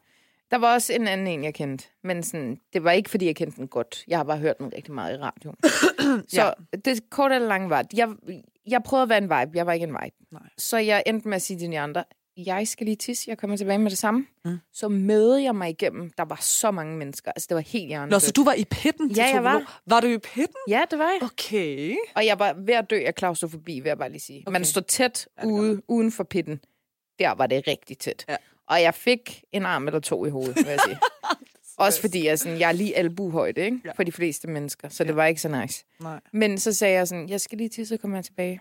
Der 0.50 0.58
var 0.58 0.74
også 0.74 0.92
en 0.92 1.08
anden 1.08 1.26
en, 1.26 1.44
jeg 1.44 1.54
kendte. 1.54 1.84
Men 2.04 2.22
sådan, 2.22 2.60
det 2.72 2.84
var 2.84 2.90
ikke, 2.90 3.10
fordi 3.10 3.26
jeg 3.26 3.36
kendte 3.36 3.56
den 3.56 3.68
godt. 3.68 4.04
Jeg 4.08 4.18
har 4.18 4.24
bare 4.24 4.38
hørt 4.38 4.58
den 4.58 4.72
rigtig 4.76 4.94
meget 4.94 5.18
i 5.18 5.20
radioen. 5.22 5.56
så 6.28 6.54
det 6.84 7.10
korte 7.10 7.34
eller 7.34 7.48
lange 7.48 7.70
var, 7.70 7.84
jeg, 7.94 8.08
jeg 8.66 8.82
prøvede 8.82 9.02
at 9.02 9.08
være 9.08 9.18
en 9.18 9.24
vibe. 9.24 9.58
Jeg 9.58 9.66
var 9.66 9.72
ikke 9.72 9.84
en 9.84 9.96
vibe. 10.04 10.16
Nej. 10.32 10.42
Så 10.58 10.76
jeg 10.76 11.02
endte 11.06 11.28
med 11.28 11.36
at 11.36 11.42
sige 11.42 11.58
til 11.58 11.70
de 11.70 11.78
andre, 11.78 12.04
jeg 12.46 12.68
skal 12.68 12.84
lige 12.84 12.96
tisse, 12.96 13.24
jeg 13.30 13.38
kommer 13.38 13.56
tilbage 13.56 13.78
med 13.78 13.90
det 13.90 13.98
samme. 13.98 14.26
Mm. 14.44 14.58
Så 14.72 14.88
mødede 14.88 15.42
jeg 15.42 15.54
mig 15.54 15.70
igennem. 15.70 16.10
Der 16.18 16.24
var 16.24 16.38
så 16.40 16.70
mange 16.70 16.96
mennesker. 16.96 17.32
Altså, 17.32 17.46
det 17.48 17.54
var 17.54 17.60
helt 17.60 17.88
hjernedødt. 17.88 18.10
Nå, 18.10 18.18
så 18.18 18.32
du 18.32 18.44
var 18.44 18.52
i 18.52 18.64
pitten 18.64 19.08
til 19.08 19.16
Ja, 19.16 19.34
jeg 19.34 19.44
var. 19.44 19.80
Var 19.86 20.00
du 20.00 20.06
i 20.06 20.18
pitten? 20.18 20.54
Ja, 20.68 20.82
det 20.90 20.98
var 20.98 21.04
jeg. 21.04 21.22
Okay. 21.22 21.96
Og 22.14 22.26
jeg 22.26 22.38
var 22.38 22.52
ved 22.52 22.74
at 22.74 22.90
dø 22.90 23.02
af 23.06 23.14
klaustrofobi, 23.14 23.80
vil 23.80 23.88
jeg 23.88 23.98
bare 23.98 24.10
lige 24.10 24.20
sige. 24.20 24.42
Okay. 24.46 24.52
Man 24.52 24.64
stod 24.64 24.82
tæt 24.82 25.28
Ja, 25.42 25.46
ude, 25.46 25.82
uden 25.88 26.12
for 26.12 26.24
pitten. 26.24 26.60
Der 27.18 27.30
var 27.30 27.46
det 27.46 27.68
rigtig 27.68 27.98
tæt. 27.98 28.24
Ja. 28.28 28.36
Og 28.68 28.82
jeg 28.82 28.94
fik 28.94 29.44
en 29.52 29.66
arm 29.66 29.86
eller 29.86 30.00
to 30.00 30.24
i 30.26 30.30
hovedet, 30.30 30.56
vil 30.56 30.66
jeg 30.66 30.78
sige. 30.84 30.98
Også 31.78 32.00
fordi 32.00 32.26
jeg, 32.26 32.38
sådan, 32.38 32.58
jeg 32.60 32.68
er 32.68 32.72
lige 32.72 32.96
albuhøjde, 32.96 33.60
ikke? 33.60 33.80
Ja. 33.84 33.92
For 33.92 34.02
de 34.02 34.12
fleste 34.12 34.48
mennesker. 34.48 34.88
Så 34.88 35.04
det 35.04 35.16
var 35.16 35.24
ikke 35.26 35.40
så 35.40 35.48
nice. 35.48 35.84
Nej. 36.00 36.20
Men 36.32 36.58
så 36.58 36.72
sagde 36.72 36.94
jeg 36.94 37.08
sådan, 37.08 37.28
jeg 37.28 37.40
skal 37.40 37.58
lige 37.58 37.68
til, 37.68 37.86
så 37.86 37.96
kommer 37.96 38.16
jeg 38.16 38.24
tilbage. 38.24 38.60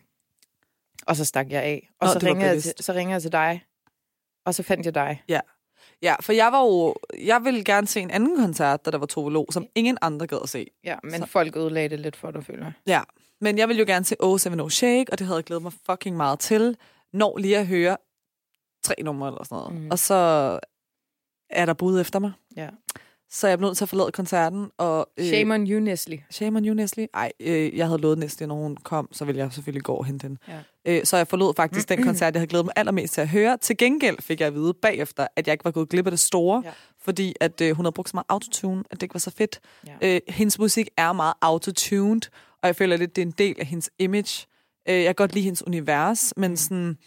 Og 1.05 1.15
så 1.15 1.25
stak 1.25 1.49
jeg 1.51 1.63
af. 1.63 1.89
Og 2.01 2.07
Nå, 2.07 2.13
så, 2.13 2.19
ringede 2.25 2.45
jeg 2.51 2.63
til, 2.63 2.73
så 2.79 2.93
ringede 2.93 3.13
jeg 3.13 3.21
til 3.21 3.31
dig. 3.31 3.63
Og 4.45 4.55
så 4.55 4.63
fandt 4.63 4.85
jeg 4.85 4.95
dig. 4.95 5.23
Ja, 6.01 6.15
for 6.21 6.33
jeg 6.33 6.51
var 6.51 6.61
jo... 6.63 6.95
Jeg 7.25 7.43
ville 7.43 7.63
gerne 7.63 7.87
se 7.87 7.99
en 7.99 8.11
anden 8.11 8.37
koncert, 8.37 8.85
da 8.85 8.91
der 8.91 8.97
var 8.97 9.05
Tove 9.05 9.31
Lo, 9.33 9.45
som 9.51 9.67
ingen 9.75 9.97
andre 10.01 10.27
gad 10.27 10.37
at 10.43 10.49
se. 10.49 10.67
Ja, 10.83 10.95
men 11.03 11.13
Så- 11.21 11.25
folk 11.25 11.55
ødelagde 11.57 11.89
det 11.89 11.99
lidt 11.99 12.15
for 12.15 12.31
dig, 12.31 12.43
føler 12.45 12.65
jeg. 12.65 12.73
Ja, 12.87 13.01
men 13.41 13.57
jeg 13.57 13.67
ville 13.67 13.79
jo 13.79 13.85
gerne 13.87 14.05
se 14.05 14.15
Oh 14.19 14.39
Seven 14.39 14.59
Oh 14.59 14.69
Shake, 14.69 15.05
og 15.11 15.19
det 15.19 15.27
havde 15.27 15.37
jeg 15.37 15.43
glædet 15.43 15.63
mig 15.63 15.71
fucking 15.85 16.17
meget 16.17 16.39
til. 16.39 16.77
Når 17.13 17.37
lige 17.37 17.57
at 17.57 17.67
høre 17.67 17.97
tre 18.87 18.95
numre 19.03 19.27
eller 19.27 19.43
sådan 19.43 19.55
noget. 19.55 19.81
Mm. 19.81 19.87
Og 19.91 19.99
så 19.99 20.13
er 21.49 21.65
der 21.65 21.73
bud 21.73 21.99
efter 22.01 22.19
mig. 22.19 22.31
Ja. 22.55 22.69
Så 23.29 23.47
jeg 23.47 23.57
blev 23.57 23.67
nødt 23.67 23.77
til 23.77 23.85
at 23.85 23.89
forlade 23.89 24.11
koncerten. 24.11 24.67
Og, 24.77 25.09
øh, 25.17 25.25
Shame 25.25 25.53
on 25.53 25.67
you, 25.67 25.79
Nestle. 25.79 26.23
Shame 26.29 26.57
on 26.57 26.65
you, 26.65 26.73
Nestle. 26.73 27.07
Ej, 27.13 27.31
øh, 27.39 27.77
jeg 27.77 27.85
havde 27.87 28.01
lovet 28.01 28.17
Nestle, 28.17 28.47
når 28.47 28.55
hun 28.55 28.77
kom, 28.77 29.09
så 29.11 29.25
ville 29.25 29.39
jeg 29.39 29.53
selvfølgelig 29.53 29.83
gå 29.83 29.93
og 29.93 30.05
hente 30.05 30.23
hende. 30.23 30.37
Ja. 30.47 30.59
Øh, 30.99 31.05
så 31.05 31.17
jeg 31.17 31.27
forlod 31.27 31.53
faktisk 31.55 31.89
den 31.89 32.03
koncert, 32.03 32.33
jeg 32.33 32.39
havde 32.39 32.47
glædet 32.49 32.65
mig 32.65 32.73
allermest 32.75 33.13
til 33.13 33.21
at 33.21 33.27
høre. 33.29 33.57
Til 33.57 33.77
gengæld 33.77 34.17
fik 34.21 34.39
jeg 34.39 34.47
at 34.47 34.53
vide 34.53 34.73
bagefter, 34.73 35.27
at 35.35 35.47
jeg 35.47 35.53
ikke 35.53 35.65
var 35.65 35.71
gået 35.71 35.89
glip 35.89 36.05
af 36.07 36.11
det 36.11 36.19
store, 36.19 36.61
Ja. 36.65 36.71
fordi 37.01 37.33
at 37.39 37.61
øh, 37.61 37.75
hun 37.75 37.85
havde 37.85 37.93
brugt 37.93 38.09
så 38.09 38.15
meget 38.15 38.25
autotune, 38.29 38.83
at 38.91 38.97
det 38.97 39.03
ikke 39.03 39.13
var 39.15 39.19
så 39.19 39.31
fedt. 39.31 39.59
Ja. 40.01 40.15
Øh, 40.15 40.21
hendes 40.27 40.59
musik 40.59 40.89
er 40.97 41.13
meget 41.13 41.33
autotuned, 41.41 42.21
og 42.61 42.67
jeg 42.67 42.75
føler 42.75 42.97
lidt, 42.97 43.15
det 43.15 43.21
er 43.21 43.25
en 43.25 43.33
del 43.37 43.55
af 43.59 43.65
hendes 43.65 43.89
image. 43.99 44.47
Øh, 44.89 44.95
jeg 44.95 45.05
kan 45.05 45.15
godt 45.15 45.33
lide 45.33 45.43
hendes 45.43 45.67
univers, 45.67 46.33
men 46.37 46.57
sådan, 46.57 46.97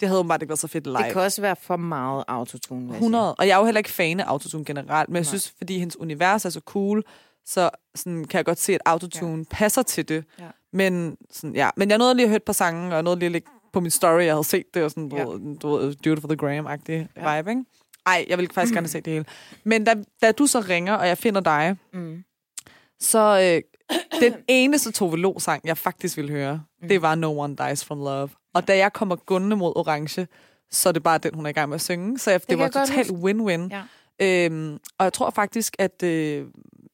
det 0.00 0.08
havde 0.08 0.18
åbenbart 0.18 0.42
ikke 0.42 0.48
været 0.50 0.58
så 0.58 0.66
fedt 0.68 0.86
live. 0.86 0.96
Det 0.98 1.12
kan 1.12 1.22
også 1.22 1.40
være 1.40 1.56
for 1.56 1.76
meget 1.76 2.24
autotune, 2.28 2.80
vil 2.80 2.86
jeg 2.88 2.94
sige. 2.94 2.98
100. 2.98 3.34
Og 3.34 3.46
jeg 3.48 3.54
er 3.54 3.58
jo 3.58 3.64
heller 3.64 3.78
ikke 3.78 3.90
fan 3.90 4.20
af 4.20 4.24
autotune 4.24 4.64
generelt, 4.64 5.08
men 5.08 5.14
jeg 5.16 5.20
Nej. 5.20 5.28
synes, 5.28 5.54
fordi 5.58 5.78
hendes 5.78 5.96
univers 6.00 6.44
er 6.44 6.50
så 6.50 6.60
cool, 6.64 7.04
så 7.46 7.70
sådan, 7.94 8.24
kan 8.24 8.38
jeg 8.38 8.44
godt 8.44 8.58
se, 8.60 8.74
at 8.74 8.80
autotune 8.86 9.38
ja. 9.38 9.44
passer 9.50 9.82
til 9.82 10.08
det. 10.08 10.24
Ja. 10.38 10.44
Men, 10.72 11.16
sådan, 11.30 11.54
ja. 11.56 11.70
men 11.76 11.90
jeg 11.90 11.98
nåede 11.98 12.14
lige 12.14 12.24
at 12.24 12.28
høre 12.28 12.36
et 12.36 12.42
par 12.42 12.52
sange, 12.52 12.88
og 12.88 12.94
jeg 12.94 13.02
nåede 13.02 13.18
lige 13.18 13.26
at 13.26 13.32
lægge 13.32 13.48
på 13.72 13.80
min 13.80 13.90
story, 13.90 14.20
jeg 14.22 14.32
havde 14.34 14.44
set 14.44 14.64
det, 14.74 14.82
og 14.84 14.90
sådan, 14.90 15.08
du, 15.08 15.16
Ja. 15.16 15.24
ved, 15.24 15.58
du 15.58 15.68
ved, 15.76 15.94
Dude 15.94 16.20
for 16.20 16.28
the 16.28 16.36
Gram-agtig 16.36 17.08
ja. 17.16 17.36
Vibe, 17.36 17.50
ikke? 17.50 17.64
Ej, 18.06 18.26
jeg 18.28 18.38
vil 18.38 18.50
faktisk 18.52 18.74
gerne 18.74 18.88
se 18.88 19.00
det 19.00 19.12
hele. 19.12 19.24
Men 19.64 19.84
da, 19.84 19.94
da 20.22 20.32
du 20.32 20.46
så 20.46 20.60
ringer, 20.60 20.94
og 20.94 21.08
jeg 21.08 21.18
finder 21.18 21.40
dig, 21.40 21.76
Mm. 21.92 22.24
så 23.00 23.52
øh, 23.56 23.62
den 24.20 24.34
eneste 24.48 24.92
Tove 24.92 25.18
Lo-sang, 25.18 25.60
jeg 25.64 25.78
faktisk 25.78 26.16
ville 26.16 26.30
høre, 26.30 26.62
Mm. 26.82 26.88
det 26.88 27.02
var 27.02 27.14
No 27.14 27.38
One 27.38 27.56
Dies 27.56 27.84
From 27.84 27.98
Love. 27.98 28.28
Og 28.54 28.68
da 28.68 28.76
jeg 28.76 28.92
kommer 28.92 29.16
gående 29.16 29.56
mod 29.56 29.72
Orange, 29.76 30.28
så 30.70 30.88
er 30.88 30.92
det 30.92 31.02
bare 31.02 31.18
den, 31.18 31.34
hun 31.34 31.46
er 31.46 31.50
i 31.50 31.52
gang 31.52 31.68
med 31.68 31.74
at 31.74 31.80
synge. 31.80 32.18
Så 32.18 32.30
jeg, 32.30 32.40
det, 32.40 32.48
kan 32.48 32.58
var 32.58 32.68
totalt 32.68 33.10
win-win. 33.10 33.68
Ja. 33.70 33.82
Øhm, 34.20 34.78
og 34.98 35.04
jeg 35.04 35.12
tror 35.12 35.30
faktisk, 35.30 35.76
at 35.78 36.02
øh, 36.02 36.46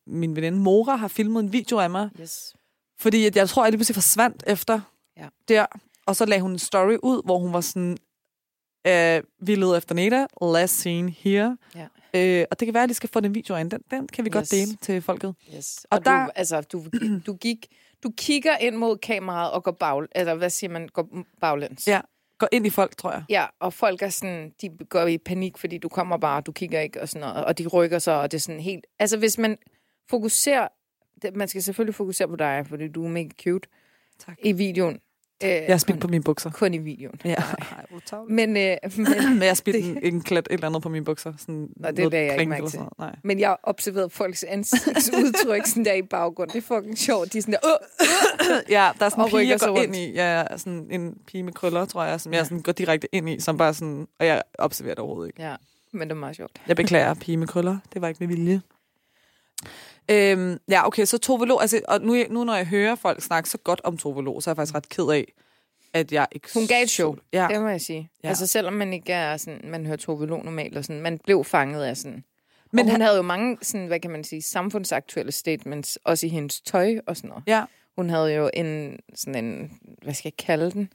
min 0.06 0.36
veninde 0.36 0.58
Mora 0.58 0.96
har 0.96 1.08
filmet 1.08 1.40
en 1.42 1.52
video 1.52 1.78
af 1.78 1.90
mig, 1.90 2.10
Yes. 2.20 2.54
fordi 2.98 3.26
at 3.26 3.36
jeg 3.36 3.48
tror, 3.48 3.62
at 3.62 3.64
jeg 3.66 3.70
lige 3.72 3.78
pludselig 3.78 3.94
forsvandt 3.94 4.44
efter 4.46 4.80
Ja. 5.16 5.26
der. 5.48 5.66
Og 6.06 6.16
så 6.16 6.24
lagde 6.26 6.42
hun 6.42 6.50
en 6.52 6.58
story 6.58 6.96
ud, 7.02 7.22
hvor 7.24 7.38
hun 7.38 7.52
var 7.52 7.60
sådan, 7.60 7.96
øh, 8.86 9.22
vi 9.40 9.54
leder 9.54 9.76
efter 9.76 9.94
Neda, 9.94 10.26
last 10.42 10.78
seen 10.80 11.08
here. 11.08 11.56
Ja. 11.74 11.86
Øh, 12.14 12.44
og 12.50 12.60
det 12.60 12.66
kan 12.66 12.74
være, 12.74 12.82
at 12.82 12.88
de 12.88 12.94
skal 12.94 13.08
få 13.12 13.20
den 13.20 13.34
video 13.34 13.56
ind. 13.56 13.70
Den, 13.70 13.80
den 13.90 14.08
kan 14.08 14.24
vi 14.24 14.28
yes. 14.28 14.32
godt 14.32 14.50
dele 14.50 14.76
til 14.76 15.02
folket. 15.02 15.34
Yes. 15.56 15.86
Og 15.90 15.98
Og, 15.98 16.04
der- 16.04 16.24
du, 16.24 16.30
altså, 16.34 16.60
du, 16.60 16.84
du, 17.26 17.34
gik, 17.34 17.66
du 18.02 18.10
kigger 18.16 18.56
ind 18.56 18.76
mod 18.76 18.96
kameraet 18.98 19.52
og 19.52 19.64
går 19.64 19.70
bag, 19.72 20.06
eller 20.14 20.34
hvad 20.34 20.50
siger 20.50 20.70
man, 20.70 20.88
går 20.88 21.08
baglæns. 21.40 21.88
Ja. 21.88 22.00
Gå 22.38 22.46
ind 22.52 22.66
i 22.66 22.70
folk, 22.70 22.96
tror 22.96 23.12
jeg. 23.12 23.24
Ja, 23.28 23.46
og 23.60 23.72
folk 23.72 24.02
er 24.02 24.08
sådan, 24.08 24.52
de 24.62 24.70
går 24.90 25.06
i 25.06 25.18
panik, 25.18 25.58
fordi 25.58 25.78
du 25.78 25.88
kommer 25.88 26.16
bare, 26.16 26.40
du 26.40 26.52
kigger 26.52 26.80
ikke 26.80 27.00
og 27.00 27.08
sådan 27.08 27.28
noget, 27.28 27.44
og 27.44 27.58
de 27.58 27.66
rykker 27.66 27.98
sig, 27.98 28.20
og 28.20 28.30
det 28.30 28.38
er 28.38 28.40
sådan 28.40 28.60
helt... 28.60 28.86
Altså, 28.98 29.16
hvis 29.18 29.38
man 29.38 29.58
fokuserer 30.10 30.68
man 31.34 31.48
skal 31.48 31.62
selvfølgelig 31.62 31.94
fokusere 31.94 32.28
på 32.28 32.36
dig, 32.36 32.66
fordi 32.68 32.88
du 32.88 33.04
er 33.04 33.08
mega 33.08 33.28
cute 33.42 33.68
Tak. 34.18 34.38
i 34.44 34.52
videoen. 34.52 34.98
Øh, 35.44 35.50
Jeg 35.50 35.64
har 35.68 35.76
spildt 35.78 36.00
på 36.00 36.08
mine 36.08 36.24
bukser. 36.24 36.50
Kun 36.50 36.74
i 36.74 36.78
videoen. 36.78 37.20
Ja. 37.24 37.34
Men, 38.28 38.56
øh, 38.56 38.76
men, 38.96 39.06
Men 39.32 39.40
jeg 39.42 39.48
har 39.48 39.54
spildt 39.54 39.86
en, 39.86 39.98
en 40.14 40.20
klat 40.20 40.46
et 40.50 40.52
eller 40.54 40.66
andet 40.66 40.82
på 40.82 40.88
mine 40.88 41.04
bukser. 41.04 41.32
Sådan 41.38 41.68
Nå, 41.76 41.88
det 41.90 42.12
lagde 42.12 42.26
jeg 42.26 42.40
ikke 42.40 42.50
mærke 42.50 42.68
til. 42.68 42.80
Nej. 42.98 43.16
men 43.24 43.40
jeg 43.40 43.48
har 43.48 43.60
observeret 43.62 44.12
folks 44.12 44.44
ansigtsudtryk 44.44 45.66
sådan 45.66 45.84
der 45.84 45.92
i 45.92 46.02
baggrund. 46.02 46.50
Det 46.50 46.58
er 46.58 46.62
fucking 46.76 46.98
sjovt. 46.98 47.32
De 47.32 47.38
er 47.38 47.42
sådan 47.42 47.54
der! 47.62 47.76
Ja, 48.68 48.90
der 48.98 49.04
er 49.04 49.08
sådan 49.08 49.24
en 49.24 49.30
pige, 49.30 49.48
jeg 49.48 49.60
går 49.60 49.76
ind 49.78 49.96
i. 49.96 50.12
Ja, 50.12 50.44
sådan 50.56 50.86
en 50.90 51.16
pige 51.26 51.42
med 51.42 51.52
krøller, 51.52 51.84
tror 51.84 52.04
jeg, 52.04 52.20
som 52.20 52.32
jeg 52.32 52.46
sådan 52.46 52.60
går 52.62 52.72
direkte 52.72 53.14
ind 53.14 53.28
i, 53.28 53.40
som 53.40 53.56
bare 53.56 53.74
sådan, 53.74 54.06
og 54.20 54.26
jeg 54.26 54.42
observerer 54.58 54.94
det 54.94 55.02
overhovedet 55.02 55.28
ikke. 55.30 55.42
Ja, 55.42 55.54
men 55.92 56.08
det 56.08 56.14
er 56.14 56.18
meget 56.20 56.36
sjovt. 56.36 56.52
Jeg 56.68 56.76
beklager, 56.76 57.14
pige 57.14 57.36
med 57.36 57.46
krøller. 57.46 57.78
Det 57.92 58.02
var 58.02 58.08
ikke 58.08 58.26
med 58.26 58.36
vilje. 58.36 58.60
Øhm, 60.10 60.58
ja, 60.70 60.86
okay, 60.86 61.04
så 61.04 61.18
Tove 61.18 61.46
Lo, 61.46 61.58
altså, 61.58 61.80
og 61.88 62.00
nu, 62.00 62.14
nu 62.30 62.44
når 62.44 62.54
jeg 62.54 62.66
hører 62.66 62.94
folk 62.94 63.22
snakke 63.22 63.48
så 63.48 63.58
godt 63.58 63.80
om 63.84 63.96
Tove 63.96 64.24
Lo, 64.24 64.40
så 64.40 64.50
er 64.50 64.52
jeg 64.52 64.56
faktisk 64.56 64.74
ret 64.74 64.88
ked 64.88 65.08
af, 65.10 65.32
at 65.92 66.12
jeg 66.12 66.26
ikke... 66.32 66.48
Hun 66.54 66.66
gav 66.66 66.82
et 66.82 66.90
show. 66.90 67.16
Ja, 67.32 67.48
Det 67.50 67.60
må 67.60 67.68
jeg 67.68 67.80
sige. 67.80 68.10
Ja. 68.24 68.28
Altså 68.28 68.46
selvom 68.46 68.72
man 68.72 68.92
ikke 68.92 69.12
er 69.12 69.36
sådan, 69.36 69.60
man 69.64 69.86
hører 69.86 69.96
Tove 69.96 70.26
Lo 70.26 70.36
normalt 70.42 70.76
og 70.76 70.84
sådan, 70.84 71.02
man 71.02 71.18
blev 71.18 71.44
fanget 71.44 71.84
af 71.84 71.96
sådan. 71.96 72.12
Men 72.12 72.24
Men 72.72 72.84
hun 72.84 72.90
han- 72.90 73.00
havde 73.00 73.16
jo 73.16 73.22
mange 73.22 73.58
sådan, 73.62 73.86
hvad 73.86 74.00
kan 74.00 74.10
man 74.10 74.24
sige, 74.24 74.42
samfundsaktuelle 74.42 75.32
statements, 75.32 75.98
også 76.04 76.26
i 76.26 76.28
hendes 76.28 76.60
tøj 76.60 76.98
og 77.06 77.16
sådan 77.16 77.28
noget. 77.28 77.44
ja. 77.46 77.64
Hun 77.96 78.10
havde 78.10 78.34
jo 78.34 78.50
en, 78.54 78.98
sådan 79.14 79.44
en, 79.44 79.70
hvad 80.02 80.14
skal 80.14 80.32
jeg 80.38 80.46
kalde 80.46 80.70
den? 80.70 80.92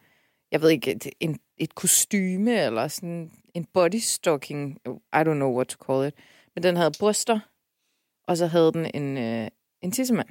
Jeg 0.52 0.62
ved 0.62 0.70
ikke, 0.70 0.92
et, 0.92 1.08
en, 1.20 1.40
et 1.58 1.76
kostyme 1.76 2.62
eller 2.66 2.88
sådan 2.88 3.32
en 3.54 3.66
bodystocking. 3.74 4.78
I 4.88 5.18
don't 5.18 5.24
know 5.34 5.56
what 5.56 5.68
to 5.68 5.78
call 5.86 6.08
it. 6.08 6.14
Men 6.56 6.64
den 6.64 6.76
havde 6.78 6.92
bryster, 7.00 7.40
og 8.28 8.38
så 8.38 8.48
havde 8.48 8.72
den 8.74 8.92
en, 8.94 9.18
øh, 9.18 9.48
en 9.82 9.92
tissemand. 9.92 10.28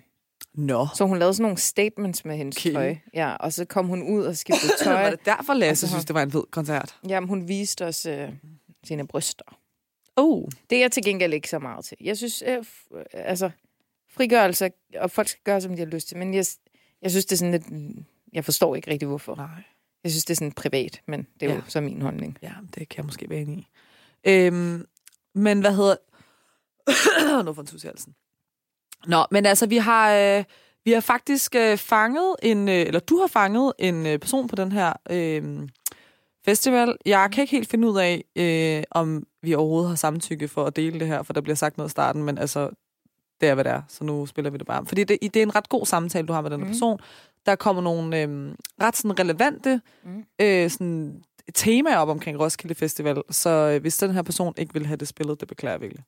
Nå. 0.55 0.87
Så 0.95 1.05
hun 1.07 1.19
lavede 1.19 1.35
sådan 1.35 1.43
nogle 1.43 1.59
statements 1.59 2.25
med 2.25 2.37
hendes 2.37 2.57
Okay. 2.57 2.73
tøj. 2.73 2.97
Ja, 3.15 3.35
og 3.35 3.53
så 3.53 3.65
kom 3.65 3.87
hun 3.87 4.03
ud 4.03 4.25
og 4.25 4.37
skiftede 4.37 4.73
Var 4.91 5.03
tøj. 5.03 5.11
det 5.11 5.25
derfor, 5.25 5.55
Lasse 5.55 5.69
Altså, 5.71 5.89
synes, 5.89 6.05
det 6.05 6.15
var 6.15 6.23
en 6.23 6.31
fed 6.31 6.43
koncert? 6.51 6.97
Jamen, 7.09 7.29
hun 7.29 7.49
viste 7.49 7.85
os 7.87 8.07
øh, 8.07 8.29
sine 8.85 9.07
bryster. 9.07 9.59
Oh. 10.17 10.45
Det 10.71 10.77
er 10.77 10.81
jeg 10.81 10.93
til 10.93 11.05
gengæld 11.05 11.33
ikke 11.35 11.49
så 11.51 11.59
meget 11.59 11.85
til. 11.85 11.97
Jeg 12.01 12.17
synes, 12.17 12.43
øh, 12.47 12.59
øh, 12.95 13.05
altså, 13.13 13.51
frigørelse, 14.11 14.71
og 14.99 15.11
folk 15.11 15.29
skal 15.29 15.41
gøre, 15.45 15.61
som 15.61 15.73
de 15.73 15.79
har 15.79 15.87
lyst 15.87 16.09
til, 16.09 16.17
men 16.17 16.35
jeg, 16.35 16.45
jeg 17.03 17.11
synes, 17.11 17.25
det 17.27 17.33
er 17.33 17.37
sådan 17.37 17.53
lidt, 17.53 17.97
jeg 18.33 18.45
forstår 18.45 18.77
ikke 18.77 18.91
rigtig, 18.91 19.09
hvorfor. 19.09 19.35
Nej. 19.37 19.49
Jeg 20.05 20.13
synes, 20.13 20.25
det 20.25 20.31
er 20.35 20.37
sådan 20.37 20.53
privat, 20.53 21.01
men 21.07 21.27
det 21.41 21.47
er. 21.47 21.51
Ja. 21.51 21.57
jo 21.57 21.63
så 21.69 21.81
min 21.81 22.03
holdning. 22.03 22.39
Ja, 22.43 22.53
det 22.75 22.89
kan 22.89 22.97
jeg 22.97 23.05
måske 23.07 23.31
være 23.31 23.41
enig 23.41 23.59
i. 23.59 23.67
Øhm, 24.31 24.87
men 25.35 25.61
hvad 25.61 25.75
hedder... 25.77 25.97
nu 27.45 27.53
får 27.53 27.61
en 27.63 27.67
tus 27.67 27.85
i 27.85 27.87
halsen. 27.87 28.15
Nå, 29.07 29.27
men 29.31 29.47
altså, 29.47 29.67
vi 29.67 29.77
har, 29.77 30.13
øh, 30.13 30.45
vi 30.85 30.93
har 30.93 31.01
faktisk 31.01 31.55
øh, 31.55 31.77
fanget 31.77 32.35
en... 32.43 32.69
Øh, 32.69 32.75
eller 32.87 33.01
du 33.01 33.21
har 33.21 33.27
fanget 33.27 33.73
en 33.79 34.07
øh, 34.07 34.19
person 34.19 34.49
på 34.49 34.57
den 34.57 34.73
her 34.73 34.93
øh, 35.11 35.69
festival. 36.45 36.97
Jeg 37.07 37.31
kan 37.33 37.43
ikke 37.43 37.51
helt 37.57 37.69
finde 37.71 37.89
ud 37.89 37.99
af, 37.99 38.25
øh, 38.37 38.83
om 38.91 39.27
vi 39.43 39.55
overhovedet 39.55 39.89
har 39.89 39.97
samtykke 39.97 40.49
for 40.49 40.65
at 40.65 40.77
dele 40.77 41.01
det 41.01 41.09
her, 41.09 41.23
for 41.23 41.33
der 41.33 41.41
bliver 41.41 41.57
sagt 41.57 41.77
noget 41.77 41.89
i 41.89 41.91
starten, 41.91 42.23
men 42.25 42.39
altså, 42.39 42.71
det 43.41 43.49
er, 43.49 43.55
hvad 43.55 43.65
det 43.65 43.73
er, 43.73 43.83
så 43.89 44.05
nu 44.05 44.27
spiller 44.27 44.51
vi 44.51 44.59
det 44.59 44.67
bare. 44.67 44.87
Fordi 44.87 45.05
det, 45.05 45.19
det 45.21 45.37
er 45.37 45.43
en 45.43 45.55
ret 45.57 45.69
god 45.69 45.87
samtale, 45.87 46.27
du 46.27 46.33
har 46.33 46.41
med 46.41 46.51
den 46.51 46.61
Mhm. 46.61 46.69
person. 46.69 46.99
Der 47.47 47.55
kommer 47.57 47.83
nogle 47.83 48.23
øh, 48.23 48.55
ret 48.83 48.97
sådan 48.97 49.19
relevante 49.19 49.81
Mhm. 50.05 50.25
øh, 50.41 50.71
sådan, 50.71 51.23
temaer 51.55 51.97
op 51.99 52.09
omkring 52.09 52.41
Roskilde 52.41 52.75
Festival, 52.75 53.23
så 53.31 53.51
øh, 53.51 53.81
hvis 53.81 53.99
den 53.99 54.11
her 54.11 54.23
person 54.23 54.55
ikke 54.57 54.73
vil 54.73 54.87
have 54.87 54.97
det 54.97 55.09
spillet, 55.09 55.41
det 55.41 55.49
beklager 55.49 55.73
jeg 55.75 55.81
virkelig. 55.81 56.05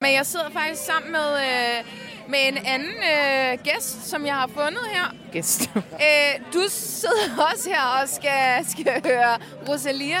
Men 0.00 0.12
jeg 0.14 0.26
sidder 0.26 0.50
faktisk 0.50 0.84
sammen 0.84 1.12
med, 1.12 1.30
øh, 1.48 1.84
med 2.28 2.38
en 2.48 2.58
anden 2.66 2.96
øh, 3.12 3.58
gæst, 3.64 4.08
som 4.10 4.26
jeg 4.26 4.34
har 4.34 4.46
fundet 4.46 4.82
her. 4.92 5.14
Gæst. 5.32 5.70
øh, 6.06 6.52
du 6.54 6.60
sidder 6.68 7.28
også 7.52 7.70
her 7.70 7.82
og 8.02 8.08
skal, 8.08 8.66
skal 8.70 9.02
høre 9.04 9.38
Rosalia. 9.68 10.18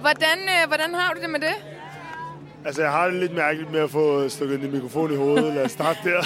Hvordan, 0.00 0.38
øh, 0.38 0.66
hvordan 0.66 0.94
har 0.94 1.14
du 1.14 1.20
det 1.20 1.30
med 1.30 1.40
det? 1.40 1.54
Altså, 2.64 2.82
jeg 2.82 2.90
har 2.90 3.06
det 3.06 3.14
lidt 3.14 3.34
mærkeligt 3.34 3.72
med 3.72 3.80
at 3.80 3.90
få 3.90 4.28
stukket 4.28 4.64
en 4.64 4.72
mikrofon 4.72 5.12
i 5.12 5.16
hovedet. 5.16 5.54
Lad 5.54 5.64
os 5.64 5.70
starte 5.72 5.98
der. 6.04 6.22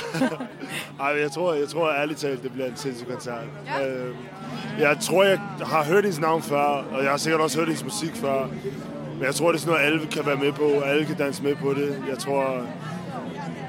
Ej, 1.05 1.20
jeg 1.20 1.32
tror, 1.32 1.55
jeg 1.55 1.68
tror 1.68 1.92
ærligt 1.92 2.18
talt, 2.18 2.42
det 2.42 2.53
bliver 2.53 2.66
en 2.68 2.76
sindssyg 2.76 3.09
koncert. 3.09 3.44
Ja. 3.66 3.88
Øh, 3.88 4.14
jeg 4.78 4.96
tror, 5.01 5.24
jeg 5.24 5.38
har 5.66 5.84
hørt 5.84 6.05
hendes 6.05 6.20
navn 6.20 6.42
før, 6.42 6.64
og 6.92 7.03
jeg 7.03 7.11
har 7.11 7.18
sikkert 7.18 7.40
også 7.40 7.59
hørt 7.59 7.68
hendes 7.68 7.84
musik 7.84 8.14
før. 8.14 8.49
Men 9.19 9.27
jeg 9.27 9.35
tror, 9.35 9.49
det 9.53 9.57
er 9.57 9.61
sådan 9.61 9.73
noget, 9.73 9.87
alle 9.87 10.07
kan 10.07 10.27
være 10.27 10.37
med 10.37 10.53
på. 10.53 10.81
Alle 10.81 11.05
kan 11.05 11.16
danse 11.16 11.43
med 11.43 11.55
på 11.55 11.75
det. 11.75 12.03
Jeg 12.09 12.19
tror, 12.19 12.66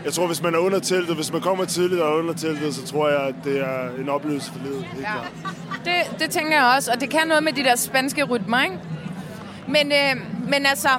jeg 0.06 0.14
tror, 0.14 0.28
hvis 0.28 0.44
man 0.44 0.54
er 0.56 0.58
under 0.60 0.80
teltet, 0.80 1.16
hvis 1.16 1.32
man 1.34 1.42
kommer 1.42 1.66
tidligt 1.66 2.02
og 2.02 2.12
er 2.12 2.20
under 2.20 2.34
teltet, 2.34 2.76
så 2.76 2.86
tror 2.86 3.10
jeg, 3.10 3.20
at 3.20 3.36
det 3.44 3.60
er 3.60 3.90
en 4.02 4.10
oplevelse 4.10 4.52
for 4.52 4.60
livet. 4.64 4.84
Helt 4.94 5.02
Ja. 5.06 5.90
Det, 5.92 6.20
det 6.20 6.30
tænker 6.30 6.58
jeg 6.58 6.74
også, 6.76 6.92
og 6.92 7.02
det 7.02 7.10
kan 7.10 7.28
noget 7.28 7.44
med 7.44 7.54
de 7.54 7.64
der 7.64 7.76
spanske 7.76 8.24
rytmer, 8.24 8.64
ikke? 8.64 8.78
Men, 9.68 9.92
øh, 9.92 10.16
men 10.50 10.66
altså, 10.66 10.90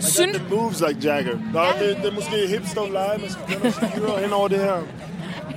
the 0.00 0.42
moves 0.50 0.82
like 0.88 1.00
Jagger. 1.08 1.38
Nå, 1.52 1.60
det, 1.80 1.96
det 1.96 2.06
er 2.10 2.14
måske 2.14 2.36
hipstone 2.48 2.90
live, 2.90 3.20
man 3.20 3.30
skal 3.30 3.44
begynde 3.46 3.66
at 3.66 3.74
styre 3.74 4.18
hen 4.22 4.32
over 4.32 4.48
det 4.48 4.58
her. 4.58 4.76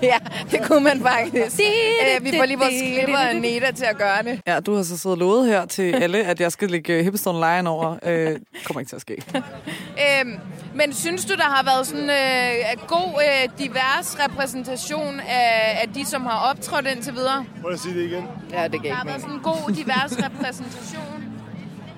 Ja, 0.11 0.17
det 0.51 0.59
kunne 0.67 0.83
man 0.83 1.01
faktisk. 1.01 1.59
øh, 1.59 2.25
vi 2.25 2.31
får 2.37 2.45
lige 2.45 2.57
vores 2.57 2.73
klipper 2.95 3.33
Neda 3.33 3.71
til 3.71 3.85
at 3.85 3.97
gøre 3.97 4.23
det. 4.23 4.41
Ja, 4.47 4.59
du 4.59 4.75
har 4.75 4.83
så 4.83 4.97
siddet 4.97 5.05
og 5.11 5.17
lovet 5.17 5.47
her 5.47 5.65
til 5.65 5.95
alle, 6.03 6.23
at 6.25 6.39
jeg 6.39 6.51
skal 6.51 6.69
lægge 6.71 7.03
Hipstone 7.03 7.39
Lion 7.39 7.67
over. 7.67 7.95
Øh, 8.03 8.35
kommer 8.65 8.79
ikke 8.79 8.89
til 8.89 8.95
at 8.95 9.01
ske. 9.01 9.15
Øhm, 10.21 10.33
men 10.75 10.93
synes 10.93 11.25
du, 11.25 11.35
der 11.35 11.43
har 11.43 11.63
været 11.63 11.87
sådan 11.87 12.09
øh, 12.09 12.87
god 12.87 13.21
øh, 13.21 13.49
divers 13.65 14.17
repræsentation 14.25 15.19
af, 15.19 15.79
af 15.81 15.89
de, 15.95 16.05
som 16.05 16.25
har 16.25 16.49
optrådt 16.51 16.87
indtil 16.87 17.13
videre? 17.15 17.45
Prøv 17.61 17.71
at 17.71 17.79
sige 17.79 17.93
det 17.99 18.05
igen. 18.11 18.27
Ja, 18.53 18.67
det 18.67 18.81
gav 18.81 18.89
Der 18.89 18.95
har 18.95 19.05
været 19.05 19.21
sådan 19.21 19.35
en 19.35 19.41
god 19.41 19.73
divers 19.75 20.17
repræsentation. 20.23 21.23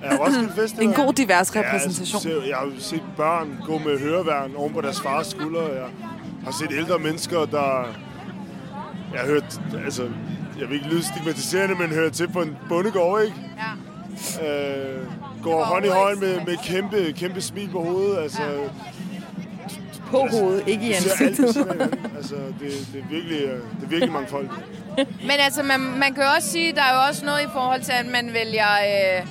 Ja, 0.02 0.16
Roskilde 0.16 0.52
Festival. 0.56 0.86
En 0.86 0.92
god 0.94 1.12
divers 1.12 1.54
Ja, 1.54 1.60
repræsentation. 1.60 2.22
jeg, 2.32 2.40
ser- 2.42 2.48
jeg 2.48 2.56
har 2.56 2.72
set 2.78 3.02
børn 3.16 3.58
gå 3.66 3.78
med 3.78 3.98
høreværn 3.98 4.52
oven 4.56 4.72
på 4.72 4.80
deres 4.80 5.00
fars 5.00 5.26
skuldre. 5.26 5.62
Jeg 5.62 5.86
har 6.44 6.52
set 6.52 6.76
ældre 6.76 6.98
mennesker, 6.98 7.38
der... 7.44 7.86
Jeg 9.12 9.20
har 9.20 9.26
hørt... 9.26 9.60
Altså, 9.84 10.02
jeg 10.60 10.68
vil 10.68 10.74
ikke 10.74 10.88
lyde 10.88 11.04
stigmatiserende, 11.04 11.74
men 11.74 11.88
hører 11.88 12.10
til 12.10 12.28
på 12.28 12.42
en 12.42 12.56
bondegård, 12.68 13.22
ikke? 13.22 13.36
Ja. 13.58 14.48
Øh, 14.48 15.06
går 15.42 15.64
hånd 15.64 15.84
i 15.84 15.88
hånd 15.88 16.18
med, 16.18 16.40
med 16.46 16.56
kæmpe, 16.64 17.12
kæmpe 17.16 17.40
smil 17.40 17.68
på 17.68 17.82
hovedet. 17.82 18.18
Altså, 18.22 18.42
På 20.10 20.26
hovedet, 20.30 20.68
ikke 20.68 20.86
i 20.86 20.92
ansigtet. 20.92 21.56
Altså, 22.16 22.34
det, 22.34 22.88
det, 22.92 23.00
er 23.00 23.08
virkelig, 23.10 23.40
øh, 23.42 23.48
det 23.50 23.84
er 23.84 23.88
virkelig 23.88 24.12
mangfoldigt. 24.12 24.52
Men 24.98 25.30
altså, 25.38 25.62
man, 25.62 25.80
man 25.80 26.14
kan 26.14 26.22
jo 26.22 26.28
også 26.36 26.48
sige, 26.48 26.72
der 26.72 26.82
er 26.82 26.94
jo 26.94 27.08
også 27.08 27.24
noget 27.24 27.40
i 27.40 27.48
forhold 27.52 27.82
til, 27.82 27.92
at 27.92 28.06
man 28.06 28.30
vælger, 28.32 28.72
øh, 28.72 29.26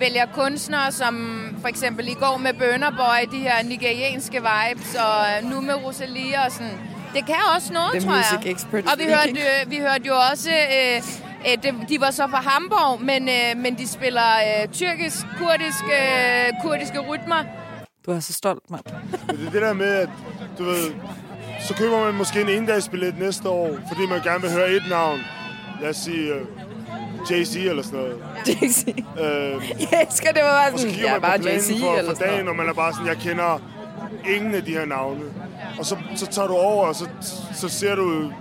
vælger 0.00 0.26
kunstnere, 0.34 0.92
som 0.92 1.14
for 1.60 1.68
eksempel 1.68 2.08
i 2.08 2.14
går 2.14 2.36
med 2.36 2.52
Burner 2.54 2.90
Boy, 2.90 3.36
de 3.36 3.38
her 3.38 3.62
nigerianske 3.64 4.36
vibes, 4.50 4.94
og 4.94 5.44
øh, 5.44 5.50
nu 5.50 5.60
med 5.60 5.74
Rosalia 5.74 6.44
og 6.46 6.52
sådan. 6.52 6.78
Det 7.14 7.26
kan 7.26 7.34
også 7.56 7.72
noget, 7.72 7.90
The 7.92 8.00
tror 8.00 8.14
jeg. 8.14 8.84
og 8.92 8.98
vi 8.98 9.04
hørte, 9.04 9.30
jo, 9.30 9.68
vi 9.68 9.76
hørte 9.76 10.04
jo 10.06 10.14
også, 10.30 10.50
øh, 10.50 11.02
øh, 11.66 11.88
de 11.88 12.00
var 12.00 12.10
så 12.10 12.26
fra 12.30 12.40
Hamburg, 12.40 13.02
men, 13.02 13.28
øh, 13.28 13.56
men 13.62 13.78
de 13.78 13.88
spiller 13.88 14.30
øh, 14.62 14.68
tyrkisk, 14.72 15.26
kurdisk, 15.38 15.84
øh, 15.84 16.52
kurdiske 16.62 16.98
rytmer. 16.98 17.44
Du 18.06 18.10
er 18.12 18.20
så 18.20 18.32
stolt, 18.32 18.70
mand. 18.70 18.82
Det 19.38 19.46
er 19.46 19.50
det 19.50 19.62
der 19.62 19.72
med, 19.72 19.86
at 19.94 20.08
du 20.58 20.64
ved, 20.64 20.92
så 21.68 21.74
køber 21.74 22.04
man 22.04 22.14
måske 22.14 22.40
en 22.40 22.48
endagsbillet 22.48 23.18
næste 23.18 23.48
år, 23.48 23.70
fordi 23.88 24.06
man 24.06 24.20
gerne 24.22 24.40
vil 24.40 24.50
høre 24.52 24.70
et 24.70 24.82
navn. 24.90 25.20
Lad 25.80 25.90
os 25.90 25.96
sige 25.96 26.34
uh, 26.34 26.40
Jay-Z 27.30 27.58
eller 27.58 27.82
sådan 27.82 27.98
noget. 27.98 28.16
Jay-Z. 28.48 28.88
Uh, 28.88 29.82
Jeg 29.92 30.06
elsker, 30.10 30.32
det 30.32 30.42
var 30.42 30.70
bare 30.70 30.78
sådan, 30.78 30.94
ja, 30.94 31.12
man 31.12 31.20
bare 31.20 31.34
Jay-Z 31.38 31.80
for, 31.80 31.96
eller 31.96 32.14
for 32.14 32.24
dagen, 32.24 32.48
og 32.48 32.56
man 32.56 32.68
er 32.68 32.72
bare 32.72 32.92
sådan, 32.92 33.06
jeg 33.06 33.16
kender 33.16 33.62
ingen 34.34 34.54
af 34.54 34.62
de 34.64 34.70
her 34.72 34.84
navne. 34.86 35.20
Og 35.78 35.86
så, 35.86 35.96
så 36.16 36.26
tager 36.26 36.48
du 36.48 36.54
over, 36.54 36.86
og 36.86 36.94
så, 36.94 37.08
så 37.54 37.68
ser 37.68 37.94
du 37.94 38.32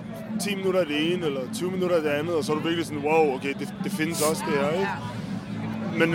10 0.42 0.56
minutter 0.56 0.80
af 0.80 0.86
det 0.86 1.14
ene, 1.14 1.26
eller 1.26 1.42
20 1.54 1.72
minutter 1.72 1.96
af 1.96 2.02
det 2.02 2.10
andet, 2.10 2.36
og 2.36 2.44
så 2.44 2.52
er 2.52 2.56
du 2.56 2.62
virkelig 2.64 2.86
sådan, 2.86 3.04
wow, 3.04 3.36
okay, 3.36 3.54
det, 3.60 3.74
det 3.84 3.92
findes 3.92 4.22
også 4.22 4.44
det 4.52 4.60
her, 4.60 4.70
ikke? 4.72 4.88
Men, 5.98 6.10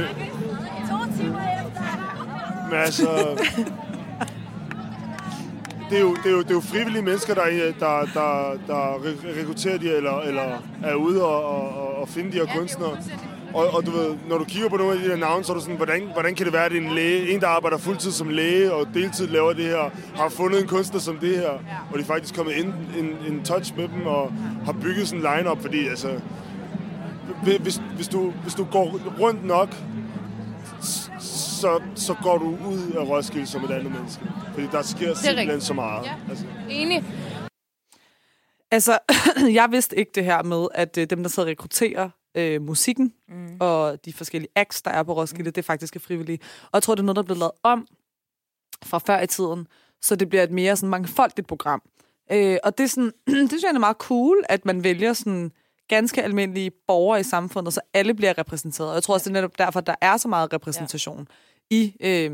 men 2.71 2.79
altså, 2.79 3.09
det 5.93 5.99
er, 6.01 6.03
jo, 6.03 6.15
det, 6.15 6.27
er 6.27 6.31
jo, 6.31 6.43
det 6.43 6.51
er 6.51 6.55
jo 6.55 6.61
frivillige 6.61 7.03
mennesker, 7.03 7.35
der, 7.35 7.45
der, 7.81 8.07
der, 8.15 8.59
der 8.67 8.95
re- 8.95 9.41
rekrutterer 9.41 9.79
de, 9.79 9.97
eller, 9.97 10.21
eller 10.21 10.63
er 10.83 10.95
ude 10.95 11.25
og, 11.25 11.45
og, 11.45 11.95
og 11.95 12.09
finde 12.09 12.33
de 12.33 12.37
her 12.37 12.47
kunstnere. 12.57 12.97
Og, 13.55 13.75
og 13.75 13.87
du 13.87 13.91
ved, 13.91 14.15
når 14.29 14.39
du 14.39 14.45
kigger 14.45 14.69
på 14.69 14.77
nogle 14.77 14.93
af 14.93 14.99
de 14.99 15.05
her 15.05 15.17
navne, 15.17 15.45
så 15.45 15.53
er 15.53 15.57
du 15.57 15.63
sådan, 15.63 15.77
hvordan, 15.77 16.03
hvordan 16.13 16.35
kan 16.35 16.47
det 16.47 16.53
være, 16.53 16.65
at 16.65 16.73
en 16.73 16.89
læge, 16.95 17.35
en 17.35 17.41
der 17.41 17.49
arbejder 17.49 17.79
fuldtid 17.79 18.11
som 18.11 18.29
læge 18.29 18.73
og 18.73 18.87
deltid 18.95 19.27
laver 19.27 19.53
det 19.53 19.65
her, 19.65 19.91
har 20.15 20.29
fundet 20.29 20.63
en 20.63 20.69
kunstner 20.69 21.01
som 21.01 21.17
det 21.17 21.37
her, 21.39 21.51
og 21.91 21.95
de 21.95 22.01
er 22.01 22.05
faktisk 22.05 22.37
kommet 22.37 22.53
ind 22.53 22.73
en, 22.99 23.17
en 23.29 23.43
touch 23.45 23.77
med 23.77 23.89
dem 23.89 24.07
og 24.07 24.33
har 24.65 24.73
bygget 24.73 25.09
sådan 25.09 25.27
en 25.27 25.37
line-up, 25.37 25.61
fordi 25.61 25.89
altså, 25.89 26.09
hvis, 27.43 27.81
hvis, 27.97 28.09
du, 28.09 28.33
hvis 28.43 28.55
du 28.55 28.65
går 28.65 29.01
rundt 29.21 29.47
nok, 29.47 29.69
så, 31.63 31.83
så 31.95 32.15
går 32.23 32.39
du 32.39 32.47
ud 32.47 32.93
af 32.99 33.09
Roskilde 33.09 33.47
som 33.47 33.65
et 33.65 33.71
andet 33.71 33.93
menneske. 33.93 34.25
Fordi 34.55 34.67
der 34.67 34.83
sker 34.83 35.15
simpelthen 35.15 35.39
rigtigt. 35.39 35.63
så 35.63 35.75
meget. 35.75 36.07
Ja. 36.07 36.15
Altså, 36.31 36.45
Enig. 36.71 37.05
Altså, 38.71 38.99
jeg 39.61 39.69
vidste 39.71 39.99
ikke 39.99 40.13
det 40.15 40.25
her 40.25 40.43
med, 40.43 40.67
at 40.75 40.99
øh, 40.99 41.07
dem, 41.11 41.23
der 41.23 41.31
sidder 41.31 41.47
og 41.47 41.51
rekrutterer 41.51 42.11
øh, 42.35 42.63
musikken 42.63 43.13
mm. 43.29 43.57
og 43.61 44.05
de 44.05 44.13
forskellige 44.13 44.51
acts, 44.57 44.83
der 44.83 44.91
er 44.91 45.03
på 45.03 45.13
Roskilde, 45.17 45.49
mm. 45.49 45.53
det 45.53 45.65
faktisk 45.65 45.97
er 45.97 46.01
frivillige. 46.01 46.39
Og 46.63 46.71
jeg 46.75 46.83
tror, 46.83 46.95
det 46.95 47.01
er 47.01 47.05
noget, 47.05 47.17
der 47.17 47.23
er 47.23 47.27
blevet 47.27 47.39
lavet 47.39 47.53
om 47.63 47.87
fra 48.85 48.99
før 48.99 49.21
i 49.21 49.27
tiden, 49.27 49.67
så 50.01 50.17
det 50.17 50.29
bliver 50.29 50.43
et 50.43 50.51
mere 50.51 50.77
sådan 50.77 50.91
mangfoldigt 50.91 51.47
program. 51.49 51.83
Øh, 52.33 52.57
og 52.65 52.79
det, 52.79 52.85
er 52.85 52.89
sådan, 52.89 53.13
det 53.27 53.49
synes 53.49 53.63
jeg 53.63 53.71
er 53.75 53.79
meget 53.79 53.97
cool, 53.97 54.45
at 54.49 54.65
man 54.65 54.85
vælger 54.85 55.13
sådan 55.13 55.53
ganske 55.89 56.23
almindelige 56.23 56.71
borgere 56.89 57.21
i 57.21 57.23
samfundet, 57.23 57.75
så 57.75 57.81
alle 57.95 58.15
bliver 58.15 58.39
repræsenteret. 58.39 58.89
Og 58.89 58.95
jeg 58.95 59.03
tror 59.03 59.15
også, 59.15 59.25
det 59.25 59.37
er 59.37 59.41
netop 59.41 59.59
derfor, 59.59 59.81
der 59.81 59.95
er 60.01 60.17
så 60.17 60.29
meget 60.29 60.53
repræsentation 60.53 61.19
ja. 61.19 61.35
I, 61.73 61.97
øh, 62.01 62.31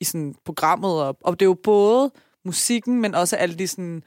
i 0.00 0.04
sådan 0.04 0.34
programmet. 0.44 1.02
Og, 1.02 1.18
og 1.24 1.40
det 1.40 1.46
er 1.46 1.48
jo 1.48 1.58
både 1.62 2.10
musikken, 2.44 3.00
men 3.00 3.14
også 3.14 3.36
alle 3.36 3.58
de 3.58 3.66
sådan 3.66 4.02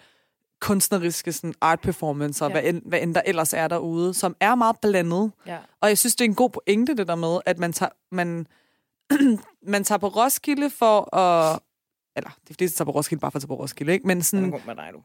kunstneriske 0.61 1.33
sådan 1.33 1.53
art 1.61 1.79
performancer, 1.81 2.45
ja. 2.45 2.51
hvad, 2.51 2.63
end, 2.63 2.81
hvad 2.85 3.01
end 3.01 3.15
der 3.15 3.21
ellers 3.25 3.53
er 3.53 3.67
derude, 3.67 4.13
som 4.13 4.35
er 4.39 4.55
meget 4.55 4.75
blandet. 4.81 5.31
Ja. 5.47 5.57
Og 5.81 5.89
jeg 5.89 5.97
synes, 5.97 6.15
det 6.15 6.25
er 6.25 6.29
en 6.29 6.35
god 6.35 6.49
pointe, 6.49 6.95
det 6.95 7.07
der 7.07 7.15
med, 7.15 7.39
at 7.45 7.59
man 7.59 7.73
tager, 7.73 7.89
man, 8.11 8.47
man 9.73 9.83
tager 9.83 9.99
på 9.99 10.07
Roskilde 10.07 10.69
for 10.69 11.15
at... 11.15 11.59
Eller, 12.15 12.29
det 12.29 12.49
er 12.49 12.53
fordi, 12.53 12.69
tager 12.69 12.85
på 12.85 12.91
Roskilde 12.91 13.21
bare 13.21 13.31
for 13.31 13.37
at 13.37 13.41
tage 13.41 13.47
på 13.47 13.55
Roskilde, 13.55 13.93
ikke? 13.93 14.07
Men 14.07 14.21
sådan... 14.23 14.45
Er 14.45 14.49
god 14.49 14.65
med 14.65 14.75
dig, 14.75 14.89
du. 14.93 15.01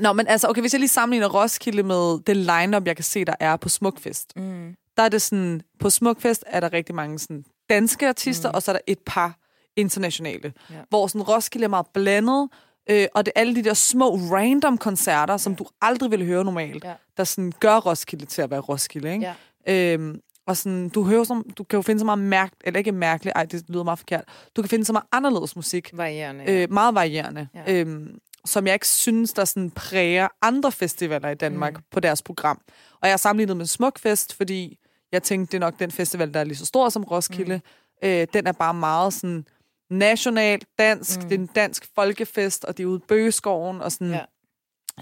Nå, 0.00 0.12
men 0.12 0.26
altså, 0.26 0.48
okay, 0.48 0.60
hvis 0.60 0.74
jeg 0.74 0.80
lige 0.80 0.88
sammenligner 0.88 1.28
Roskilde 1.28 1.82
med 1.82 2.22
det 2.22 2.36
line-up, 2.36 2.86
jeg 2.86 2.96
kan 2.96 3.04
se, 3.04 3.24
der 3.24 3.34
er 3.40 3.56
på 3.56 3.68
Smukfest. 3.68 4.36
Mm. 4.36 4.76
Der 4.96 5.02
er 5.02 5.08
det 5.08 5.22
sådan, 5.22 5.62
på 5.80 5.90
Smukfest 5.90 6.44
er 6.46 6.60
der 6.60 6.72
rigtig 6.72 6.94
mange 6.94 7.18
sådan 7.18 7.44
danske 7.74 8.08
artister, 8.08 8.48
mm. 8.48 8.54
og 8.54 8.62
så 8.62 8.70
er 8.70 8.72
der 8.72 8.80
et 8.86 8.98
par 9.06 9.38
internationale. 9.76 10.52
Ja. 10.70 10.74
Hvor 10.88 11.06
sådan 11.06 11.22
Roskilde 11.22 11.64
er 11.64 11.68
meget 11.68 11.86
blandet, 11.94 12.48
øh, 12.90 13.06
og 13.14 13.26
det 13.26 13.32
er 13.36 13.40
alle 13.40 13.54
de 13.54 13.64
der 13.64 13.74
små 13.74 14.14
random 14.14 14.78
koncerter, 14.78 15.36
som 15.36 15.56
du 15.56 15.66
aldrig 15.80 16.10
ville 16.10 16.26
høre 16.26 16.44
normalt, 16.44 16.84
Ja. 16.84 16.92
der 17.16 17.24
sådan 17.24 17.52
gør 17.60 17.76
Roskilde 17.76 18.24
til 18.24 18.42
at 18.42 18.50
være 18.50 18.60
Roskilde, 18.60 19.12
ikke? 19.12 19.32
Ja. 19.66 19.92
Øhm, 19.94 20.20
og 20.46 20.56
sådan, 20.56 20.88
du, 20.88 21.04
hører 21.04 21.24
som, 21.24 21.46
du 21.58 21.64
kan 21.64 21.76
jo 21.76 21.82
finde 21.82 21.98
så 21.98 22.04
meget 22.04 22.18
mærk, 22.18 22.52
eller 22.64 22.78
ikke 22.78 22.92
mærkeligt, 22.92 23.36
ej, 23.36 23.44
det 23.44 23.64
lyder 23.68 23.82
meget 23.82 23.98
forkert. 23.98 24.24
Du 24.56 24.62
kan 24.62 24.68
finde 24.68 24.84
så 24.84 24.92
meget 24.92 25.06
anderledes 25.12 25.56
musik. 25.56 25.90
Varierende. 25.92 26.44
Ja. 26.44 26.62
Øh, 26.62 26.72
meget 26.72 26.94
varierende. 26.94 27.48
Ja. 27.54 27.62
Ja. 27.66 27.80
Øhm, 27.80 28.18
som 28.44 28.66
jeg 28.66 28.74
ikke 28.74 28.88
synes, 28.88 29.32
der 29.32 29.44
sådan 29.44 29.70
præger 29.70 30.28
andre 30.42 30.72
festivaler 30.72 31.28
i 31.28 31.34
Danmark 31.34 31.72
mm. 31.72 31.82
på 31.90 32.00
deres 32.00 32.22
program. 32.22 32.60
Og 33.00 33.08
jeg 33.08 33.12
har 33.12 33.16
sammenlignet 33.16 33.56
med 33.56 33.66
Smukfest, 33.66 34.34
fordi 34.34 34.78
jeg 35.12 35.22
tænkte, 35.22 35.52
det 35.52 35.56
er 35.56 35.60
nok 35.66 35.78
den 35.78 35.90
festival, 35.90 36.34
der 36.34 36.40
er 36.40 36.44
lige 36.44 36.56
så 36.56 36.66
stor 36.66 36.88
som 36.88 37.04
Roskilde. 37.04 37.60
Mm. 38.02 38.08
Øh, 38.08 38.26
den 38.32 38.46
er 38.46 38.52
bare 38.52 38.74
meget 38.74 39.12
sådan 39.12 39.46
national, 39.90 40.60
dansk. 40.78 41.18
Mm. 41.22 41.28
Det 41.28 41.34
er 41.34 41.38
en 41.38 41.46
dansk 41.46 41.88
folkefest, 41.94 42.64
og 42.64 42.76
det 42.76 42.82
er 42.82 42.86
ude 42.86 42.98
i 42.98 43.06
Bøgeskoven. 43.08 43.80
Og 43.80 43.92
sådan, 43.92 44.10
Ja. 44.10 44.24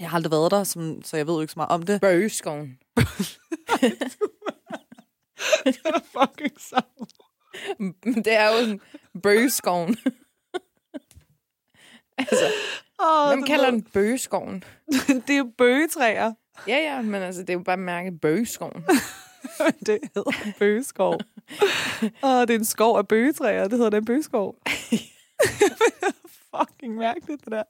Jeg 0.01 0.11
har 0.11 0.17
aldrig 0.17 0.31
været 0.31 0.51
der, 0.51 0.65
som, 0.65 1.03
så 1.03 1.17
jeg 1.17 1.27
ved 1.27 1.35
jo 1.35 1.41
ikke 1.41 1.53
så 1.53 1.59
meget 1.59 1.71
om 1.71 1.83
det. 1.83 2.01
Bøgeskoven. 2.01 2.79
det 5.65 5.79
er 5.85 6.01
fucking 6.19 6.61
sammen. 6.61 7.09
det 8.25 8.33
er 8.33 8.47
jo 8.51 8.59
sådan 8.59 8.81
bøgeskoven. 9.23 9.97
altså, 12.19 12.53
Oh, 13.03 13.29
hvem 13.29 13.43
kalder 13.43 13.71
den 13.71 13.83
bøgeskoven? 13.83 14.65
det 15.07 15.31
er 15.31 15.39
jo 15.39 15.51
bøgetræer. 15.59 16.33
Ja, 16.69 16.77
ja, 16.77 17.03
men 17.03 17.23
altså, 17.23 17.41
det 17.41 17.51
er 17.51 17.55
jo 17.55 17.63
bare 17.63 17.77
mærket 17.77 18.21
bøgeskoven. 18.21 18.85
det 19.87 19.99
hedder 20.15 20.31
en 20.47 20.53
bøgeskov. 20.59 21.13
og 22.23 22.49
det 22.49 22.55
er 22.55 22.59
en 22.59 22.65
skov 22.65 22.99
af 22.99 23.09
bøgetræer. 23.09 23.63
Det 23.69 23.73
hedder 23.79 23.91
den 23.91 24.05
bøgeskov. 24.05 24.57
Fucking 26.57 26.95
mærkeligt, 26.95 27.45
det 27.45 27.53
der. 27.53 27.63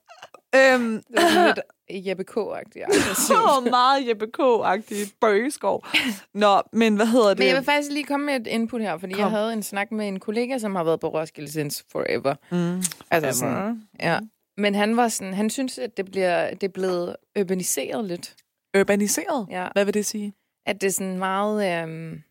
Øhm, 0.57 1.03
Det 1.11 1.19
er 1.19 1.29
sådan 1.29 1.47
lidt 1.47 2.07
Jeppe 2.07 2.25
K-agtigt. 2.25 3.15
så 3.15 3.67
meget 3.71 4.09
Jeppe 4.09 4.27
K-agtig 4.39 5.13
bøgeskov. 5.21 5.87
Nå, 6.35 6.63
men 6.73 6.97
hvad 6.97 7.07
hedder 7.07 7.29
det? 7.29 7.39
Men 7.39 7.49
jeg 7.49 7.57
vil 7.57 7.65
faktisk 7.65 7.91
lige 7.93 8.05
komme 8.05 8.27
med 8.27 8.41
et 8.41 8.47
input 8.47 8.81
her, 8.81 8.99
fordi 8.99 9.13
Kom. 9.13 9.21
jeg 9.21 9.31
havde 9.31 9.53
en 9.53 9.63
snak 9.63 9.93
med 9.93 10.09
en 10.09 10.21
kollega, 10.21 10.59
som 10.59 10.75
har 10.75 10.85
været 10.85 11.01
på 11.01 11.09
Roskilde 11.09 11.53
since 11.53 11.85
forever. 11.93 12.35
Mm. 12.53 12.83
Altså 13.11 13.39
sådan, 13.41 13.83
ja. 14.01 14.19
Men 14.57 14.75
han 14.75 14.97
var 14.97 15.09
sådan, 15.09 15.35
han 15.35 15.51
synes, 15.51 15.79
at 15.79 15.97
det, 15.97 16.05
bliver, 16.05 16.51
det 16.55 16.63
er 16.63 16.69
blevet 16.69 17.17
urbaniseret 17.41 18.05
lidt. 18.05 18.35
Urbaniseret? 18.79 19.47
Ja. 19.51 19.69
Hvad 19.73 19.85
vil 19.85 19.95
det 19.95 20.07
sige? 20.07 20.33
At 20.71 20.81
det 20.81 20.87
er 20.87 20.91
sådan 20.91 21.19
meget, 21.19 21.83
øhm, 21.83 22.23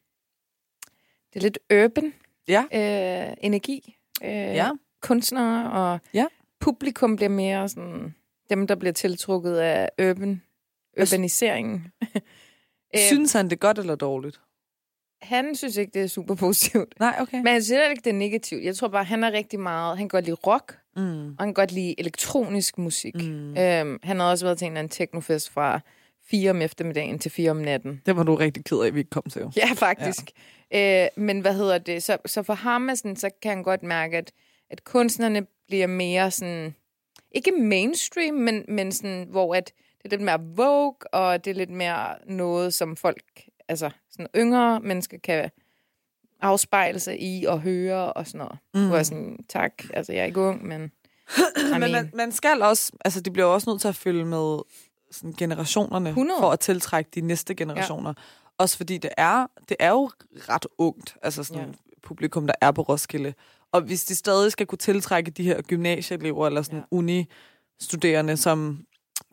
det 1.33 1.35
er 1.35 1.39
lidt 1.41 1.59
urban 1.73 2.13
Ja. 2.47 2.63
øh, 2.73 3.33
energi. 3.41 3.95
Øh, 4.23 4.29
Ja. 4.31 4.69
Kunstnere 5.01 5.71
og 5.71 5.99
Ja. 6.13 6.25
publikum 6.59 7.15
bliver 7.15 7.29
mere 7.29 7.69
sådan, 7.69 8.15
dem, 8.49 8.67
der 8.67 8.75
bliver 8.75 8.93
tiltrukket 8.93 9.57
af 9.57 9.89
urban, 10.01 10.41
urbaniseringen. 11.01 11.87
Øh, 12.95 13.01
Synes 13.11 13.33
han 13.33 13.45
det 13.45 13.51
er 13.53 13.57
godt 13.57 13.79
eller 13.79 13.95
dårligt? 13.95 14.39
Han 15.21 15.55
synes 15.55 15.77
ikke, 15.77 15.91
det 15.93 16.01
er 16.01 16.07
super 16.07 16.35
positivt. 16.35 16.99
Nej, 16.99 17.15
okay. 17.19 17.37
Men 17.37 17.47
han 17.47 17.63
synes 17.63 17.79
ikke, 17.89 18.01
det 18.03 18.09
er 18.09 18.17
negativt. 18.17 18.63
Jeg 18.63 18.75
tror 18.75 18.87
bare, 18.87 19.03
han 19.03 19.23
er 19.23 19.31
rigtig 19.31 19.59
meget... 19.59 19.97
Han 19.97 20.09
kan 20.09 20.17
godt 20.17 20.25
lide 20.25 20.35
rock, 20.47 20.77
Mm. 20.95 21.27
og 21.27 21.35
han 21.39 21.47
kan 21.47 21.53
godt 21.53 21.71
lide 21.71 21.99
elektronisk 21.99 22.77
musik. 22.77 23.15
Mm. 23.15 23.57
Øhm, 23.57 23.99
han 24.03 24.19
har 24.19 24.29
også 24.31 24.45
været 24.45 24.57
til 24.57 24.65
en 24.65 24.71
eller 24.71 24.79
anden 24.79 24.89
technofest 24.91 25.49
fra 25.49 25.79
4 26.31 26.49
om 26.49 26.61
eftermiddagen 26.61 27.19
til 27.19 27.31
4 27.31 27.51
om 27.51 27.57
natten. 27.57 28.01
Det 28.05 28.15
var 28.15 28.23
du 28.23 28.35
rigtig 28.35 28.65
ked 28.65 28.77
af, 28.77 28.87
at 28.87 28.93
vi 28.93 28.99
ikke 28.99 29.09
kom 29.09 29.23
til. 29.23 29.41
jo. 29.41 29.51
Ja, 29.55 29.69
faktisk. 29.73 30.31
Ja. 30.71 31.03
Øh, 31.03 31.23
men 31.23 31.39
hvad 31.39 31.53
hedder 31.53 31.77
det? 31.77 32.03
Så, 32.03 32.17
så 32.25 32.43
for 32.43 32.53
ham 32.53 32.89
sådan, 32.95 33.15
så 33.15 33.29
kan 33.41 33.49
han 33.49 33.63
godt 33.63 33.83
mærke, 33.83 34.17
at, 34.17 34.31
at 34.69 34.83
kunstnerne 34.83 35.45
bliver 35.67 35.87
mere 35.87 36.31
sådan... 36.31 36.75
Ikke 37.31 37.51
mainstream, 37.51 38.33
men, 38.33 38.65
men 38.67 38.91
sådan, 38.91 39.27
hvor 39.29 39.55
at 39.55 39.73
det 39.97 40.05
er 40.05 40.09
lidt 40.09 40.21
mere 40.21 40.41
vogue, 40.55 41.13
og 41.13 41.45
det 41.45 41.51
er 41.51 41.55
lidt 41.55 41.69
mere 41.69 42.15
noget, 42.25 42.73
som 42.73 42.95
folk, 42.95 43.23
altså 43.67 43.89
sådan 44.11 44.27
yngre 44.35 44.79
mennesker 44.79 45.17
kan 45.17 45.49
afspejle 46.41 46.99
sig 46.99 47.21
i 47.21 47.45
og 47.45 47.61
høre 47.61 48.13
og 48.13 48.27
sådan 48.27 48.39
noget. 48.39 48.57
Mm. 48.73 48.87
Hvor 48.87 48.95
jeg 48.95 49.05
sådan, 49.05 49.37
tak, 49.49 49.71
altså 49.93 50.13
jeg 50.13 50.21
er 50.21 50.25
ikke 50.25 50.41
ung, 50.41 50.67
men... 50.67 50.91
I 51.75 51.79
Men 51.79 51.91
man, 51.91 52.11
man 52.13 52.31
skal 52.31 52.61
også, 52.61 52.91
altså 53.05 53.21
de 53.21 53.31
bliver 53.31 53.47
også 53.47 53.69
nødt 53.69 53.81
til 53.81 53.87
at 53.87 53.95
følge 53.95 54.25
med 54.25 54.59
sådan 55.11 55.33
generationerne 55.37 56.09
100. 56.09 56.39
for 56.39 56.49
at 56.51 56.59
tiltrække 56.59 57.09
de 57.15 57.21
næste 57.21 57.55
generationer. 57.55 58.09
Ja. 58.17 58.23
Også 58.57 58.77
fordi 58.77 58.97
det 58.97 59.11
er, 59.17 59.47
det 59.69 59.77
er 59.79 59.89
jo 59.89 60.09
ret 60.49 60.65
ungt, 60.77 61.15
altså 61.23 61.43
sådan 61.43 61.61
Ja. 61.63 61.71
publikum, 62.03 62.47
der 62.47 62.53
er 62.61 62.71
på 62.71 62.81
Roskilde. 62.81 63.33
Og 63.71 63.81
hvis 63.81 64.05
de 64.05 64.15
stadig 64.15 64.51
skal 64.51 64.65
kunne 64.65 64.77
tiltrække 64.77 65.31
de 65.31 65.43
her 65.43 65.61
gymnasieelever 65.61 66.47
eller 66.47 66.61
sådan 66.61 66.79
Ja. 66.79 66.85
uni-studerende, 66.91 68.37
som 68.37 68.85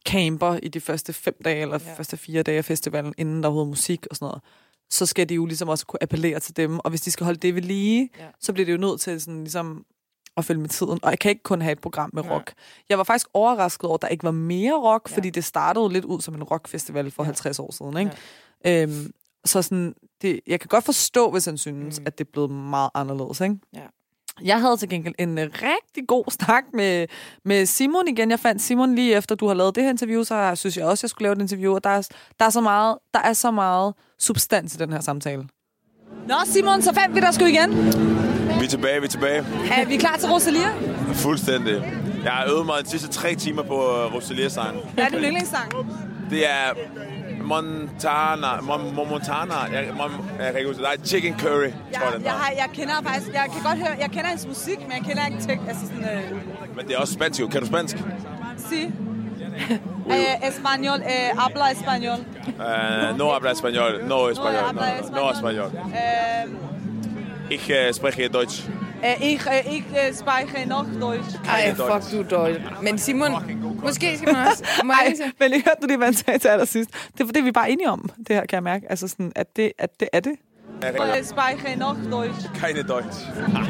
camper 0.09 0.59
i 0.62 0.68
de 0.68 0.81
første 0.81 1.12
fem 1.12 1.35
dage 1.45 1.62
eller 1.62 1.79
Ja. 1.87 1.95
første 1.95 2.16
fire 2.16 2.43
dage 2.43 2.59
af 2.59 2.64
festivalen, 2.64 3.14
inden 3.18 3.43
der 3.43 3.49
overhovedet 3.49 3.66
er 3.66 3.70
musik 3.70 4.07
og 4.11 4.16
sådan 4.16 4.27
noget, 4.27 4.43
så 4.91 5.07
skal 5.07 5.29
de 5.29 5.35
jo 5.35 5.47
ligesom 5.47 5.68
også 5.68 5.87
kunne 5.87 6.03
appellere 6.03 6.41
til 6.41 6.57
dem. 6.57 6.79
Og 6.79 6.91
hvis 6.91 7.01
de 7.01 7.11
skal 7.11 7.24
holde 7.24 7.39
det 7.39 7.55
ved 7.55 7.62
lige, 7.62 8.11
ja. 8.18 8.27
så 8.41 8.53
bliver 8.53 8.64
det 8.66 8.72
jo 8.72 8.79
nødt 8.79 9.01
til 9.01 9.20
sådan 9.20 9.41
ligesom 9.45 9.85
at 10.37 10.45
følge 10.45 10.61
med 10.61 10.68
tiden. 10.68 10.99
Og 11.03 11.11
jeg 11.11 11.18
kan 11.18 11.28
ikke 11.30 11.43
kun 11.43 11.62
have 11.62 11.72
et 11.72 11.80
program 11.80 12.11
med 12.12 12.30
rock. 12.30 12.53
Jeg 12.89 12.99
var 12.99 13.05
faktisk 13.05 13.26
overrasket 13.34 13.84
over, 13.84 13.95
at 13.95 14.03
der 14.03 14.09
ikke 14.09 14.24
var 14.24 14.30
mere 14.30 14.74
rock, 14.74 15.09
Ja. 15.11 15.12
ja. 15.12 15.16
fordi 15.16 15.30
det 15.30 15.45
startede 15.45 15.93
lidt 15.93 16.05
ud 16.05 16.20
som 16.20 16.34
en 16.34 16.43
rockfestival 16.43 17.11
for 17.11 17.22
ja. 17.22 17.26
50 17.26 17.59
år 17.59 17.72
siden. 17.72 17.97
Ikke? 17.97 18.11
Ja. 18.64 18.82
Øhm, 18.82 19.12
så 19.45 19.62
sådan, 19.62 19.95
det, 20.22 20.41
jeg 20.47 20.61
kan 20.61 20.68
godt 20.68 20.84
forstå, 20.84 21.30
hvis 21.30 21.45
han 21.45 21.59
synes, 21.59 21.99
Mm. 21.99 22.03
mm. 22.03 22.07
at 22.07 22.18
det 22.18 22.26
er 22.26 22.30
blevet 22.32 22.51
meget 22.51 22.91
anderledes. 22.95 23.41
Ikke? 23.41 23.57
Ja. 23.74 23.80
Jeg 24.45 24.61
havde 24.61 24.76
til 24.76 24.89
gengæld 24.89 25.14
en 25.18 25.39
øh, 25.39 25.51
rigtig 25.53 26.09
god 26.09 26.24
snak 26.30 26.64
med, 26.72 27.07
med 27.45 27.66
Simon 27.66 28.09
igen. 28.09 28.30
Jeg 28.30 28.41
fandt 28.41 28.62
Simon 28.62 28.95
lige 28.95 29.14
efter, 29.14 29.34
du 29.34 29.47
har 29.47 29.55
lavet 29.55 29.74
det 29.74 29.82
her 29.82 29.91
interview, 29.91 30.22
så 30.22 30.53
synes 30.55 30.76
jeg 30.76 30.87
også, 30.87 31.05
jeg 31.05 31.11
skulle 31.11 31.26
lave 31.26 31.32
et 31.32 31.41
interview. 31.41 31.74
Og 31.74 31.84
der 31.84 31.91
er, 31.91 32.03
der 32.41 32.45
er, 32.47 32.51
så, 32.51 32.61
meget, 32.61 32.99
der 33.14 33.20
er 33.20 33.32
så 33.32 33.51
meget 33.51 33.95
substans 34.18 34.74
i 34.74 34.78
den 34.78 34.93
her 34.93 35.01
samtale. 35.01 35.49
Nå, 36.28 36.34
Simon, 36.47 36.82
så 36.82 36.95
fandt 36.95 37.14
vi 37.14 37.20
dig 37.20 37.34
sgu 37.34 37.45
igen. 37.45 37.70
Vi 38.67 38.69
er 38.69 38.71
tilbage, 38.71 39.01
vi 39.01 39.05
er 39.05 39.11
tilbage. 39.11 39.45
Er 39.71 39.87
vi 39.87 39.97
klar 39.97 40.17
til 40.17 40.29
Rosalia? 40.29 40.69
Fuldstændig. 41.12 41.75
Jeg 42.25 42.33
har 42.33 42.45
øvet 42.51 42.67
mig 42.67 42.75
de 42.85 42.91
sidste 42.91 43.09
tre 43.09 43.35
timer 43.35 43.62
på 43.62 43.75
uh, 43.75 44.14
Rosalia-sang. 44.14 44.77
Hvad 44.95 45.05
er 45.05 45.09
din 45.09 45.19
yndlingssang? 45.19 45.73
Det 46.31 46.51
er 46.51 46.69
Montana, 47.43 48.61
Mon, 48.62 48.95
Mon 48.95 49.09
Montana, 49.09 49.55
jeg, 49.73 49.89
Mon, 49.97 50.11
jeg 50.39 50.47
kan 50.47 50.57
ikke 50.57 50.69
huske, 50.69 50.83
det. 50.83 50.99
Nej, 50.99 51.07
Chicken 51.07 51.35
Curry, 51.39 51.62
Jeg, 51.62 51.73
tror 51.95 52.05
jeg, 52.05 52.12
den 52.17 52.25
jeg, 52.25 52.33
har, 52.33 52.53
jeg 52.57 52.69
kender 52.73 52.95
faktisk, 53.03 53.33
jeg 53.35 53.47
kan 53.53 53.62
godt 53.62 53.79
høre, 53.79 53.97
jeg 54.01 54.11
kender 54.11 54.27
hans 54.27 54.47
musik, 54.47 54.79
men 54.81 54.93
jeg 54.93 55.03
kender 55.09 55.27
ikke 55.27 55.39
tek, 55.49 55.59
altså 55.69 55.87
sådan, 55.87 56.05
øh, 56.05 56.77
Men 56.77 56.87
det 56.87 56.95
er 56.95 56.99
også 56.99 57.14
spansk 57.14 57.41
jo. 57.41 57.47
Kan 57.49 57.61
du 57.61 57.67
spansk? 57.67 57.97
si. 58.71 58.83
eh, 60.14 60.49
español, 60.49 61.01
eh, 61.03 61.31
habla 61.39 61.71
español. 61.71 62.19
Uh, 62.59 63.17
no 63.19 63.33
habla 63.35 63.51
español, 63.53 63.93
no 64.09 64.31
español, 64.31 64.75
no, 64.75 64.83
no, 65.11 65.21
no 65.21 65.33
español. 65.33 65.71
Eh, 65.95 66.76
Ich 67.51 67.70
uh, 67.70 67.92
spreche 67.92 68.28
Deutsch. 68.28 68.62
eh, 69.03 69.34
ich, 69.34 69.47
eh, 69.47 69.76
ich 69.76 69.84
eh, 69.94 70.12
spreche 70.12 70.66
noch 70.66 70.86
Deutsch. 71.01 71.34
Ej, 71.49 71.74
fuck, 71.74 72.11
du 72.11 72.22
dårlig. 72.22 72.62
Men 72.82 72.99
Simon, 72.99 73.32
måske 73.82 74.18
skal 74.18 74.32
man 74.32 74.47
også... 74.47 74.64
Må 74.84 74.92
jeg 74.92 75.14
Ej, 75.20 75.30
men 75.38 75.53
jeg 75.53 75.62
hørte 75.64 75.86
du 75.86 75.97
hvad 75.97 76.07
han 76.07 76.14
sagde 76.14 76.38
til 76.38 76.49
allersidst. 76.49 76.90
Det 77.18 77.28
er 77.28 77.32
det, 77.32 77.44
vi 77.44 77.49
er 77.49 77.53
bare 77.53 77.70
enige 77.70 77.90
om, 77.90 78.11
det 78.18 78.36
her, 78.36 78.47
kan 78.47 78.57
jeg 78.57 78.62
mærke. 78.62 78.90
Altså 78.90 79.09
sådan, 79.09 79.32
at 79.34 79.57
det, 79.57 79.72
at 79.78 80.01
det 80.01 80.09
er 80.12 80.20
det. 80.20 80.32
Ich 81.18 81.28
spreche 81.28 81.76
noch 81.76 81.97
Deutsch. 82.11 82.55
Keine 82.55 82.82
Deutsch. 82.82 83.18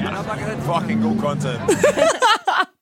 Fucking 0.73 1.03
god 1.03 1.19
content. 1.21 1.61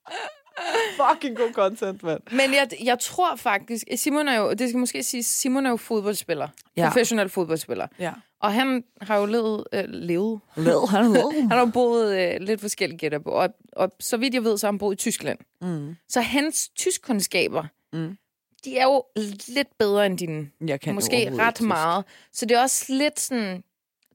fucking 0.97 1.37
god 1.37 1.53
content, 1.53 2.03
mand. 2.03 2.21
Men 2.31 2.55
jeg, 2.55 2.69
jeg 2.85 2.99
tror 2.99 3.37
faktisk, 3.37 3.85
Simon 3.97 4.29
er 4.29 4.37
jo, 4.37 4.53
det 4.53 4.69
skal 4.69 4.79
måske 4.79 5.03
sige, 5.03 5.23
Simon 5.23 5.67
er 5.67 5.71
jo 5.71 5.77
fodboldspiller. 5.77 6.49
Ja. 6.77 6.89
Professionel 6.89 7.29
fodboldspiller. 7.29 7.87
Ja. 7.99 8.13
Og 8.41 8.53
han 8.53 8.85
har 9.01 9.17
jo 9.19 9.27
levet, 9.27 9.65
øh, 9.73 9.85
levet. 9.89 10.41
Led, 10.57 10.89
han 10.89 11.13
led. 11.13 11.41
Han 11.41 11.51
har 11.51 11.59
jo 11.61 11.67
boet 11.67 12.19
øh, 12.19 12.41
lidt 12.41 12.61
forskellige 12.61 12.99
gætter 12.99 13.19
på. 13.19 13.31
Og, 13.31 13.49
og 13.73 13.93
så 14.01 14.17
vidt 14.17 14.35
jeg 14.35 14.45
ved, 14.45 14.59
så 14.59 14.67
har 14.67 14.73
han 14.73 14.79
boet 14.79 14.95
i 14.95 14.97
Tyskland. 14.97 15.39
Mm. 15.61 15.97
Så 16.09 16.21
hans 16.21 16.69
tyskkundskaber, 16.69 17.65
Mm. 17.93 18.17
de 18.65 18.79
er 18.79 18.85
jo 18.85 19.05
lidt 19.49 19.69
bedre 19.79 20.07
end 20.07 20.19
dine. 20.19 20.51
Jeg 20.67 20.81
kan 20.81 20.95
Måske 20.95 21.31
ret 21.39 21.55
tysk. 21.55 21.67
meget. 21.69 22.05
Så 22.33 22.47
det 22.47 22.57
er 22.57 22.61
også 22.63 22.85
lidt 22.89 23.21
sådan... 23.21 23.63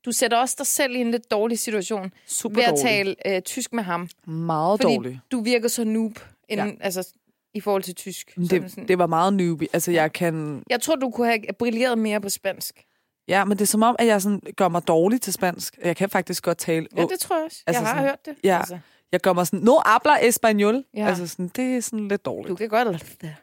Du 0.05 0.11
sætter 0.11 0.37
også 0.37 0.55
dig 0.57 0.67
selv 0.67 0.95
i 0.95 0.99
en 1.01 1.11
lidt 1.11 1.31
dårlig 1.31 1.59
situation 1.59 2.11
Super 2.27 2.55
ved 2.55 2.63
at 2.63 2.69
dårlig. 2.69 2.83
tale 2.83 3.15
øh, 3.35 3.41
tysk 3.41 3.73
med 3.73 3.83
ham. 3.83 4.09
Meget 4.27 4.81
Fordi 4.81 4.95
dårlig. 4.95 5.19
du 5.31 5.41
virker 5.41 5.67
så 5.67 5.83
noob 5.83 6.19
inden, 6.49 6.67
ja. 6.67 6.73
altså, 6.81 7.07
i 7.53 7.59
forhold 7.61 7.83
til 7.83 7.95
tysk. 7.95 8.31
Sådan, 8.35 8.63
Det, 8.63 8.87
det 8.87 8.97
var 8.97 9.07
meget 9.07 9.33
newbie. 9.33 9.67
Altså, 9.73 9.91
jeg 9.91 10.13
kan... 10.13 10.63
Jeg 10.69 10.81
tror, 10.81 10.95
du 10.95 11.09
kunne 11.09 11.27
have 11.27 11.39
brilleret 11.59 11.97
mere 11.97 12.21
på 12.21 12.29
spansk. 12.29 12.83
Ja, 13.27 13.45
men 13.45 13.57
det 13.57 13.61
er 13.61 13.67
som 13.67 13.83
om, 13.83 13.95
at 13.99 14.07
jeg 14.07 14.21
sådan 14.21 14.41
gør 14.55 14.67
mig 14.69 14.87
dårlig 14.87 15.21
til 15.21 15.33
spansk. 15.33 15.77
Jeg 15.83 15.95
kan 15.95 16.09
faktisk 16.09 16.43
godt 16.43 16.57
tale... 16.57 16.87
Ja, 16.97 17.01
det 17.01 17.19
tror 17.19 17.35
jeg 17.35 17.45
også. 17.45 17.63
Altså 17.67 17.81
jeg 17.81 17.87
har 17.89 17.95
sådan- 17.95 18.09
hørt 18.09 18.25
det. 18.25 18.35
Ja, 18.43 18.57
Altså, 18.57 18.79
jeg 19.11 19.19
gør 19.21 19.33
mig 19.33 19.47
sådan... 19.47 19.59
No 19.59 19.73
habla 19.85 20.13
español. 20.15 20.83
Ja. 20.93 21.07
Altså 21.07 21.27
sådan, 21.27 21.47
det 21.47 21.75
er 21.77 21.81
sådan 21.81 22.07
lidt 22.07 22.25
dårligt. 22.25 22.49
du 22.49 22.55
kan 22.55 22.69
godt 22.69 22.87
lade 22.87 22.99
det. 23.21 23.35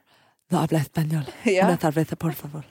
No 0.51 0.59
habla 0.59 0.79
español. 0.79 1.33
Ja. 1.47 1.67
Una 1.67 1.77
cerveza, 1.81 2.15
por 2.15 2.31
favor. 2.31 2.65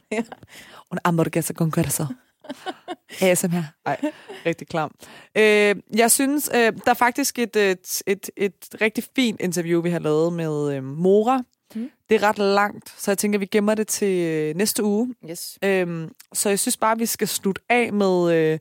Una 0.92 1.02
hamburguesa 1.06 1.54
con 1.54 1.72
queso. 1.72 2.06
ASMR. 3.22 3.64
Ej, 3.86 3.98
rigtig 4.46 4.68
klam. 4.68 4.92
Øh, 5.38 5.76
jeg 5.96 6.12
synes, 6.12 6.50
øh, 6.56 6.60
der 6.60 6.92
er 6.92 6.94
faktisk 6.94 7.40
et, 7.40 7.56
et, 7.56 8.02
et, 8.08 8.30
et 8.38 8.54
rigtig 8.82 9.04
fint 9.16 9.42
interview, 9.42 9.82
vi 9.82 9.90
har 9.90 10.00
lavet 10.00 10.34
med 10.34 10.76
øh, 10.76 10.84
Mora. 10.84 11.42
Mm. 11.76 11.90
Det 12.10 12.16
er 12.16 12.24
ret 12.24 12.38
langt, 12.38 12.94
så 12.98 13.12
jeg 13.12 13.18
tænker, 13.18 13.40
vi 13.40 13.46
gemmer 13.46 13.76
det 13.76 13.88
til 13.88 14.20
øh, 14.20 14.56
næste 14.56 14.84
uge. 14.84 15.16
Yes. 15.30 15.60
Øhm, 15.64 16.12
så 16.34 16.50
jeg 16.50 16.60
synes 16.60 16.78
bare, 16.78 16.98
vi 16.98 17.06
skal 17.06 17.28
slutte 17.28 17.62
af 17.70 17.94
med, 17.94 18.34
øh, 18.34 18.60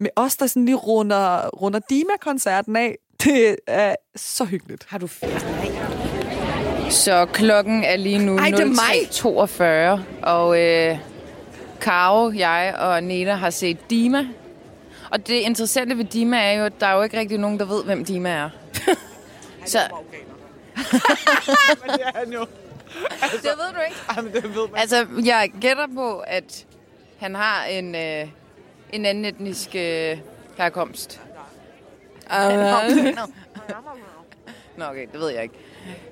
med 0.00 0.10
os, 0.16 0.36
der 0.36 0.46
sådan 0.46 0.64
lige 0.64 0.76
runder, 0.76 1.48
runder 1.48 1.80
Dima-koncerten 1.90 2.76
af. 2.76 2.98
Det 3.24 3.56
er 3.66 3.94
så 4.16 4.44
hyggeligt. 4.44 4.86
Har 4.88 4.98
du 4.98 5.06
Så 6.90 7.26
klokken 7.32 7.84
er 7.84 7.96
lige 7.96 8.18
nu 8.18 8.38
Ej, 8.38 8.50
det 8.50 8.60
er 8.60 8.66
mig. 8.66 10.00
03.42, 10.00 10.26
og 10.26 10.60
øh, 10.60 10.98
Karo, 11.80 12.30
jeg 12.30 12.74
og 12.78 13.02
Neda 13.02 13.34
har 13.34 13.50
set 13.50 13.90
Dima. 13.90 14.26
Og 15.10 15.26
det 15.26 15.34
interessante 15.34 15.98
ved 15.98 16.04
Dima 16.04 16.36
er 16.36 16.52
jo, 16.52 16.64
at 16.64 16.80
der 16.80 16.86
er 16.86 16.92
jo 16.92 17.02
ikke 17.02 17.18
rigtig 17.18 17.38
nogen, 17.38 17.58
der 17.58 17.64
ved, 17.64 17.84
hvem 17.84 18.04
Dima 18.04 18.30
er. 18.30 18.50
Så... 19.66 19.78
det 20.76 22.00
er 22.02 22.18
han 22.18 22.32
jo. 22.32 22.46
Det 23.32 23.44
ved 23.44 23.74
du 23.74 23.80
ikke. 23.88 23.96
Jamen, 24.16 24.32
det 24.32 24.44
ved 24.54 24.68
man. 24.68 24.80
Altså, 24.80 25.06
jeg 25.24 25.52
gætter 25.60 25.86
på, 25.94 26.18
at 26.18 26.66
han 27.18 27.34
har 27.34 27.64
en, 27.64 27.94
øh, 27.94 28.28
en 28.92 29.04
anden 29.04 29.24
etnisk 29.24 29.68
øh, 29.74 30.18
herkomst. 30.56 31.20
Uh, 32.30 32.36
Nå, 34.76 34.84
okay, 34.84 35.06
det 35.12 35.20
ved 35.20 35.28
jeg 35.28 35.42
ikke. 35.42 35.54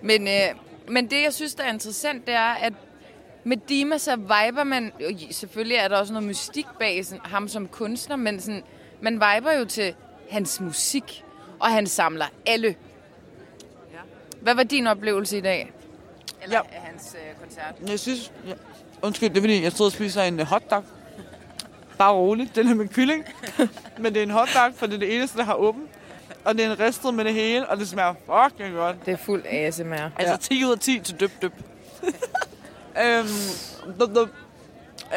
Men, 0.03 0.29
øh, 0.29 0.55
men 0.89 1.11
det, 1.11 1.23
jeg 1.23 1.35
synes, 1.35 1.55
der 1.55 1.65
er 1.65 1.73
interessant, 1.73 2.27
det 2.27 2.35
er, 2.35 2.55
at 2.55 2.73
med 3.49 3.57
Dima, 3.69 3.99
så 3.99 4.17
viber 4.17 4.65
man... 4.65 4.93
Jo, 5.01 5.17
selvfølgelig 5.31 5.77
er 5.77 5.89
der 5.89 5.97
også 5.97 6.13
noget 6.13 6.29
mystik 6.29 6.67
bag 6.79 7.07
sådan, 7.07 7.21
ham 7.25 7.49
som 7.49 7.69
kunstner, 7.69 8.17
men 8.17 8.41
sådan, 8.41 8.63
man 9.01 9.15
viber 9.15 9.53
jo 9.59 9.65
til 9.65 9.95
hans 10.31 10.61
musik, 10.61 11.25
og 11.61 11.69
han 11.69 11.87
samler 11.87 12.27
alle. 12.47 12.75
Hvad 14.41 14.55
var 14.55 14.63
din 14.63 14.87
oplevelse 14.87 15.39
i 15.39 15.41
dag? 15.41 15.73
Eller 16.43 16.57
Ja. 16.73 16.77
af 16.77 16.83
hans 16.83 17.17
øh, 17.19 17.41
koncert? 17.41 17.91
Jeg 17.91 18.01
synes... 18.01 18.33
Ja. 18.47 18.53
Undskyld, 19.03 19.29
det 19.31 19.37
er 19.37 19.41
fordi, 19.43 19.63
jeg 19.63 19.73
stod 19.73 19.87
og 19.87 19.93
spiser 19.93 20.23
en 20.23 20.41
øh, 20.41 20.47
hotdog. 20.47 20.85
Bare 21.99 22.13
roligt. 22.13 22.55
Den 22.57 22.69
er 22.69 22.75
med 22.75 22.89
kylling. 22.89 23.25
Men 23.99 24.15
det 24.15 24.17
er 24.17 24.23
en 24.23 24.31
hotdog, 24.31 24.73
for 24.77 24.87
det 24.87 24.95
er 24.95 24.99
det 24.99 25.17
eneste, 25.17 25.39
der 25.39 25.45
har 25.45 25.55
åben. 25.55 25.89
Og 26.45 26.55
det 26.55 26.65
er 26.65 26.71
en 26.73 26.81
ristet 26.81 27.15
med 27.15 27.25
det 27.25 27.35
hele, 27.35 27.69
og 27.69 27.77
det 27.77 27.89
smager 27.89 28.15
fucking 28.27 28.75
godt. 28.75 28.97
Det 29.07 29.13
er 29.13 29.17
fuld 29.17 29.45
ASMR. 29.47 30.11
Altså 30.17 30.37
10 30.37 30.65
ud 30.65 30.73
af 30.73 30.79
10 30.79 30.99
til 31.01 31.21
dyb 31.21 31.31
dyb. 31.43 31.53
øhm, 33.05 33.27
dub, 34.01 34.15
dub. 34.15 34.29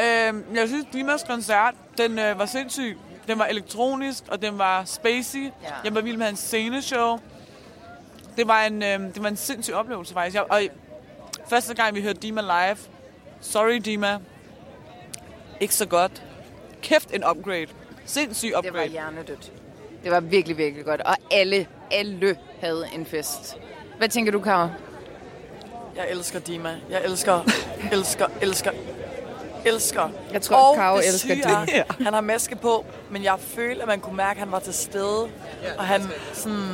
øhm, 0.04 0.46
jeg 0.56 0.68
synes, 0.68 0.86
Dimas 0.94 1.24
koncert, 1.24 1.74
den 1.98 2.20
øh, 2.20 2.40
var 2.40 2.46
sindssyg. 2.46 2.98
Den 3.28 3.40
var 3.40 3.46
elektronisk, 3.46 4.24
og 4.28 4.42
den 4.42 4.58
var 4.58 4.84
spacey. 4.86 5.44
Ja. 5.44 5.50
Jeg 5.84 5.96
var 5.96 6.02
vild 6.02 6.18
med 6.18 6.26
hans 6.26 6.40
sceneshow. 6.40 7.20
Det 8.38 8.48
var 8.48 8.62
en, 8.64 8.84
øh, 8.84 9.00
det 9.00 9.24
var 9.24 9.28
en 9.30 9.38
sindssyg 9.38 9.74
oplevelse, 9.74 10.14
faktisk. 10.14 10.36
Jeg, 10.36 10.44
og 10.52 10.62
første 11.50 11.74
gang, 11.74 11.96
vi 11.96 12.02
hørte 12.02 12.20
Dima 12.20 12.42
live, 12.42 12.78
sorry 13.42 13.74
Dima, 13.86 14.18
ikke 15.60 15.76
så 15.76 15.86
godt. 15.86 16.24
Kæft 16.82 17.12
en 17.14 17.24
upgrade. 17.30 17.68
Sindssyg 18.06 18.48
Det 18.48 18.54
var 18.64 18.70
upgrade. 18.70 18.88
hjernedødt. 18.88 19.52
Det 20.04 20.12
var 20.12 20.20
virkelig, 20.20 20.58
virkelig 20.58 20.86
godt. 20.86 21.02
Og 21.02 21.16
alle, 21.32 21.68
alle 21.92 22.38
havde 22.62 22.86
en 22.96 23.06
fest. 23.06 23.58
Hvad 23.98 24.10
tænker 24.10 24.32
du, 24.32 24.40
Karo? 24.40 24.68
Jeg 25.96 26.06
elsker 26.10 26.40
Dima. 26.40 26.76
Jeg 26.90 27.02
elsker, 27.04 27.40
elsker, 27.92 28.26
elsker, 28.42 28.72
elsker. 29.66 30.10
Jeg 30.34 30.42
tror, 30.42 30.58
og 30.58 30.76
Karo 30.76 30.98
det 30.98 31.08
elsker 31.08 31.36
er, 31.46 31.66
Dima. 31.66 31.84
Han 32.04 32.14
har 32.14 32.22
maske 32.22 32.56
på, 32.56 32.86
men 33.10 33.24
jeg 33.24 33.36
følte, 33.40 33.82
at 33.82 33.88
man 33.88 34.00
kunne 34.00 34.18
mærke, 34.18 34.32
at 34.32 34.38
han 34.38 34.52
var 34.52 34.60
til 34.60 34.74
stede. 34.74 35.28
Og 35.78 35.86
han 35.86 36.02
sådan... 36.34 36.68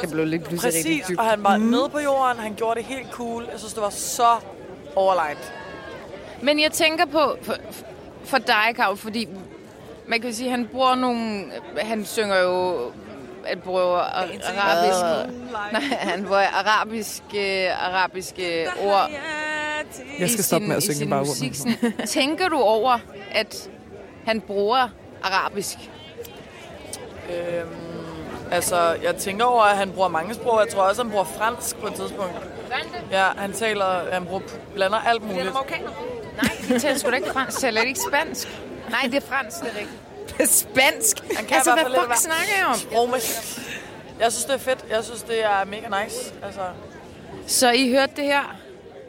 Det 0.00 0.10
blev 0.10 0.26
lidt 0.26 0.44
pludselig 0.44 0.74
rigtig 0.74 1.00
Præcis, 1.02 1.18
og 1.18 1.24
han 1.24 1.44
var 1.44 1.56
mm. 1.56 1.64
nede 1.64 1.88
på 1.88 1.98
jorden. 1.98 2.38
Han 2.38 2.54
gjorde 2.54 2.80
det 2.80 2.88
helt 2.88 3.10
cool. 3.12 3.48
Jeg 3.52 3.58
synes, 3.58 3.72
det 3.72 3.82
var 3.82 3.90
så 3.90 4.36
overlegt. 4.96 5.52
Men 6.42 6.60
jeg 6.60 6.72
tænker 6.72 7.04
på, 7.04 7.36
for, 7.42 7.56
for 8.24 8.38
dig, 8.38 8.76
Karo, 8.76 8.94
fordi 8.94 9.28
man 10.06 10.20
kan 10.20 10.34
sige, 10.34 10.46
at 10.46 10.50
han 10.50 10.68
bruger 10.72 10.94
nogle... 10.94 11.44
Han 11.78 12.04
synger 12.04 12.36
jo... 12.36 12.78
Han 13.46 13.60
bruger 13.60 13.96
ar- 13.96 14.28
arabisk... 14.56 15.30
Nej, 15.72 15.82
han 15.98 16.24
bruger 16.24 16.46
arabiske, 16.54 17.72
arabiske 17.72 18.68
ord 18.82 19.10
Jeg 20.18 20.30
skal 20.30 20.44
stoppe 20.44 20.66
med 20.68 20.76
at 20.76 20.82
synge 20.82 21.10
bare 21.10 21.20
musik. 21.24 21.52
Tænker 22.06 22.48
du 22.48 22.56
over, 22.60 22.98
at 23.32 23.70
han 24.26 24.40
bruger 24.40 24.88
arabisk? 25.22 25.78
Øhm, 27.30 27.68
altså, 28.52 28.96
jeg 29.02 29.16
tænker 29.16 29.44
over, 29.44 29.62
at 29.62 29.76
han 29.76 29.90
bruger 29.92 30.08
mange 30.08 30.34
sprog. 30.34 30.60
Jeg 30.66 30.72
tror 30.74 30.82
også, 30.82 31.02
han 31.02 31.10
bruger 31.10 31.24
fransk 31.24 31.76
på 31.76 31.86
et 31.86 31.94
tidspunkt. 31.94 32.32
Ja, 33.10 33.26
han 33.36 33.52
taler, 33.52 34.12
han 34.12 34.24
bruger, 34.26 34.42
blander 34.74 34.98
alt 34.98 35.22
muligt. 35.22 35.44
Nej, 36.42 36.56
de 36.68 36.78
taler 36.78 36.98
sgu 36.98 37.10
da 37.10 37.16
ikke 37.16 37.30
fransk. 37.32 37.58
Taler 37.60 37.80
ikke 37.80 38.00
spansk? 38.08 38.48
Nej, 38.90 39.00
det 39.04 39.14
er 39.14 39.20
fransk, 39.28 39.60
det 39.60 39.66
er 39.74 39.78
rigtigt. 39.78 39.98
Spansk? 40.46 41.20
Han 41.36 41.44
kan 41.46 41.56
altså, 41.56 41.72
hvad 41.74 41.84
fuck 41.84 42.08
lidt 42.08 42.18
snakker 42.18 42.52
jeg 42.58 42.66
om? 42.66 43.10
Jeg 44.20 44.32
synes, 44.32 44.44
det 44.44 44.54
er 44.54 44.58
fedt. 44.58 44.86
Jeg 44.90 45.04
synes, 45.04 45.22
det 45.22 45.44
er 45.44 45.64
mega 45.64 46.04
nice. 46.04 46.34
Altså, 46.42 46.60
Så 47.46 47.70
I 47.70 47.90
hørte 47.90 48.12
det 48.16 48.24
her? 48.24 48.56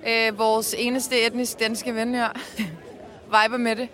Øh, 0.07 0.37
vores 0.39 0.75
eneste 0.77 1.21
etnisk 1.25 1.59
danske 1.59 1.95
ven 1.95 2.15
her. 2.15 2.29
Viber 3.43 3.57
med 3.57 3.75
det. 3.75 3.87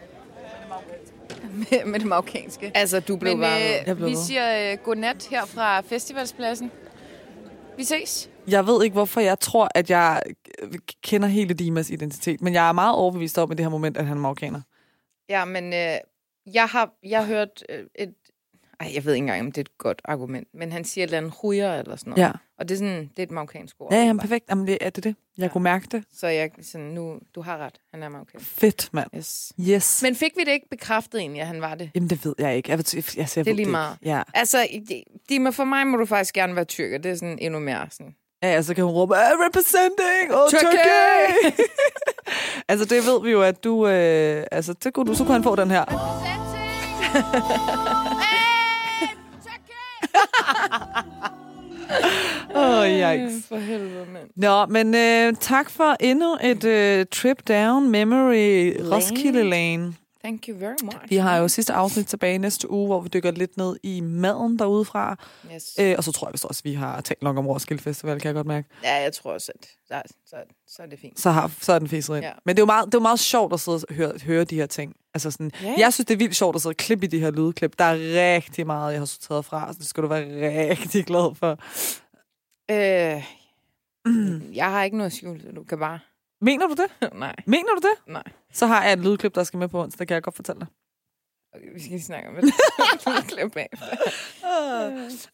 Med, 1.71 1.85
med 1.85 1.99
det 1.99 2.07
marokkanske. 2.07 2.71
Altså, 2.75 2.99
du 2.99 3.15
blev 3.17 3.37
Men 3.37 3.41
varmet. 3.41 3.89
øh, 3.89 3.95
blev 3.95 4.09
vi 4.09 4.15
siger 4.15 4.71
øh, 4.71 4.77
godnat 4.77 5.27
her 5.31 5.45
fra 5.45 5.81
festivalspladsen. 5.81 6.71
Vi 7.77 7.83
ses. 7.83 8.29
Jeg 8.47 8.67
ved 8.67 8.83
ikke, 8.83 8.93
hvorfor 8.93 9.19
jeg 9.21 9.39
tror, 9.39 9.69
at 9.75 9.89
jeg 9.89 10.21
kender 11.03 11.27
hele 11.27 11.53
Dimas 11.53 11.89
identitet, 11.89 12.41
men 12.41 12.53
jeg 12.53 12.67
er 12.67 12.71
meget 12.71 12.95
overbevist 12.95 13.37
om 13.37 13.51
i 13.51 13.55
det 13.55 13.65
her 13.65 13.69
moment, 13.69 13.97
at 13.97 14.05
han 14.05 14.17
er 14.17 14.21
marokkaner. 14.21 14.61
Ja, 15.29 15.45
men 15.45 15.73
øh, 15.73 15.95
jeg 16.53 16.65
har 16.65 16.93
jeg 17.03 17.19
har 17.19 17.27
hørt 17.27 17.63
øh, 17.69 17.83
et... 17.95 18.13
Ej, 18.79 18.91
jeg 18.95 19.05
ved 19.05 19.13
ikke 19.13 19.23
engang, 19.23 19.41
om 19.41 19.51
det 19.51 19.57
er 19.57 19.61
et 19.61 19.77
godt 19.77 20.01
argument, 20.05 20.47
men 20.53 20.71
han 20.71 20.85
siger 20.85 21.03
et 21.03 21.07
eller 21.07 21.17
andet 21.17 21.33
hujer 21.41 21.79
eller 21.79 21.95
sådan 21.95 22.11
noget. 22.11 22.23
Ja. 22.23 22.31
Og 22.57 22.69
det 22.69 22.75
er 22.75 22.79
sådan, 22.79 23.01
det 23.01 23.19
er 23.19 23.23
et 23.23 23.31
marokkansk 23.31 23.75
ord. 23.79 23.93
Ja, 23.93 23.99
jamen, 23.99 24.19
perfekt. 24.19 24.49
Jamen, 24.49 24.67
det 24.67 24.77
er 24.81 24.89
det. 24.89 25.03
det. 25.03 25.15
Jeg 25.37 25.43
ja. 25.43 25.51
kunne 25.51 25.63
mærke 25.63 25.87
det. 25.91 26.03
Så 26.13 26.27
jeg 26.27 26.51
sådan, 26.61 26.87
nu, 26.87 27.19
du 27.35 27.41
har 27.41 27.57
ret. 27.57 27.81
Han 27.91 28.03
er 28.03 28.09
marokkansk. 28.09 28.45
Fedt, 28.45 28.89
mand. 28.93 29.09
Yes. 29.15 29.53
Yes. 29.69 30.03
Men 30.03 30.15
fik 30.15 30.31
vi 30.35 30.43
det 30.43 30.51
ikke 30.51 30.69
bekræftet 30.69 31.19
egentlig, 31.19 31.41
at 31.41 31.47
han 31.47 31.61
var 31.61 31.75
det? 31.75 31.91
Jamen, 31.95 32.09
det 32.09 32.25
ved 32.25 32.35
jeg 32.37 32.57
ikke. 32.57 32.69
Jeg, 32.69 32.77
ved, 32.77 32.85
jeg, 32.93 33.03
jeg, 33.17 33.29
jeg 33.37 33.45
Det 33.45 33.51
er 33.51 33.55
lige 33.55 33.69
meget. 33.69 33.97
Ja. 34.03 34.23
Altså, 34.33 34.67
de, 35.29 35.53
for 35.53 35.63
mig 35.63 35.87
må 35.87 35.97
du 35.97 36.05
faktisk 36.05 36.33
gerne 36.33 36.55
være 36.55 36.65
tyrker. 36.65 36.97
Det 36.97 37.11
er 37.11 37.15
sådan 37.15 37.39
endnu 37.41 37.59
mere 37.59 37.87
sådan... 37.91 38.15
Ja, 38.53 38.61
så 38.61 38.73
kan 38.73 38.83
hun 38.83 38.93
råbe, 38.93 39.15
"Ah, 39.15 39.31
representing, 39.45 40.33
oh, 40.33 40.49
Turkey!" 40.49 40.67
Turkey! 40.67 41.63
altså, 42.69 42.85
det 42.85 43.05
ved 43.05 43.23
vi 43.23 43.31
jo, 43.31 43.41
at 43.41 43.63
du... 43.63 43.87
Øh, 43.87 44.43
altså, 44.51 44.73
det 44.83 44.93
kunne 44.93 45.05
du, 45.05 45.15
så 45.15 45.23
kunne 45.23 45.33
han 45.33 45.43
få 45.43 45.55
den 45.55 45.71
her. 45.71 45.85
Åh, 52.55 52.79
oh, 52.79 52.87
yikes. 52.87 53.47
For 53.49 53.57
helvede, 53.57 54.05
mand. 54.13 54.29
Nå, 54.35 54.65
men 54.65 54.95
øh, 54.95 55.33
tak 55.39 55.69
for 55.69 55.95
endnu 55.99 56.37
et 56.43 56.63
øh, 56.63 57.05
trip 57.11 57.37
down 57.47 57.89
memory 57.89 58.73
Roskilde 58.91 59.43
Lane. 59.43 59.93
Thank 60.23 60.47
you 60.47 60.57
very 60.57 60.75
much. 60.83 60.97
Vi 61.09 61.15
har 61.15 61.37
jo 61.37 61.47
sidste 61.47 61.73
afsnit 61.73 62.07
tilbage 62.07 62.37
næste 62.37 62.71
uge, 62.71 62.87
hvor 62.87 63.01
vi 63.01 63.09
dykker 63.09 63.31
lidt 63.31 63.57
ned 63.57 63.77
i 63.83 64.01
maden 64.01 64.59
derudefra. 64.59 65.15
Yes. 65.53 65.75
Øh, 65.79 65.95
og 65.97 66.03
så 66.03 66.11
tror 66.11 66.27
jeg 66.27 66.33
vist 66.33 66.45
også, 66.45 66.61
at 66.61 66.65
vi 66.69 66.73
har 66.73 67.01
talt 67.01 67.21
nok 67.21 67.37
om 67.37 67.47
Roskilde 67.47 67.83
Festival, 67.83 68.19
kan 68.19 68.27
jeg 68.27 68.35
godt 68.35 68.47
mærke. 68.47 68.67
Ja, 68.83 68.95
jeg 68.95 69.13
tror 69.13 69.33
også, 69.33 69.51
at 69.55 69.67
så, 69.87 70.01
så, 70.25 70.35
så 70.67 70.81
er 70.83 70.85
det 70.87 70.99
fint. 70.99 71.19
Så, 71.19 71.29
har, 71.31 71.51
så 71.61 71.73
er 71.73 71.79
den 71.79 71.87
fiset 71.87 72.15
ind. 72.15 72.25
Ja. 72.25 72.31
Men 72.45 72.55
det 72.55 72.59
er, 72.59 72.63
jo 72.63 72.65
meget, 72.65 72.85
det 72.85 72.93
er 72.93 72.97
jo 72.99 73.01
meget 73.03 73.19
sjovt 73.19 73.53
at 73.53 73.59
sidde 73.59 73.81
og 73.89 73.95
høre, 73.95 74.13
høre 74.25 74.43
de 74.43 74.55
her 74.55 74.65
ting. 74.65 74.95
Altså 75.13 75.31
sådan, 75.31 75.51
Ja. 75.63 75.73
Jeg 75.77 75.93
synes, 75.93 76.05
det 76.05 76.13
er 76.13 76.17
vildt 76.17 76.35
sjovt 76.35 76.55
at 76.55 76.61
sidde 76.61 76.73
og 76.73 76.77
klippe 76.77 77.05
i 77.05 77.09
de 77.09 77.19
her 77.19 77.31
lydklip. 77.31 77.79
Der 77.79 77.85
er 77.85 78.35
rigtig 78.35 78.65
meget, 78.65 78.91
jeg 78.91 79.01
har 79.01 79.05
sorteret 79.05 79.45
fra, 79.45 79.73
så 79.73 79.79
det 79.79 79.87
skal 79.87 80.03
du 80.03 80.07
være 80.07 80.69
rigtig 80.69 81.05
glad 81.05 81.35
for. 81.35 81.57
Øh, 82.71 83.23
jeg 84.55 84.71
har 84.71 84.83
ikke 84.83 84.97
noget 84.97 85.13
skjult, 85.13 85.55
du 85.55 85.63
kan 85.63 85.79
bare... 85.79 85.99
Mener 86.41 86.67
du 86.67 86.73
det? 86.73 87.13
Nej, 87.19 87.35
Mener 87.45 87.69
du 87.75 87.81
det? 87.81 88.13
nej. 88.13 88.23
Så 88.53 88.65
har 88.65 88.83
jeg 88.83 88.93
et 88.93 88.99
lydklip, 88.99 89.35
der 89.35 89.43
skal 89.43 89.57
med 89.57 89.67
på 89.67 89.83
onsdag, 89.83 90.07
kan 90.07 90.15
jeg 90.15 90.23
godt 90.23 90.35
fortælle 90.35 90.59
dig. 90.59 90.67
Okay, 91.55 91.73
vi 91.73 91.79
skal 91.79 92.01
snakke 92.01 92.29
om 92.29 92.35
det. 92.35 92.43
Klip 93.27 93.51
bagefter. 93.51 93.85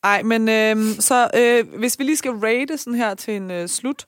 Ej, 0.03 0.23
men 0.23 0.49
øh, 0.49 0.95
så 0.99 1.29
øh, 1.35 1.77
hvis 1.79 1.99
vi 1.99 2.03
lige 2.03 2.17
skal 2.17 2.31
rate 2.31 2.77
sådan 2.77 2.95
her 2.99 3.15
til 3.15 3.35
en 3.35 3.51
øh, 3.51 3.67
slut. 3.67 4.05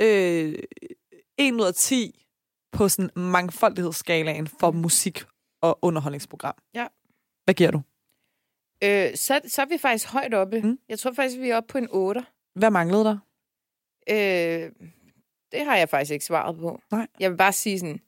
Øh, 0.00 0.58
1 1.38 1.52
ud 1.54 1.66
af 1.66 1.74
10 1.74 2.24
på 2.72 2.88
sådan 2.88 3.10
mangfoldighedsskalaen 3.16 4.46
for 4.60 4.70
musik 4.70 5.24
og 5.62 5.78
underholdningsprogram. 5.82 6.54
Ja. 6.74 6.86
Hvad 7.44 7.54
giver 7.54 7.70
du? 7.70 7.82
Øh, 8.84 9.16
så, 9.16 9.40
så 9.46 9.62
er 9.62 9.66
vi 9.66 9.78
faktisk 9.78 10.08
højt 10.08 10.34
oppe. 10.34 10.60
Mm. 10.60 10.78
Jeg 10.88 10.98
tror 10.98 11.12
faktisk, 11.12 11.40
vi 11.40 11.50
er 11.50 11.56
oppe 11.56 11.68
på 11.72 11.78
en 11.78 11.88
8. 11.90 12.24
Hvad 12.54 12.70
manglede 12.70 13.04
der? 13.04 13.18
Øh, 14.10 14.70
det 15.52 15.64
har 15.64 15.76
jeg 15.76 15.88
faktisk 15.88 16.12
ikke 16.12 16.24
svaret 16.24 16.56
på. 16.58 16.80
Nej. 16.90 17.06
Jeg 17.20 17.30
vil 17.30 17.36
bare 17.36 17.52
sige 17.52 17.78
sådan... 17.78 18.00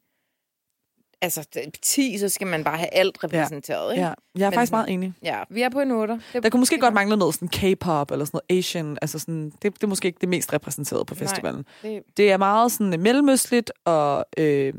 Altså, 1.23 1.49
det- 1.55 1.75
10, 1.83 2.19
så 2.19 2.29
skal 2.29 2.47
man 2.47 2.65
bare 2.65 2.77
have 2.79 2.95
alt 2.95 3.25
repræsenteret, 3.25 3.93
ikke? 3.93 4.03
Ja, 4.05 4.15
jeg 4.35 4.47
er 4.47 4.51
Men 4.51 4.55
faktisk 4.55 4.73
meget 4.73 4.91
enig. 4.91 5.13
ja 5.23 5.43
vi 5.51 5.63
er 5.63 5.69
på 5.69 5.81
en 5.81 5.91
8. 5.91 6.21
Det, 6.33 6.43
Der 6.43 6.51
kunne 6.51 6.61
måske 6.61 6.79
godt 6.79 6.95
mangle 6.95 7.17
noget 7.17 7.35
sådan 7.35 7.49
K-pop 7.49 8.11
eller 8.11 8.25
sådan 8.25 8.41
noget 8.49 8.59
Asian. 8.59 8.99
Altså 9.03 9.19
sådan, 9.19 9.51
det, 9.51 9.63
det 9.63 9.83
er 9.83 9.87
måske 9.87 10.07
ikke 10.07 10.19
det 10.21 10.29
mest 10.29 10.53
repræsenterede 10.53 11.05
på 11.05 11.15
Nej. 11.15 11.19
festivalen. 11.19 11.65
det 11.83 12.03
Det 12.17 12.33
er 12.33 12.37
meget 12.37 12.73
sådan 12.73 12.93
øh, 12.95 13.01
mellemøstligt 13.01 13.73
og 13.85 14.25
øh, 14.39 14.75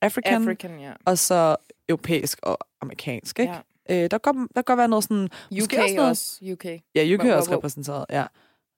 African, 0.00 0.42
African, 0.42 0.80
ja. 0.80 0.92
og 1.04 1.18
så 1.18 1.56
europæisk 1.88 2.38
og 2.42 2.58
amerikansk. 2.80 3.38
Ikke? 3.38 3.52
ja. 3.88 4.04
Øh, 4.04 4.10
der, 4.10 4.18
kan, 4.18 4.34
der 4.34 4.46
kan 4.54 4.64
godt 4.64 4.78
være 4.78 4.88
noget 4.88 5.04
sådan... 5.04 5.24
UK 5.24 5.30
Måske 5.60 5.82
også 5.82 5.94
noget- 5.94 6.10
også. 6.10 6.38
UK. 6.52 6.64
Ja, 6.94 7.14
UK 7.14 7.24
er 7.24 7.34
også 7.36 7.56
repræsenteret, 7.56 8.04
ja. 8.10 8.24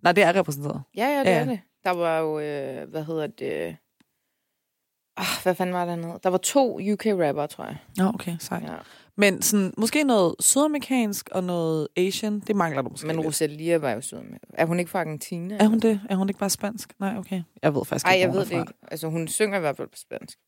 Nej, 0.03 0.13
det 0.13 0.25
er 0.25 0.35
repræsenteret. 0.37 0.83
Ja, 0.97 1.07
ja, 1.07 1.19
det 1.19 1.25
Ja. 1.27 1.31
ja. 1.31 1.41
er 1.41 1.45
det. 1.45 1.61
Der 1.89 1.95
var 1.95 2.19
jo, 2.19 2.41
øh, 2.41 2.91
hvad 2.91 3.05
hedder 3.05 3.27
det... 3.27 3.77
Ah, 5.17 5.43
hvad 5.43 5.55
fanden 5.55 5.75
var 5.75 5.85
der 5.85 5.97
noget? 5.97 6.25
Der 6.25 6.31
var 6.31 6.39
to 6.39 6.81
UK-rapper, 6.93 7.47
tror 7.47 7.65
jeg. 7.65 7.77
Ja, 7.99 8.09
okay, 8.09 8.37
sejt. 8.41 8.63
Ja. 8.63 8.77
Men 9.17 9.43
sådan, 9.43 9.75
måske 9.77 10.05
noget 10.05 10.35
sydamerikansk 10.41 11.29
og 11.33 11.45
noget 11.45 11.89
Asian, 11.97 12.41
det 12.41 12.57
mangler 12.57 12.83
du 12.83 12.89
måske 12.89 13.07
Men. 13.07 13.21
Rosalia 13.21 13.79
var 13.79 13.91
jo 13.91 14.03
med. 14.13 14.39
Er 14.53 14.67
hun 14.67 14.79
ikke 14.79 14.91
fra 14.91 15.01
Argentina? 15.01 15.57
Er 15.57 15.67
hun 15.67 15.81
det? 15.81 16.01
Er 16.11 16.17
hun 16.17 16.29
ikke 16.29 16.39
bare 16.39 16.51
spansk? 16.51 16.93
Nej, 17.01 17.17
okay. 17.17 17.43
Jeg 17.63 17.75
ved 17.75 17.85
faktisk 17.85 18.07
Nej, 18.07 18.15
ikke, 18.15 18.27
jeg 18.27 18.35
ved 18.35 18.45
det 18.45 18.61
ikke. 18.61 18.73
Altså, 18.91 19.09
hun 19.09 19.29
synger 19.29 19.57
i 19.57 19.61
hvert 19.61 19.77
fald 19.77 19.89
på 19.89 19.97
spansk. 19.97 20.39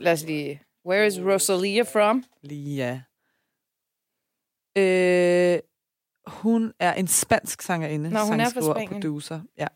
Lad 0.00 0.12
os 0.12 0.24
lige... 0.24 0.62
Where 0.86 1.06
is 1.06 1.20
Rosalia 1.20 1.82
from? 1.82 2.24
ja. 2.50 3.00
Øh, 4.76 5.58
hun 6.26 6.72
er 6.78 6.94
en 6.94 7.06
spansk 7.06 7.62
sangerinde. 7.62 8.10
Nå, 8.10 8.18
hun 8.18 8.40
er 8.40 8.44
fra 8.44 8.50
sangskriver 8.50 8.74
og 8.74 8.88
producer. 8.92 9.40
Ja. 9.58 9.66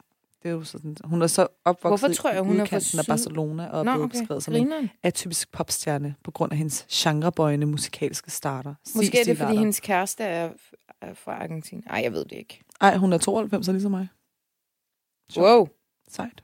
Det 0.45 0.51
er 0.51 0.55
jo 0.55 0.65
sådan, 0.65 0.97
hun 1.05 1.23
er 1.23 1.27
så 1.27 1.47
opvokset 1.65 1.89
Hvorfor 2.09 2.15
tror 2.23 2.31
jeg, 2.31 2.39
i 2.41 2.47
hun 2.47 2.61
er 2.61 2.65
fra 2.65 2.77
af? 2.99 3.07
Barcelona 3.09 3.67
og 3.69 3.81
er 3.81 3.83
Nå, 3.85 3.93
blevet 3.93 4.05
okay. 4.05 4.19
beskrevet 4.19 4.43
som 4.43 4.55
en 4.55 4.63
Grineren. 4.63 4.91
atypisk 5.03 5.53
popstjerne 5.53 6.15
på 6.25 6.31
grund 6.31 6.53
af 6.53 6.59
hendes 6.59 6.87
genrebøjende 6.93 7.67
musikalske 7.67 8.31
starter. 8.31 8.75
Måske 8.97 9.21
er 9.21 9.25
det, 9.25 9.39
fordi 9.39 9.57
hendes 9.57 9.81
kæreste 9.81 10.25
er, 10.25 10.51
er 11.01 11.15
fra 11.15 11.33
Argentina. 11.43 11.81
Nej, 11.91 12.01
jeg 12.03 12.13
ved 12.13 12.25
det 12.25 12.33
ikke. 12.33 12.63
Ej, 12.81 12.97
hun 12.97 13.13
er 13.13 13.19
92, 13.19 13.69
ligesom 13.69 13.91
mig. 13.91 14.09
Sjovt. 15.33 15.47
Wow. 15.49 15.69
Sejt. 16.11 16.43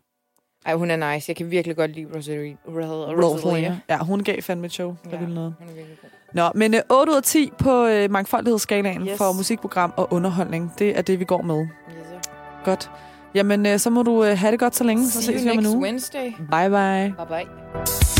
Ej, 0.67 0.75
hun 0.75 0.91
er 0.91 1.15
nice. 1.15 1.25
Jeg 1.31 1.37
kan 1.37 1.51
virkelig 1.51 1.77
godt 1.77 1.91
lide 1.91 2.07
Rosalia. 2.17 2.57
Rosalia. 2.69 3.79
Ja, 3.89 3.99
hun 3.99 4.25
gav 4.25 4.43
fandme 4.43 4.67
et 4.67 4.73
show. 4.73 4.97
Der 5.05 5.11
Ja. 5.11 5.19
ville 5.19 5.35
noget. 5.35 5.55
Hun 5.59 5.69
er 5.69 5.73
virkelig 5.73 5.99
god. 6.03 6.11
Nå, 6.35 6.51
men 6.55 6.75
øh, 6.75 6.81
8 6.91 7.13
ud 7.13 7.17
af 7.17 7.23
10 7.23 7.51
på 7.59 7.87
øh, 7.87 8.11
mangfoldighedsskalaen 8.11 9.09
yes. 9.09 9.19
For 9.19 9.33
musikprogram 9.33 9.93
og 9.97 10.13
underholdning. 10.13 10.73
Det 10.79 10.99
er 10.99 11.03
det, 11.03 11.21
vi 11.21 11.25
går 11.25 11.43
med. 11.43 11.61
Yes, 11.61 12.07
sir. 12.07 12.31
Godt. 12.65 12.91
Jamen, 13.35 13.67
øh, 13.67 13.79
så 13.79 13.91
må 13.91 14.03
du 14.03 14.25
øh, 14.25 14.39
have 14.39 14.53
det 14.53 14.61
godt 14.61 14.77
så 14.77 14.85
længe. 14.85 15.07
Så 15.07 15.23
See 15.23 15.23
ses 15.23 15.43
you 15.43 15.45
vi 15.45 15.51
om 15.51 15.59
en 15.59 15.67
uge. 15.67 15.83
Wednesday. 15.83 16.33
Bye 16.51 16.69
bye. 16.71 17.15
Bye 17.29 17.47
bye. 17.47 18.20